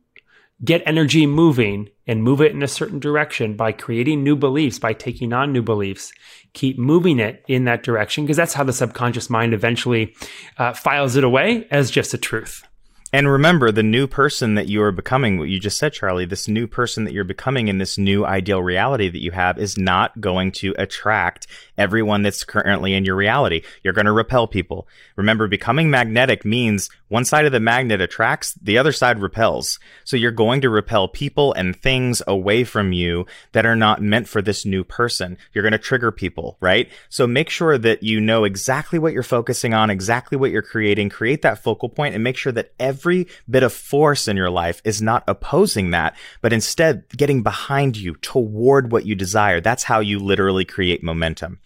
get 0.63 0.84
energy 0.86 1.25
moving 1.25 1.89
and 2.12 2.26
move 2.26 2.41
it 2.41 2.52
in 2.52 2.62
a 2.62 2.67
certain 2.67 3.00
direction 3.00 3.56
by 3.56 3.71
creating 3.71 4.21
new 4.21 4.36
beliefs, 4.36 4.78
by 4.78 4.91
taking 4.91 5.32
on 5.32 5.54
new 5.54 5.62
beliefs. 5.62 6.12
Keep 6.52 6.78
moving 6.78 7.19
it 7.19 7.41
in 7.47 7.63
that 7.63 7.84
direction 7.84 8.26
because 8.26 8.36
that's 8.36 8.54
how 8.54 8.65
the 8.65 8.74
subconscious 8.74 9.30
mind 9.30 9.54
eventually 9.54 10.13
uh, 10.58 10.74
files 10.74 11.15
it 11.15 11.24
away 11.24 11.65
as 11.71 11.89
just 11.89 12.13
a 12.13 12.17
truth. 12.17 12.67
And 13.13 13.30
remember, 13.30 13.71
the 13.71 13.82
new 13.82 14.08
person 14.08 14.56
that 14.56 14.67
you 14.67 14.82
are 14.84 14.91
becoming, 14.91 15.39
what 15.39 15.47
you 15.47 15.58
just 15.58 15.78
said, 15.78 15.93
Charley, 15.93 16.26
this 16.26 16.50
new 16.50 16.67
person 16.67 17.06
that 17.06 17.13
you're 17.13 17.24
becoming 17.24 17.69
in 17.69 17.78
this 17.78 17.97
new 17.97 18.26
ideal 18.26 18.62
reality 18.62 19.08
that 19.08 19.21
you 19.21 19.32
have 19.32 19.58
is 19.58 19.78
not 19.78 20.19
going 20.19 20.52
to 20.54 20.76
attract 20.78 21.47
everyone 21.81 22.21
that's 22.21 22.43
currently 22.43 22.93
in 22.93 23.03
your 23.03 23.15
reality. 23.15 23.63
You're 23.83 23.93
going 23.93 24.05
to 24.05 24.11
repel 24.11 24.47
people. 24.47 24.87
Remember, 25.15 25.47
becoming 25.47 25.89
magnetic 25.89 26.45
means 26.45 26.89
one 27.07 27.25
side 27.25 27.45
of 27.45 27.51
the 27.51 27.59
magnet 27.59 27.99
attracts, 27.99 28.53
the 28.53 28.77
other 28.77 28.93
side 28.93 29.19
repels. 29.19 29.79
So 30.05 30.15
you're 30.15 30.31
going 30.31 30.61
to 30.61 30.69
repel 30.69 31.07
people 31.07 31.51
and 31.53 31.75
things 31.75 32.21
away 32.25 32.63
from 32.63 32.93
you 32.93 33.25
that 33.51 33.65
are 33.65 33.75
not 33.75 34.01
meant 34.01 34.29
for 34.29 34.41
this 34.41 34.65
new 34.65 34.83
person. 34.83 35.37
You're 35.51 35.63
going 35.63 35.73
to 35.73 35.77
trigger 35.77 36.11
people, 36.11 36.57
right? 36.61 36.89
So 37.09 37.27
make 37.27 37.49
sure 37.49 37.77
that 37.77 38.03
you 38.03 38.21
know 38.21 38.43
exactly 38.43 38.99
what 38.99 39.11
you're 39.11 39.23
focusing 39.23 39.73
on, 39.73 39.89
exactly 39.89 40.37
what 40.37 40.51
you're 40.51 40.61
creating, 40.61 41.09
create 41.09 41.41
that 41.41 41.61
focal 41.63 41.89
point 41.89 42.15
and 42.15 42.23
make 42.23 42.37
sure 42.37 42.53
that 42.53 42.73
every 42.79 43.27
bit 43.49 43.63
of 43.63 43.73
force 43.73 44.27
in 44.27 44.37
your 44.37 44.49
life 44.49 44.81
is 44.85 45.01
not 45.01 45.23
opposing 45.27 45.91
that, 45.91 46.15
but 46.41 46.53
instead 46.53 47.09
getting 47.17 47.43
behind 47.43 47.97
you 47.97 48.15
toward 48.15 48.91
what 48.91 49.05
you 49.05 49.15
desire. 49.15 49.59
That's 49.59 49.83
how 49.83 49.99
you 49.99 50.19
literally 50.19 50.63
create 50.63 51.03
momentum 51.03 51.59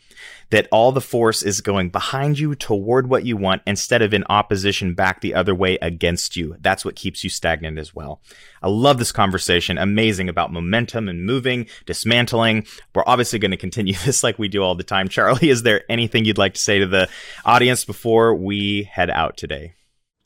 that 0.49 0.67
all 0.71 0.91
the 0.91 1.01
force 1.01 1.43
is 1.43 1.61
going 1.61 1.89
behind 1.89 2.39
you 2.39 2.55
toward 2.55 3.09
what 3.09 3.25
you 3.25 3.37
want 3.37 3.61
instead 3.65 4.01
of 4.01 4.13
in 4.13 4.23
opposition 4.29 4.93
back 4.93 5.21
the 5.21 5.33
other 5.33 5.55
way 5.55 5.77
against 5.81 6.35
you. 6.35 6.55
That's 6.59 6.85
what 6.85 6.95
keeps 6.95 7.23
you 7.23 7.29
stagnant 7.29 7.79
as 7.79 7.93
well. 7.93 8.21
I 8.61 8.69
love 8.69 8.97
this 8.97 9.11
conversation. 9.11 9.77
Amazing 9.77 10.29
about 10.29 10.53
momentum 10.53 11.09
and 11.09 11.25
moving, 11.25 11.67
dismantling. 11.85 12.65
We're 12.93 13.03
obviously 13.05 13.39
going 13.39 13.51
to 13.51 13.57
continue 13.57 13.93
this 14.05 14.23
like 14.23 14.39
we 14.39 14.47
do 14.47 14.63
all 14.63 14.75
the 14.75 14.83
time. 14.83 15.07
Charley, 15.07 15.49
is 15.49 15.63
there 15.63 15.83
anything 15.89 16.25
you'd 16.25 16.37
like 16.37 16.53
to 16.55 16.61
say 16.61 16.79
to 16.79 16.87
the 16.87 17.09
audience 17.43 17.85
before 17.85 18.35
we 18.35 18.83
head 18.83 19.09
out 19.09 19.37
today? 19.37 19.73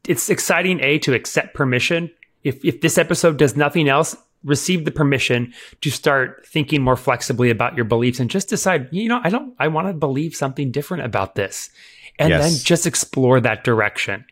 It's 0.07 0.29
exciting, 0.29 0.79
A, 0.81 0.99
to 0.99 1.13
accept 1.13 1.53
permission. 1.53 2.11
If, 2.43 2.63
if 2.63 2.81
this 2.81 2.97
episode 2.97 3.37
does 3.37 3.55
nothing 3.57 3.89
else, 3.89 4.15
receive 4.43 4.85
the 4.85 4.91
permission 4.91 5.53
to 5.81 5.89
start 5.89 6.45
thinking 6.47 6.81
more 6.81 6.95
flexibly 6.95 7.49
about 7.49 7.75
your 7.75 7.85
beliefs 7.85 8.19
and 8.19 8.29
just 8.29 8.49
decide, 8.49 8.87
you 8.91 9.09
know, 9.09 9.19
I 9.23 9.29
don't, 9.29 9.53
I 9.59 9.67
want 9.67 9.87
to 9.87 9.93
believe 9.93 10.35
something 10.35 10.71
different 10.71 11.03
about 11.03 11.35
this. 11.35 11.69
And 12.17 12.29
yes. 12.29 12.43
then 12.43 12.63
just 12.63 12.85
explore 12.85 13.39
that 13.39 13.63
direction 13.63 14.25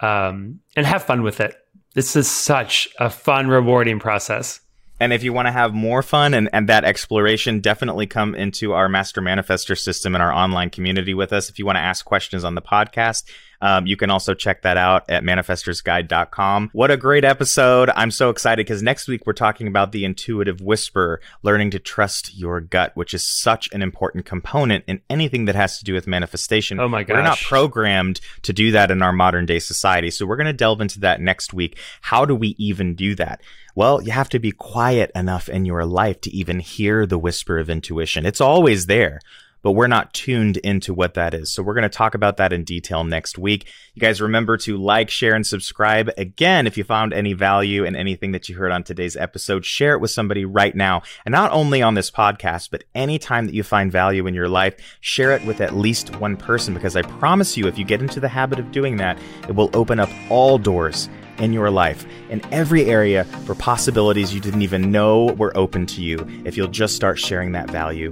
um, 0.00 0.60
and 0.76 0.84
have 0.84 1.02
fun 1.02 1.22
with 1.22 1.40
it. 1.40 1.56
This 1.94 2.16
is 2.16 2.30
such 2.30 2.88
a 2.98 3.08
fun, 3.10 3.48
rewarding 3.48 3.98
process. 3.98 4.60
And 5.00 5.12
if 5.12 5.24
you 5.24 5.32
want 5.32 5.48
to 5.48 5.52
have 5.52 5.74
more 5.74 6.02
fun 6.02 6.32
and, 6.32 6.48
and 6.52 6.68
that 6.68 6.84
exploration, 6.84 7.60
definitely 7.60 8.06
come 8.06 8.34
into 8.34 8.72
our 8.72 8.88
Master 8.88 9.20
Manifestor 9.20 9.76
system 9.76 10.14
and 10.14 10.22
our 10.22 10.32
online 10.32 10.70
community 10.70 11.12
with 11.12 11.32
us. 11.32 11.48
If 11.48 11.58
you 11.58 11.66
want 11.66 11.76
to 11.76 11.80
ask 11.80 12.04
questions 12.04 12.44
on 12.44 12.54
the 12.54 12.62
podcast, 12.62 13.24
um, 13.62 13.86
you 13.86 13.96
can 13.96 14.10
also 14.10 14.34
check 14.34 14.62
that 14.62 14.76
out 14.76 15.08
at 15.08 15.22
manifestorsguide.com. 15.22 16.70
What 16.72 16.90
a 16.90 16.96
great 16.96 17.24
episode. 17.24 17.90
I'm 17.94 18.10
so 18.10 18.28
excited 18.28 18.66
because 18.66 18.82
next 18.82 19.06
week 19.06 19.22
we're 19.24 19.32
talking 19.32 19.68
about 19.68 19.92
the 19.92 20.04
intuitive 20.04 20.60
whisper, 20.60 21.20
learning 21.42 21.70
to 21.70 21.78
trust 21.78 22.36
your 22.36 22.60
gut, 22.60 22.90
which 22.96 23.14
is 23.14 23.24
such 23.24 23.72
an 23.72 23.80
important 23.80 24.26
component 24.26 24.84
in 24.88 25.00
anything 25.08 25.44
that 25.44 25.54
has 25.54 25.78
to 25.78 25.84
do 25.84 25.94
with 25.94 26.08
manifestation. 26.08 26.80
Oh 26.80 26.88
my 26.88 27.04
gosh. 27.04 27.14
We're 27.14 27.22
not 27.22 27.38
programmed 27.38 28.20
to 28.42 28.52
do 28.52 28.72
that 28.72 28.90
in 28.90 29.00
our 29.00 29.12
modern 29.12 29.46
day 29.46 29.60
society. 29.60 30.10
So 30.10 30.26
we're 30.26 30.36
going 30.36 30.46
to 30.46 30.52
delve 30.52 30.80
into 30.80 30.98
that 31.00 31.20
next 31.20 31.54
week. 31.54 31.78
How 32.00 32.24
do 32.24 32.34
we 32.34 32.56
even 32.58 32.96
do 32.96 33.14
that? 33.14 33.42
Well, 33.76 34.02
you 34.02 34.10
have 34.10 34.28
to 34.30 34.40
be 34.40 34.50
quiet 34.50 35.12
enough 35.14 35.48
in 35.48 35.64
your 35.64 35.86
life 35.86 36.20
to 36.22 36.34
even 36.34 36.58
hear 36.58 37.06
the 37.06 37.18
whisper 37.18 37.58
of 37.58 37.70
intuition. 37.70 38.26
It's 38.26 38.40
always 38.40 38.86
there 38.86 39.20
but 39.62 39.72
we're 39.72 39.86
not 39.86 40.12
tuned 40.12 40.56
into 40.58 40.92
what 40.92 41.14
that 41.14 41.34
is. 41.34 41.52
So 41.52 41.62
we're 41.62 41.74
going 41.74 41.82
to 41.82 41.88
talk 41.88 42.14
about 42.14 42.36
that 42.36 42.52
in 42.52 42.64
detail 42.64 43.04
next 43.04 43.38
week. 43.38 43.66
You 43.94 44.00
guys 44.00 44.20
remember 44.20 44.56
to 44.58 44.76
like, 44.76 45.10
share, 45.10 45.34
and 45.34 45.46
subscribe. 45.46 46.10
Again, 46.16 46.66
if 46.66 46.76
you 46.76 46.84
found 46.84 47.12
any 47.12 47.32
value 47.32 47.84
in 47.84 47.96
anything 47.96 48.32
that 48.32 48.48
you 48.48 48.56
heard 48.56 48.72
on 48.72 48.82
today's 48.82 49.16
episode, 49.16 49.64
share 49.64 49.94
it 49.94 50.00
with 50.00 50.10
somebody 50.10 50.44
right 50.44 50.74
now. 50.74 51.02
And 51.24 51.32
not 51.32 51.52
only 51.52 51.82
on 51.82 51.94
this 51.94 52.10
podcast, 52.10 52.70
but 52.70 52.84
anytime 52.94 53.46
that 53.46 53.54
you 53.54 53.62
find 53.62 53.90
value 53.90 54.26
in 54.26 54.34
your 54.34 54.48
life, 54.48 54.74
share 55.00 55.32
it 55.32 55.44
with 55.46 55.60
at 55.60 55.76
least 55.76 56.16
one 56.16 56.36
person 56.36 56.74
because 56.74 56.96
I 56.96 57.02
promise 57.02 57.56
you, 57.56 57.66
if 57.66 57.78
you 57.78 57.84
get 57.84 58.02
into 58.02 58.20
the 58.20 58.28
habit 58.28 58.58
of 58.58 58.72
doing 58.72 58.96
that, 58.96 59.18
it 59.48 59.54
will 59.54 59.70
open 59.74 60.00
up 60.00 60.10
all 60.30 60.58
doors 60.58 61.08
in 61.38 61.52
your 61.52 61.70
life 61.70 62.06
in 62.30 62.42
every 62.52 62.84
area 62.86 63.24
for 63.46 63.54
possibilities 63.54 64.34
you 64.34 64.40
didn't 64.40 64.62
even 64.62 64.90
know 64.92 65.26
were 65.32 65.56
open 65.56 65.86
to 65.86 66.02
you 66.02 66.26
if 66.44 66.56
you'll 66.56 66.68
just 66.68 66.94
start 66.94 67.18
sharing 67.18 67.52
that 67.52 67.70
value. 67.70 68.10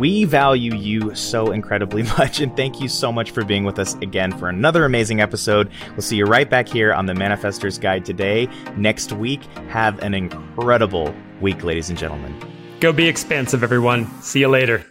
We 0.00 0.24
value 0.24 0.74
you 0.74 1.14
so 1.14 1.52
incredibly 1.52 2.02
much, 2.18 2.40
and 2.40 2.56
thank 2.56 2.80
you 2.80 2.88
so 2.88 3.12
much 3.12 3.32
for 3.32 3.44
being 3.44 3.64
with 3.64 3.78
us 3.78 3.94
again 3.96 4.36
for 4.36 4.48
another 4.48 4.86
amazing 4.86 5.20
episode. 5.20 5.70
We'll 5.90 6.00
see 6.00 6.16
you 6.16 6.24
right 6.24 6.48
back 6.48 6.66
here 6.66 6.94
on 6.94 7.04
the 7.04 7.14
Manifestor's 7.14 7.78
Guide 7.78 8.06
today. 8.06 8.48
Next 8.76 9.12
week, 9.12 9.44
have 9.68 9.98
an 10.02 10.14
incredible 10.14 11.14
week, 11.42 11.62
ladies 11.64 11.90
and 11.90 11.98
gentlemen. 11.98 12.34
Go 12.80 12.94
be 12.94 13.08
expansive, 13.08 13.62
everyone. 13.62 14.06
See 14.22 14.40
you 14.40 14.48
later. 14.48 14.86